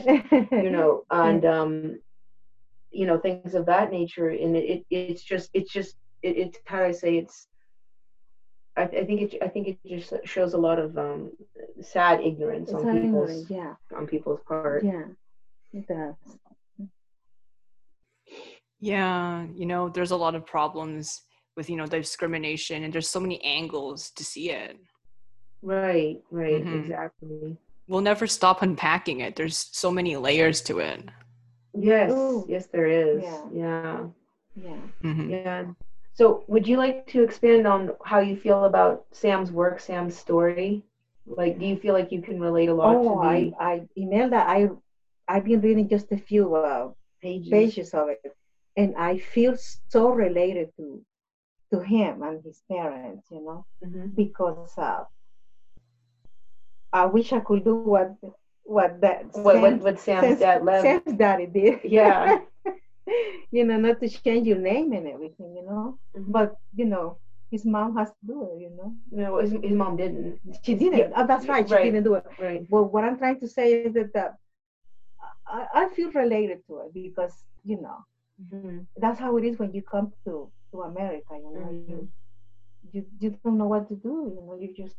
you 0.53 0.71
know, 0.71 1.05
and 1.11 1.45
um, 1.45 2.01
you 2.91 3.07
know 3.07 3.19
things 3.19 3.55
of 3.55 3.67
that 3.67 3.91
nature. 3.91 4.29
And 4.29 4.57
it, 4.57 4.65
it 4.65 4.87
it's 4.91 5.23
just 5.23 5.51
it's 5.55 5.73
just 5.73 5.97
it, 6.23 6.37
it's 6.37 6.59
how 6.65 6.85
I 6.85 6.93
say 6.93 7.19
it's 7.19 7.49
I, 8.77 8.83
I, 8.83 9.05
think 9.05 9.23
it 9.23 9.43
I 9.43 9.49
think 9.49 9.69
it 9.69 9.79
just 9.87 10.13
shows 10.25 10.55
a 10.55 10.59
lot 10.59 10.79
of 10.79 10.97
um, 10.97 11.33
sad 11.83 12.21
ignorance 12.21 12.71
it's 12.71 12.83
on 12.83 13.01
people's 13.01 13.51
yeah. 13.51 13.75
on 13.97 14.07
people's 14.07 14.41
part. 14.47 14.85
Yeah, 14.85 15.05
it 15.73 15.87
does. 15.89 16.15
Yeah, 18.81 19.47
you 19.55 19.67
know, 19.67 19.89
there's 19.89 20.11
a 20.11 20.17
lot 20.17 20.35
of 20.35 20.47
problems 20.47 21.23
with 21.57 21.69
you 21.69 21.77
know 21.77 21.87
discrimination, 21.87 22.85
and 22.85 22.93
there's 22.93 23.09
so 23.09 23.21
many 23.21 23.43
angles 23.45 24.11
to 24.11 24.25
see 24.25 24.51
it. 24.51 24.79
Right, 25.65 26.21
right, 26.31 26.63
mm-hmm. 26.63 26.81
exactly. 26.81 27.57
We'll 27.89 28.03
never 28.03 28.27
stop 28.27 28.61
unpacking 28.61 29.21
it. 29.21 29.35
There's 29.35 29.57
so 29.73 29.91
many 29.91 30.15
layers 30.17 30.61
to 30.63 30.81
it. 30.81 31.09
Yes, 31.73 32.13
Ooh. 32.13 32.45
yes, 32.47 32.67
there 32.67 32.87
is. 32.87 33.23
Yeah, 33.23 33.45
yeah, 33.53 34.07
yeah. 34.55 34.77
Mm-hmm. 35.03 35.31
yeah. 35.31 35.65
So, 36.13 36.45
would 36.49 36.69
you 36.69 36.77
like 36.77 37.07
to 37.09 37.25
expand 37.25 37.67
on 37.67 37.93
how 38.05 38.21
you 38.21 38.37
feel 38.37 38.65
about 38.67 39.07
Sam's 39.13 39.51
work, 39.51 39.81
Sam's 39.81 40.17
story? 40.17 40.85
Like, 41.27 41.59
do 41.59 41.65
you 41.65 41.77
feel 41.77 41.95
like 41.95 42.13
you 42.13 42.21
can 42.21 42.39
relate 42.39 42.69
a 42.69 42.75
lot? 42.75 42.95
Oh, 42.95 43.03
to 43.03 43.09
the... 43.23 43.57
I, 43.59 43.73
I, 43.73 43.83
Imelda, 43.97 44.37
I, 44.37 44.69
I've 45.27 45.47
been 45.47 45.63
reading 45.63 45.89
just 45.89 46.13
a 46.13 46.19
few 46.19 46.55
uh, 46.55 46.91
pages. 47.23 47.51
pages 47.51 47.95
of 47.95 48.11
it, 48.11 48.37
and 48.77 48.95
I 48.97 49.17
feel 49.19 49.57
so 49.89 50.11
related 50.11 50.77
to, 50.77 51.03
to 51.73 51.81
him 51.81 52.23
and 52.23 52.45
his 52.45 52.63
parents. 52.71 53.27
You 53.31 53.43
know, 53.43 53.67
mm-hmm. 53.83 54.09
because 54.09 54.77
uh, 54.77 55.05
I 56.95 57.07
wish 57.07 57.33
I 57.33 57.41
could 57.41 57.65
do 57.65 57.75
what 57.75 58.15
what 58.63 59.01
that 59.01 59.27
what 59.33 59.55
Sam, 59.55 59.63
what, 59.63 59.81
what 59.81 60.01
Sam's, 60.01 60.27
Sam's 60.27 60.39
dad 60.39 60.65
left. 60.65 60.85
Sam's 60.85 61.19
daddy 61.19 61.47
did. 61.47 61.81
Yeah. 61.83 62.39
you 63.51 63.65
know, 63.65 63.77
not 63.77 64.01
to 64.01 64.09
change 64.09 64.47
your 64.47 64.59
name 64.59 64.93
and 64.93 65.09
everything, 65.09 65.57
you 65.57 65.65
know. 65.67 65.99
Mm-hmm. 66.17 66.31
But 66.31 66.57
you 66.75 66.85
know, 66.85 67.19
his 67.51 67.65
mom 67.65 67.97
has 67.97 68.11
to 68.11 68.27
do 68.27 68.49
it, 68.53 68.61
you 68.63 68.71
know. 68.79 68.95
No, 69.11 69.39
his, 69.41 69.51
his 69.51 69.73
mom 69.73 69.97
didn't. 69.97 70.39
She 70.63 70.75
didn't. 70.75 70.99
Yeah. 70.99 71.11
Oh, 71.17 71.27
that's 71.27 71.47
right. 71.47 71.69
She 71.69 71.75
right. 71.75 71.85
didn't 71.85 72.05
do 72.05 72.15
it. 72.15 72.27
Right. 72.39 72.65
But 72.71 72.85
what 72.85 73.03
I'm 73.03 73.19
trying 73.19 73.41
to 73.41 73.49
say 73.49 73.73
is 73.73 73.95
that, 73.95 74.13
that 74.15 74.37
I, 75.47 75.67
I 75.75 75.89
feel 75.97 76.13
related 76.13 76.65
to 76.69 76.79
it 76.83 76.95
because 76.95 77.35
you 77.65 77.81
know 77.81 77.99
mm-hmm. 78.41 78.79
that's 78.97 79.19
how 79.19 79.37
it 79.37 79.45
is 79.45 79.59
when 79.59 79.73
you 79.75 79.83
come 79.83 80.13
to 80.27 80.49
to 80.71 80.83
America. 80.83 81.33
You 81.33 81.53
know, 81.55 81.67
mm-hmm. 81.67 81.91
you, 81.91 82.09
you 82.93 83.07
you 83.19 83.39
don't 83.45 83.59
know 83.59 83.67
what 83.67 83.89
to 83.89 83.97
do. 83.97 84.33
You 84.37 84.43
know, 84.47 84.57
you 84.61 84.73
just 84.77 84.95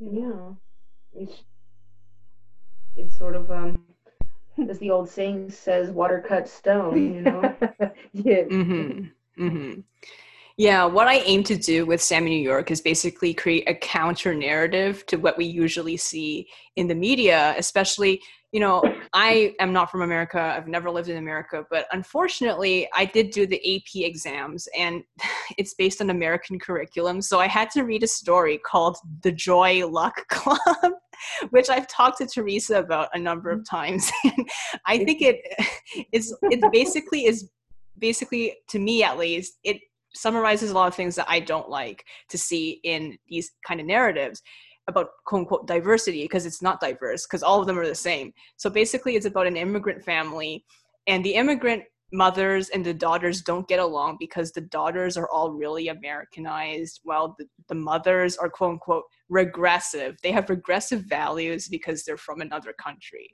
yeah. 0.00 0.54
It's 1.18 1.42
it's 2.96 3.16
sort 3.16 3.36
of 3.36 3.50
um 3.50 3.84
as 4.68 4.78
the 4.78 4.90
old 4.90 5.08
saying 5.08 5.50
says, 5.50 5.90
water 5.90 6.24
cuts 6.26 6.52
stone. 6.52 7.14
You 7.14 7.20
know. 7.22 7.40
yeah. 8.12 8.42
Mm-hmm. 8.42 9.44
Mm-hmm. 9.44 9.80
Yeah, 10.56 10.84
what 10.86 11.06
I 11.06 11.18
aim 11.18 11.44
to 11.44 11.56
do 11.56 11.86
with 11.86 12.02
Sam 12.02 12.24
in 12.24 12.30
New 12.30 12.42
York 12.42 12.72
is 12.72 12.80
basically 12.80 13.32
create 13.32 13.68
a 13.68 13.74
counter 13.74 14.34
narrative 14.34 15.06
to 15.06 15.16
what 15.16 15.38
we 15.38 15.44
usually 15.44 15.96
see 15.96 16.48
in 16.74 16.88
the 16.88 16.96
media, 16.96 17.54
especially 17.56 18.20
you 18.52 18.60
know, 18.60 18.82
I 19.12 19.54
am 19.60 19.72
not 19.72 19.90
from 19.90 20.02
America. 20.02 20.40
I've 20.40 20.68
never 20.68 20.90
lived 20.90 21.08
in 21.08 21.16
America, 21.16 21.64
but 21.70 21.86
unfortunately, 21.92 22.88
I 22.94 23.04
did 23.04 23.30
do 23.30 23.46
the 23.46 23.76
AP 23.76 24.04
exams 24.04 24.68
and 24.76 25.02
it's 25.58 25.74
based 25.74 26.00
on 26.00 26.10
American 26.10 26.58
curriculum. 26.58 27.22
So 27.22 27.40
I 27.40 27.46
had 27.46 27.70
to 27.70 27.82
read 27.82 28.02
a 28.02 28.08
story 28.08 28.58
called 28.58 28.96
The 29.22 29.32
Joy 29.32 29.86
Luck 29.86 30.26
Club, 30.28 30.92
which 31.50 31.68
I've 31.68 31.88
talked 31.88 32.18
to 32.18 32.26
Teresa 32.26 32.78
about 32.78 33.08
a 33.14 33.18
number 33.18 33.50
of 33.50 33.68
times. 33.68 34.10
I 34.86 35.04
think 35.04 35.18
it's 35.20 36.34
it 36.42 36.72
basically 36.72 37.26
is 37.26 37.50
basically 37.98 38.56
to 38.68 38.78
me 38.78 39.02
at 39.02 39.18
least 39.18 39.58
it 39.64 39.78
summarizes 40.14 40.70
a 40.70 40.74
lot 40.74 40.88
of 40.88 40.94
things 40.94 41.14
that 41.16 41.26
I 41.28 41.40
don't 41.40 41.68
like 41.68 42.04
to 42.30 42.38
see 42.38 42.80
in 42.82 43.18
these 43.28 43.50
kind 43.66 43.80
of 43.80 43.86
narratives 43.86 44.42
about 44.88 45.10
quote 45.24 45.40
unquote 45.40 45.66
diversity 45.66 46.22
because 46.22 46.46
it's 46.46 46.62
not 46.62 46.80
diverse 46.80 47.26
because 47.26 47.42
all 47.42 47.60
of 47.60 47.66
them 47.66 47.78
are 47.78 47.86
the 47.86 47.94
same. 47.94 48.32
So 48.56 48.68
basically, 48.68 49.14
it's 49.14 49.26
about 49.26 49.46
an 49.46 49.56
immigrant 49.56 50.02
family, 50.02 50.64
and 51.06 51.24
the 51.24 51.34
immigrant 51.34 51.84
mothers 52.12 52.70
and 52.70 52.84
the 52.84 52.94
daughters 52.94 53.42
don't 53.42 53.68
get 53.68 53.78
along 53.78 54.16
because 54.18 54.50
the 54.52 54.62
daughters 54.62 55.16
are 55.16 55.28
all 55.28 55.52
really 55.52 55.88
Americanized 55.88 57.00
while 57.04 57.36
the, 57.38 57.46
the 57.68 57.74
mothers 57.74 58.36
are 58.36 58.48
quote 58.48 58.72
unquote 58.72 59.04
regressive. 59.28 60.16
They 60.22 60.32
have 60.32 60.48
regressive 60.48 61.02
values 61.02 61.68
because 61.68 62.04
they're 62.04 62.16
from 62.16 62.40
another 62.40 62.72
country. 62.72 63.28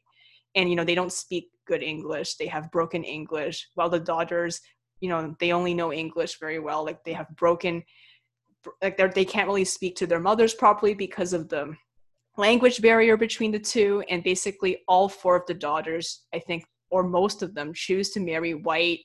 And 0.56 0.68
you 0.68 0.76
know, 0.76 0.84
they 0.84 0.94
don't 0.94 1.12
speak 1.12 1.50
good 1.66 1.82
English, 1.82 2.36
they 2.36 2.46
have 2.46 2.70
broken 2.70 3.04
English, 3.04 3.68
while 3.74 3.88
the 3.88 4.00
daughters, 4.00 4.60
you 5.00 5.08
know, 5.08 5.34
they 5.40 5.52
only 5.52 5.74
know 5.74 5.92
English 5.92 6.38
very 6.38 6.58
well. 6.58 6.84
Like 6.84 7.04
they 7.04 7.12
have 7.12 7.28
broken 7.36 7.82
like 8.82 8.96
they 8.96 9.08
they 9.08 9.24
can't 9.24 9.48
really 9.48 9.64
speak 9.64 9.96
to 9.96 10.06
their 10.06 10.20
mothers 10.20 10.54
properly 10.54 10.94
because 10.94 11.32
of 11.32 11.48
the 11.48 11.74
language 12.36 12.82
barrier 12.82 13.16
between 13.16 13.52
the 13.52 13.58
two. 13.58 14.02
And 14.08 14.22
basically 14.22 14.78
all 14.88 15.08
four 15.08 15.36
of 15.36 15.46
the 15.46 15.54
daughters 15.54 16.24
i 16.34 16.38
think 16.38 16.64
or 16.90 17.02
most 17.02 17.42
of 17.42 17.54
them 17.54 17.72
choose 17.74 18.10
to 18.10 18.20
marry 18.20 18.54
white 18.54 19.00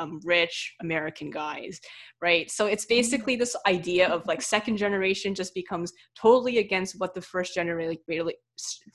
um, 0.00 0.20
rich 0.24 0.74
american 0.80 1.30
guys 1.30 1.80
right? 2.24 2.50
So 2.50 2.64
it's 2.64 2.86
basically 2.86 3.36
this 3.36 3.54
idea 3.66 4.08
of 4.08 4.26
like 4.26 4.40
second 4.40 4.78
generation 4.78 5.34
just 5.34 5.54
becomes 5.54 5.92
totally 6.18 6.56
against 6.56 6.98
what 6.98 7.14
the 7.14 7.20
first 7.20 7.54
generation 7.54 8.00
really 8.08 8.34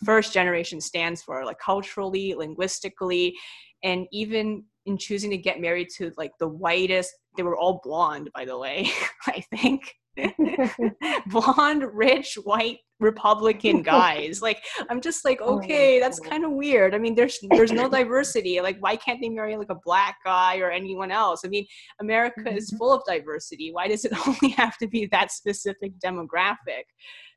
first 0.03 0.33
generation 0.33 0.81
stands 0.81 1.21
for 1.21 1.45
like 1.45 1.59
culturally 1.59 2.33
linguistically. 2.33 3.35
And 3.83 4.07
even 4.11 4.63
in 4.87 4.97
choosing 4.97 5.29
to 5.29 5.37
get 5.37 5.61
married 5.61 5.89
to 5.97 6.11
like 6.17 6.31
the 6.39 6.47
whitest 6.47 7.13
they 7.37 7.43
were 7.43 7.55
all 7.55 7.79
blonde 7.83 8.29
by 8.33 8.43
the 8.43 8.57
way 8.57 8.89
i 9.27 9.43
think 9.55 9.93
blonde, 11.27 11.83
rich, 11.93 12.35
white 12.43 12.79
Republican 12.99 13.81
guys. 13.83 14.41
like 14.41 14.63
I'm 14.89 15.01
just 15.01 15.25
like, 15.25 15.39
oh 15.41 15.57
okay, 15.57 15.99
that's 15.99 16.19
kind 16.19 16.45
of 16.45 16.51
weird. 16.51 16.93
I 16.93 16.97
mean, 16.97 17.15
there's 17.15 17.39
there's 17.51 17.71
no 17.71 17.89
diversity. 17.89 18.61
Like, 18.61 18.77
why 18.79 18.95
can't 18.95 19.19
they 19.21 19.29
marry 19.29 19.55
like 19.57 19.69
a 19.69 19.77
black 19.83 20.17
guy 20.25 20.59
or 20.59 20.69
anyone 20.69 21.11
else? 21.11 21.41
I 21.45 21.47
mean, 21.47 21.65
America 21.99 22.53
is 22.53 22.69
mm-hmm. 22.69 22.77
full 22.77 22.93
of 22.93 23.01
diversity. 23.07 23.71
Why 23.71 23.87
does 23.87 24.05
it 24.05 24.13
only 24.27 24.53
have 24.55 24.77
to 24.77 24.87
be 24.87 25.07
that 25.11 25.31
specific 25.31 25.93
demographic? 26.03 26.83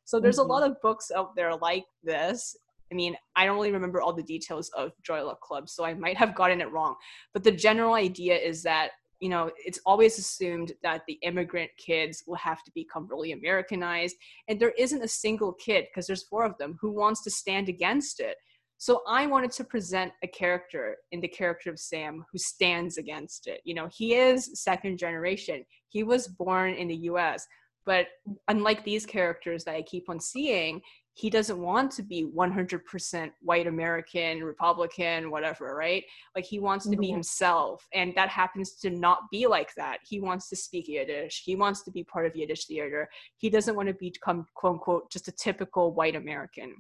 So 0.05 0.19
there's 0.19 0.39
a 0.39 0.43
mm-hmm. 0.43 0.51
lot 0.51 0.69
of 0.69 0.81
books 0.83 1.11
out 1.15 1.37
there 1.37 1.55
like 1.55 1.85
this. 2.03 2.57
I 2.91 2.95
mean, 2.95 3.17
I 3.37 3.47
don't 3.47 3.57
really 3.57 3.73
remember 3.73 4.03
all 4.03 4.13
the 4.13 4.23
details 4.23 4.71
of 4.77 4.93
Joy 5.03 5.25
Luck 5.25 5.41
Club, 5.41 5.71
so 5.71 5.83
I 5.83 5.95
might 5.95 6.19
have 6.19 6.35
gotten 6.35 6.61
it 6.61 6.71
wrong. 6.71 6.95
But 7.33 7.43
the 7.43 7.51
general 7.51 7.95
idea 7.95 8.37
is 8.37 8.63
that 8.65 8.91
you 9.23 9.29
know, 9.29 9.53
it's 9.65 9.79
always 9.87 10.19
assumed 10.19 10.73
that 10.83 11.03
the 11.07 11.17
immigrant 11.23 11.71
kids 11.79 12.25
will 12.27 12.35
have 12.35 12.65
to 12.65 12.73
become 12.75 13.07
really 13.09 13.31
Americanized. 13.31 14.17
And 14.49 14.59
there 14.59 14.75
isn't 14.77 15.01
a 15.01 15.07
single 15.07 15.53
kid, 15.53 15.87
because 15.89 16.09
there's 16.09 16.25
four 16.25 16.45
of 16.45 16.59
them, 16.59 16.77
who 16.81 16.91
wants 16.91 17.23
to 17.23 17.31
stand 17.31 17.69
against 17.69 18.19
it. 18.19 18.35
So 18.79 19.03
I 19.07 19.29
wanted 19.29 19.53
to 19.53 19.65
present 19.65 20.11
a 20.25 20.27
character 20.27 20.97
in 21.13 21.21
the 21.21 21.29
character 21.29 21.71
of 21.71 21.79
Sam 21.79 22.25
who 22.33 22.39
stands 22.39 22.99
against 22.99 23.47
it. 23.47 23.61
You 23.65 23.75
know, 23.75 23.89
he 23.97 24.17
is 24.17 24.61
second 24.61 24.99
generation. 24.99 25.65
He 25.89 26.03
was 26.03 26.27
born 26.27 26.75
in 26.75 26.89
the 26.89 27.03
US, 27.13 27.47
but 27.87 28.07
unlike 28.49 28.85
these 28.85 29.07
characters 29.07 29.63
that 29.65 29.77
I 29.77 29.83
keep 29.83 30.09
on 30.09 30.19
seeing, 30.19 30.81
he 31.15 31.29
doesn't 31.29 31.59
want 31.59 31.91
to 31.93 32.03
be 32.03 32.27
100% 32.35 33.31
white 33.41 33.67
American, 33.67 34.43
Republican, 34.43 35.31
whatever, 35.31 35.75
right? 35.77 36.05
Like 36.35 36.45
he 36.45 36.59
wants 36.59 36.89
to 36.89 36.97
be 36.97 37.09
mm-hmm. 37.09 37.17
himself. 37.17 37.87
And 37.93 38.15
that 38.17 38.31
happens 38.31 38.77
to 38.77 38.91
not 38.91 39.19
be 39.31 39.47
like 39.47 39.75
that. 39.77 39.99
He 40.05 40.21
wants 40.21 40.49
to 40.49 40.57
speak 40.57 40.89
Yiddish. 40.89 41.43
He 41.45 41.55
wants 41.55 41.83
to 41.83 41.91
be 41.91 42.03
part 42.03 42.27
of 42.27 42.35
Yiddish 42.35 42.65
theater. 42.65 43.09
He 43.37 43.51
doesn't 43.51 43.77
want 43.77 43.89
to 43.89 43.95
become, 43.95 44.47
quote 44.55 44.75
unquote, 44.75 45.13
just 45.13 45.29
a 45.29 45.33
typical 45.33 45.93
white 45.93 46.17
American. 46.17 46.77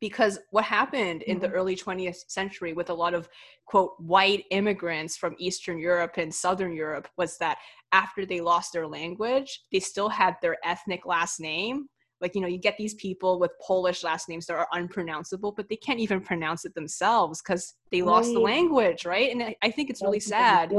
Because 0.00 0.38
what 0.52 0.62
happened 0.62 1.22
in 1.22 1.40
the 1.40 1.48
mm-hmm. 1.48 1.56
early 1.56 1.74
20th 1.74 2.30
century 2.30 2.72
with 2.72 2.90
a 2.90 2.94
lot 2.94 3.14
of, 3.14 3.28
quote, 3.66 3.94
white 3.98 4.44
immigrants 4.52 5.16
from 5.16 5.34
Eastern 5.38 5.80
Europe 5.80 6.12
and 6.18 6.32
Southern 6.32 6.72
Europe 6.72 7.08
was 7.16 7.36
that 7.38 7.58
after 7.90 8.24
they 8.24 8.40
lost 8.40 8.72
their 8.72 8.86
language, 8.86 9.62
they 9.72 9.80
still 9.80 10.08
had 10.08 10.36
their 10.40 10.56
ethnic 10.64 11.04
last 11.04 11.40
name, 11.40 11.88
like 12.20 12.34
you 12.34 12.40
know 12.40 12.48
you 12.48 12.58
get 12.58 12.76
these 12.76 12.94
people 12.94 13.38
with 13.38 13.50
polish 13.64 14.02
last 14.02 14.28
names 14.28 14.46
that 14.46 14.54
are 14.54 14.68
unpronounceable 14.72 15.52
but 15.52 15.68
they 15.68 15.76
can't 15.76 16.00
even 16.00 16.20
pronounce 16.20 16.64
it 16.64 16.74
themselves 16.74 17.40
because 17.42 17.74
they 17.90 18.02
right. 18.02 18.10
lost 18.10 18.32
the 18.32 18.40
language 18.40 19.04
right? 19.04 19.30
And 19.30 19.54
i 19.62 19.70
think 19.70 19.90
it's 19.90 20.02
really 20.02 20.20
sad. 20.20 20.72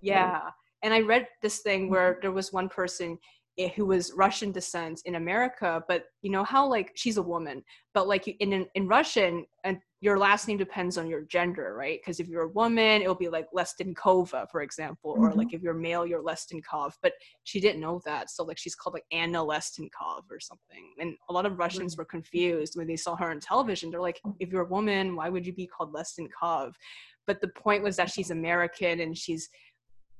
Yeah. 0.00 0.40
And 0.82 0.92
i 0.92 1.00
read 1.00 1.28
this 1.42 1.58
thing 1.58 1.90
where 1.90 2.18
there 2.20 2.32
was 2.32 2.52
one 2.52 2.68
person 2.68 3.18
who 3.74 3.86
was 3.86 4.12
Russian 4.16 4.50
descent 4.50 5.02
in 5.04 5.16
America, 5.16 5.82
but 5.86 6.04
you 6.22 6.30
know 6.30 6.44
how 6.44 6.66
like 6.66 6.92
she's 6.94 7.18
a 7.18 7.22
woman, 7.22 7.62
but 7.92 8.08
like 8.08 8.26
in 8.26 8.66
in, 8.74 8.88
Russian, 8.88 9.44
and 9.64 9.78
your 10.00 10.18
last 10.18 10.48
name 10.48 10.56
depends 10.56 10.96
on 10.96 11.06
your 11.06 11.22
gender, 11.22 11.74
right? 11.76 12.00
Because 12.00 12.18
if 12.18 12.28
you're 12.28 12.44
a 12.44 12.48
woman, 12.48 13.02
it'll 13.02 13.14
be 13.14 13.28
like 13.28 13.46
Lestenkova, 13.54 14.46
for 14.50 14.62
example, 14.62 15.14
mm-hmm. 15.14 15.24
or 15.24 15.32
like 15.32 15.52
if 15.52 15.62
you're 15.62 15.74
male, 15.74 16.06
you're 16.06 16.22
Lestenkov. 16.22 16.92
But 17.02 17.12
she 17.44 17.60
didn't 17.60 17.80
know 17.80 18.00
that, 18.06 18.30
so 18.30 18.42
like 18.42 18.58
she's 18.58 18.74
called 18.74 18.94
like 18.94 19.04
Anna 19.12 19.44
Lestenkov 19.44 20.22
or 20.30 20.40
something. 20.40 20.94
And 20.98 21.14
a 21.28 21.32
lot 21.32 21.46
of 21.46 21.58
Russians 21.58 21.96
were 21.96 22.06
confused 22.06 22.72
when 22.74 22.86
they 22.86 22.96
saw 22.96 23.16
her 23.16 23.30
on 23.30 23.40
television. 23.40 23.90
They're 23.90 24.00
like, 24.00 24.20
if 24.40 24.50
you're 24.50 24.64
a 24.64 24.68
woman, 24.68 25.14
why 25.14 25.28
would 25.28 25.46
you 25.46 25.52
be 25.52 25.66
called 25.66 25.94
Lestenkov? 25.94 26.72
But 27.26 27.40
the 27.40 27.48
point 27.48 27.82
was 27.82 27.96
that 27.96 28.10
she's 28.10 28.30
American 28.30 29.00
and 29.00 29.16
she's 29.16 29.48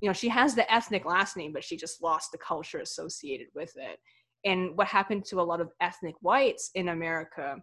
you 0.03 0.09
know 0.09 0.13
she 0.13 0.27
has 0.27 0.53
the 0.53 0.71
ethnic 0.71 1.05
last 1.05 1.37
name 1.37 1.53
but 1.53 1.63
she 1.63 1.77
just 1.77 2.03
lost 2.03 2.33
the 2.33 2.37
culture 2.37 2.79
associated 2.79 3.47
with 3.55 3.73
it. 3.77 3.99
And 4.45 4.75
what 4.75 4.87
happened 4.87 5.23
to 5.27 5.39
a 5.39 5.47
lot 5.51 5.61
of 5.61 5.71
ethnic 5.79 6.15
whites 6.21 6.71
in 6.75 6.89
america 6.89 7.55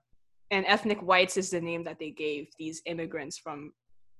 and 0.50 0.64
ethnic 0.66 1.00
whites 1.02 1.36
is 1.36 1.50
the 1.50 1.60
name 1.60 1.84
that 1.84 1.98
they 1.98 2.10
gave 2.10 2.48
these 2.58 2.80
immigrants 2.86 3.36
from 3.36 3.72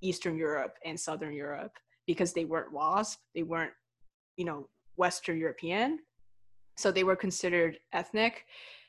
eastern 0.02 0.36
europe 0.36 0.74
and 0.84 1.00
southern 1.00 1.32
europe 1.32 1.72
because 2.06 2.34
they 2.34 2.44
weren't 2.44 2.72
wasp 2.72 3.20
they 3.34 3.42
weren't 3.42 3.72
you 4.36 4.44
know 4.44 4.68
western 4.96 5.38
european. 5.38 5.98
So 6.76 6.92
they 6.92 7.04
were 7.04 7.16
considered 7.16 7.78
ethnic. 7.92 8.44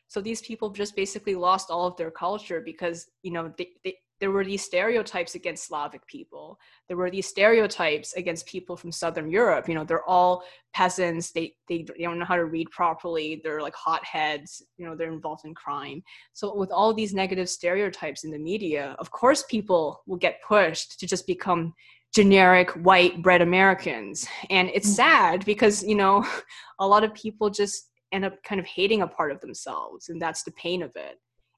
So 0.08 0.20
these 0.22 0.42
people 0.42 0.70
just 0.70 0.96
basically 0.96 1.36
lost 1.36 1.72
all 1.72 1.88
of 1.88 1.96
their 1.96 2.12
culture 2.12 2.62
because 2.62 3.08
you 3.24 3.32
know 3.32 3.54
they, 3.58 3.70
they, 3.84 3.96
there 4.22 4.32
were 4.32 4.46
these 4.46 4.64
stereotypes 4.64 5.34
against 5.34 5.66
Slavic 5.66 6.06
people. 6.06 6.60
There 6.88 6.96
were 6.96 7.10
these 7.10 7.26
stereotypes 7.26 8.14
against 8.14 8.46
people 8.46 8.78
from 8.78 8.92
Southern 8.92 9.32
Europe. 9.32 9.68
You 9.68 9.74
know, 9.74 9.84
they're 9.84 10.08
all 10.08 10.44
peasants. 10.74 11.32
They, 11.32 11.56
they, 11.68 11.88
they 11.98 12.04
don't 12.04 12.20
know 12.20 12.26
how 12.26 12.36
to 12.36 12.46
read 12.46 12.70
properly. 12.70 13.42
They're 13.44 13.64
like 13.64 13.74
hotheads. 13.76 14.62
You 14.78 14.86
know, 14.86 14.96
they're 14.96 15.12
involved 15.12 15.44
in 15.44 15.56
crime. 15.56 16.04
So 16.34 16.56
with 16.56 16.72
all 16.72 16.94
these 16.94 17.16
negative 17.16 17.50
stereotypes 17.50 18.24
in 18.24 18.30
the 18.30 18.38
media, 18.38 18.96
of 19.00 19.10
course, 19.10 19.44
people 19.50 20.04
will 20.06 20.18
get 20.18 20.44
pushed 20.48 21.00
to 21.00 21.08
just 21.08 21.26
become 21.26 21.74
generic 22.14 22.70
white 22.86 23.24
bread 23.24 23.42
Americans. 23.42 24.28
And 24.52 24.70
it's 24.70 24.88
mm-hmm. 24.88 24.96
sad 24.96 25.46
because, 25.46 25.84
you 25.84 25.96
know, 25.96 26.24
a 26.80 26.88
lot 26.88 27.04
of 27.04 27.12
people 27.16 27.50
just 27.50 27.90
end 28.12 28.26
up 28.26 28.36
kind 28.44 28.62
of 28.62 28.68
hating 28.68 29.02
a 29.02 29.08
part 29.08 29.32
of 29.32 29.42
themselves. 29.42 30.10
And 30.10 30.22
that's 30.22 30.44
the 30.44 30.52
pain 30.52 30.84
of 30.84 30.92
it 30.96 31.18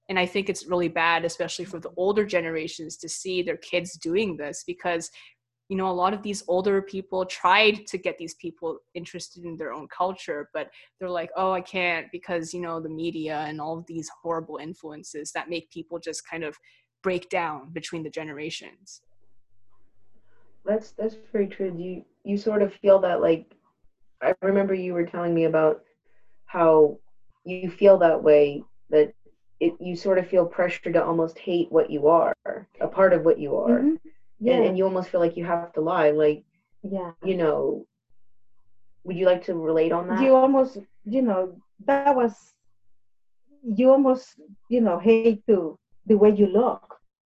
and 0.09 0.19
i 0.19 0.25
think 0.25 0.49
it's 0.49 0.67
really 0.67 0.87
bad 0.87 1.25
especially 1.25 1.65
for 1.65 1.79
the 1.79 1.91
older 1.97 2.25
generations 2.25 2.97
to 2.97 3.09
see 3.09 3.41
their 3.41 3.57
kids 3.57 3.97
doing 3.97 4.37
this 4.37 4.63
because 4.65 5.09
you 5.69 5.77
know 5.77 5.89
a 5.89 5.91
lot 5.91 6.13
of 6.13 6.21
these 6.21 6.43
older 6.47 6.81
people 6.81 7.25
tried 7.25 7.87
to 7.87 7.97
get 7.97 8.17
these 8.17 8.35
people 8.35 8.77
interested 8.93 9.45
in 9.45 9.55
their 9.57 9.73
own 9.73 9.87
culture 9.95 10.49
but 10.53 10.69
they're 10.99 11.09
like 11.09 11.31
oh 11.35 11.51
i 11.51 11.61
can't 11.61 12.07
because 12.11 12.53
you 12.53 12.61
know 12.61 12.79
the 12.79 12.89
media 12.89 13.45
and 13.47 13.61
all 13.61 13.77
of 13.77 13.85
these 13.87 14.09
horrible 14.21 14.57
influences 14.57 15.31
that 15.31 15.49
make 15.49 15.69
people 15.71 15.99
just 15.99 16.27
kind 16.29 16.43
of 16.43 16.55
break 17.01 17.29
down 17.29 17.71
between 17.71 18.03
the 18.03 18.09
generations 18.09 19.01
that's 20.65 20.91
that's 20.91 21.15
very 21.31 21.47
true. 21.47 21.75
You 21.77 22.05
you 22.23 22.37
sort 22.37 22.61
of 22.61 22.73
feel 22.75 22.99
that 22.99 23.21
like 23.21 23.53
I 24.21 24.33
remember 24.41 24.73
you 24.73 24.93
were 24.93 25.05
telling 25.05 25.33
me 25.33 25.45
about 25.45 25.83
how 26.45 26.97
you 27.43 27.69
feel 27.69 27.97
that 27.97 28.23
way 28.23 28.63
that 28.89 29.13
it 29.63 29.73
you 29.79 29.95
sort 29.95 30.17
of 30.19 30.27
feel 30.27 30.45
pressure 30.45 30.91
to 30.91 31.03
almost 31.03 31.37
hate 31.47 31.71
what 31.71 31.89
you 31.89 32.07
are, 32.07 32.33
a 32.81 32.87
part 32.87 33.13
of 33.13 33.23
what 33.27 33.39
you 33.39 33.51
are. 33.55 33.79
Mm-hmm. 33.79 33.95
Yeah. 34.39 34.55
And, 34.55 34.65
and 34.65 34.77
you 34.77 34.83
almost 34.83 35.09
feel 35.09 35.21
like 35.21 35.37
you 35.37 35.45
have 35.45 35.71
to 35.73 35.81
lie 35.81 36.11
like 36.11 36.43
yeah. 36.83 37.11
You 37.23 37.37
know, 37.37 37.85
would 39.05 39.15
you 39.15 39.25
like 39.25 39.43
to 39.45 39.55
relate 39.55 39.91
on 39.91 40.07
that? 40.07 40.21
You 40.21 40.35
almost, 40.35 40.77
you 41.05 41.21
know, 41.21 41.55
that 41.85 42.13
was 42.15 42.33
you 43.63 43.89
almost, 43.89 44.35
you 44.69 44.81
know, 44.81 44.99
hate 44.99 45.45
to 45.47 45.79
the 46.05 46.17
way 46.17 46.31
you 46.31 46.47
look. 46.47 46.83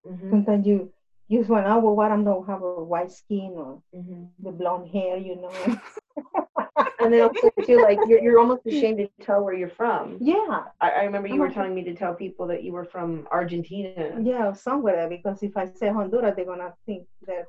Mm-hmm. 0.08 0.30
Sometimes 0.30 0.68
you 0.68 0.94
you 1.28 1.40
just 1.40 1.50
want, 1.50 1.68
oh 1.68 1.80
well, 1.80 1.96
what 1.96 2.12
I 2.12 2.22
don't 2.22 2.48
have 2.48 2.62
a 2.62 2.84
white 2.84 3.12
skin 3.12 3.54
or 3.56 3.82
mm-hmm. 3.94 4.26
the 4.40 4.52
blonde 4.52 4.90
hair, 4.90 5.18
you 5.18 5.36
know. 5.36 5.80
and 7.00 7.12
then 7.12 7.22
also 7.22 7.50
too, 7.66 7.82
like 7.82 8.00
you're 8.08 8.22
you're 8.22 8.40
almost 8.40 8.66
ashamed 8.66 8.98
to 9.00 9.10
tell 9.26 9.44
where 9.44 9.54
you're 9.54 9.70
from. 9.70 10.18
Yeah. 10.22 10.64
I, 10.80 10.90
I 10.90 11.04
remember 11.04 11.28
you 11.28 11.36
I'm 11.36 11.40
were 11.42 11.50
telling 11.50 11.76
me 11.76 11.84
to 11.84 11.96
tell 11.96 12.14
people 12.14 12.48
that 12.48 12.64
you 12.64 12.72
were 12.72 12.86
from 12.86 13.28
Argentina. 13.32 14.18
Yeah, 14.22 14.54
somewhere 14.54 15.10
because 15.10 15.44
if 15.44 15.58
I 15.58 15.66
say 15.66 15.90
Honduras, 15.90 16.34
they're 16.36 16.46
gonna 16.46 16.74
think 16.86 17.08
that, 17.28 17.46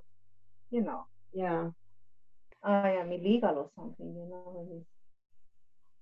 you 0.70 0.82
know. 0.82 1.06
Yeah. 1.32 1.70
I 2.64 2.90
am 2.92 3.12
illegal 3.12 3.56
or 3.58 3.70
something, 3.76 4.08
you 4.08 4.28
know. 4.28 4.84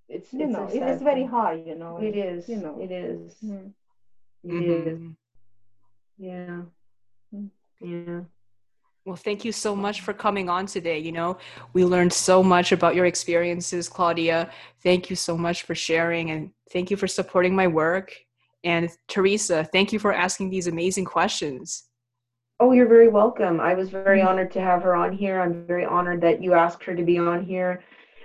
It's, 0.09 0.33
you 0.33 0.45
it's 0.45 0.53
know, 0.53 0.68
it 0.72 0.83
is 0.83 1.03
very 1.03 1.27
hard, 1.27 1.66
you 1.66 1.74
know. 1.74 1.99
It 1.99 2.16
is, 2.16 2.49
you 2.49 2.57
know. 2.57 2.81
It 2.81 2.91
is. 2.91 3.35
Mm. 3.45 3.72
It 4.45 4.51
mm-hmm. 4.51 4.89
is. 4.89 5.01
Yeah. 6.18 6.62
Mm. 7.35 7.51
Yeah. 7.81 8.20
Well, 9.05 9.16
thank 9.16 9.45
you 9.45 9.53
so 9.53 9.77
much 9.77 10.01
for 10.01 10.12
coming 10.12 10.49
on 10.49 10.66
today. 10.66 10.99
You 10.99 11.12
know, 11.12 11.39
we 11.72 11.85
learned 11.85 12.12
so 12.12 12.43
much 12.43 12.72
about 12.72 12.97
your 12.97 13.07
experiences, 13.07 13.89
Claudia. 13.89 14.51
Thank 14.83 15.11
you 15.11 15.14
so 15.14 15.39
much 15.39 15.62
for 15.62 15.77
sharing 15.77 16.33
and 16.33 16.51
thank 16.72 16.91
you 16.91 16.97
for 16.97 17.07
supporting 17.07 17.55
my 17.55 17.68
work. 17.68 18.12
And 18.64 18.91
Teresa, 19.07 19.62
thank 19.62 19.93
you 19.93 20.01
for 20.01 20.12
asking 20.12 20.51
these 20.51 20.66
amazing 20.66 21.05
questions. 21.05 21.85
Oh, 22.59 22.72
you're 22.72 22.89
very 22.89 23.07
welcome. 23.07 23.61
I 23.61 23.74
was 23.74 23.91
very 23.91 24.18
mm-hmm. 24.18 24.29
honored 24.29 24.51
to 24.53 24.61
have 24.61 24.83
her 24.83 24.97
on 24.97 25.12
here. 25.12 25.41
I'm 25.41 25.66
very 25.66 25.85
honored 25.85 26.20
that 26.22 26.43
you 26.43 26.55
asked 26.55 26.83
her 26.83 26.97
to 26.97 27.05
be 27.05 27.18
on 27.18 27.45
here. 27.45 27.85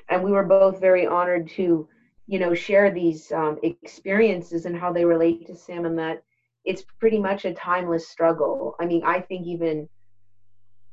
And 0.10 0.24
we 0.24 0.32
were 0.32 0.46
both 0.46 0.80
very 0.80 1.06
honored 1.06 1.48
to, 1.52 1.88
you 2.26 2.40
know, 2.40 2.56
share 2.56 2.90
these 2.90 3.32
um, 3.34 3.60
experiences 3.62 4.66
and 4.66 4.76
how 4.76 4.92
they 4.92 5.06
relate 5.06 5.46
to 5.46 5.74
and 5.74 6.00
that 6.00 6.24
it's 6.66 6.84
pretty 7.00 7.20
much 7.20 7.46
a 7.46 7.54
timeless 7.54 8.08
struggle. 8.08 8.76
I 8.80 8.86
mean, 8.86 9.04
I 9.04 9.22
think 9.22 9.48
even 9.48 9.90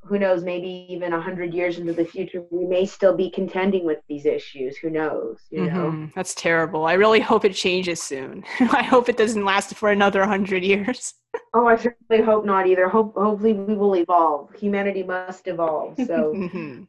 who 0.09 0.19
knows, 0.19 0.43
maybe 0.43 0.87
even 0.89 1.13
a 1.13 1.21
hundred 1.21 1.53
years 1.53 1.79
into 1.79 1.93
the 1.93 2.05
future, 2.05 2.43
we 2.51 2.65
may 2.65 2.87
still 2.87 3.15
be 3.15 3.31
contending 3.31 3.85
with 3.85 3.99
these 4.09 4.25
issues. 4.25 4.77
Who 4.79 4.91
knows? 4.91 5.39
You 5.51 5.63
mm-hmm. 5.63 5.77
know, 5.77 6.11
that's 6.15 6.35
terrible. 6.35 6.87
I 6.87 6.95
really 6.95 7.21
hope 7.21 7.45
it 7.45 7.55
changes 7.55 8.03
soon. 8.03 8.45
I 8.61 8.83
hope 8.83 9.09
it 9.09 9.17
doesn't 9.17 9.45
last 9.45 9.75
for 9.75 9.91
another 9.91 10.25
hundred 10.25 10.65
years. 10.65 11.15
oh, 11.55 11.67
I 11.67 11.77
certainly 11.77 12.25
hope 12.25 12.45
not 12.45 12.67
either. 12.67 12.89
Hope 12.89 13.15
hopefully 13.15 13.53
we 13.53 13.75
will 13.75 13.97
evolve. 13.97 14.55
Humanity 14.55 15.03
must 15.03 15.47
evolve. 15.47 15.97
So. 15.97 16.05
mm-hmm. 16.37 16.85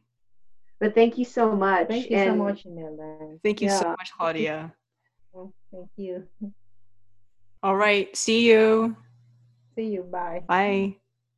But 0.78 0.94
thank 0.94 1.18
you 1.18 1.26
so 1.26 1.54
much. 1.54 1.88
Thank 1.88 2.08
you 2.08 2.16
and 2.16 2.30
so 2.30 2.36
much, 2.36 2.64
Imelda. 2.64 3.36
Thank 3.44 3.60
you 3.60 3.68
yeah. 3.68 3.80
so 3.80 3.88
much, 3.90 4.12
Claudia. 4.16 4.72
Thank 5.70 5.90
you. 5.96 6.26
All 7.62 7.76
right. 7.76 8.14
See 8.16 8.48
you. 8.48 8.96
See 9.74 9.88
you. 9.88 10.02
Bye. 10.02 10.42
Bye. 10.46 10.96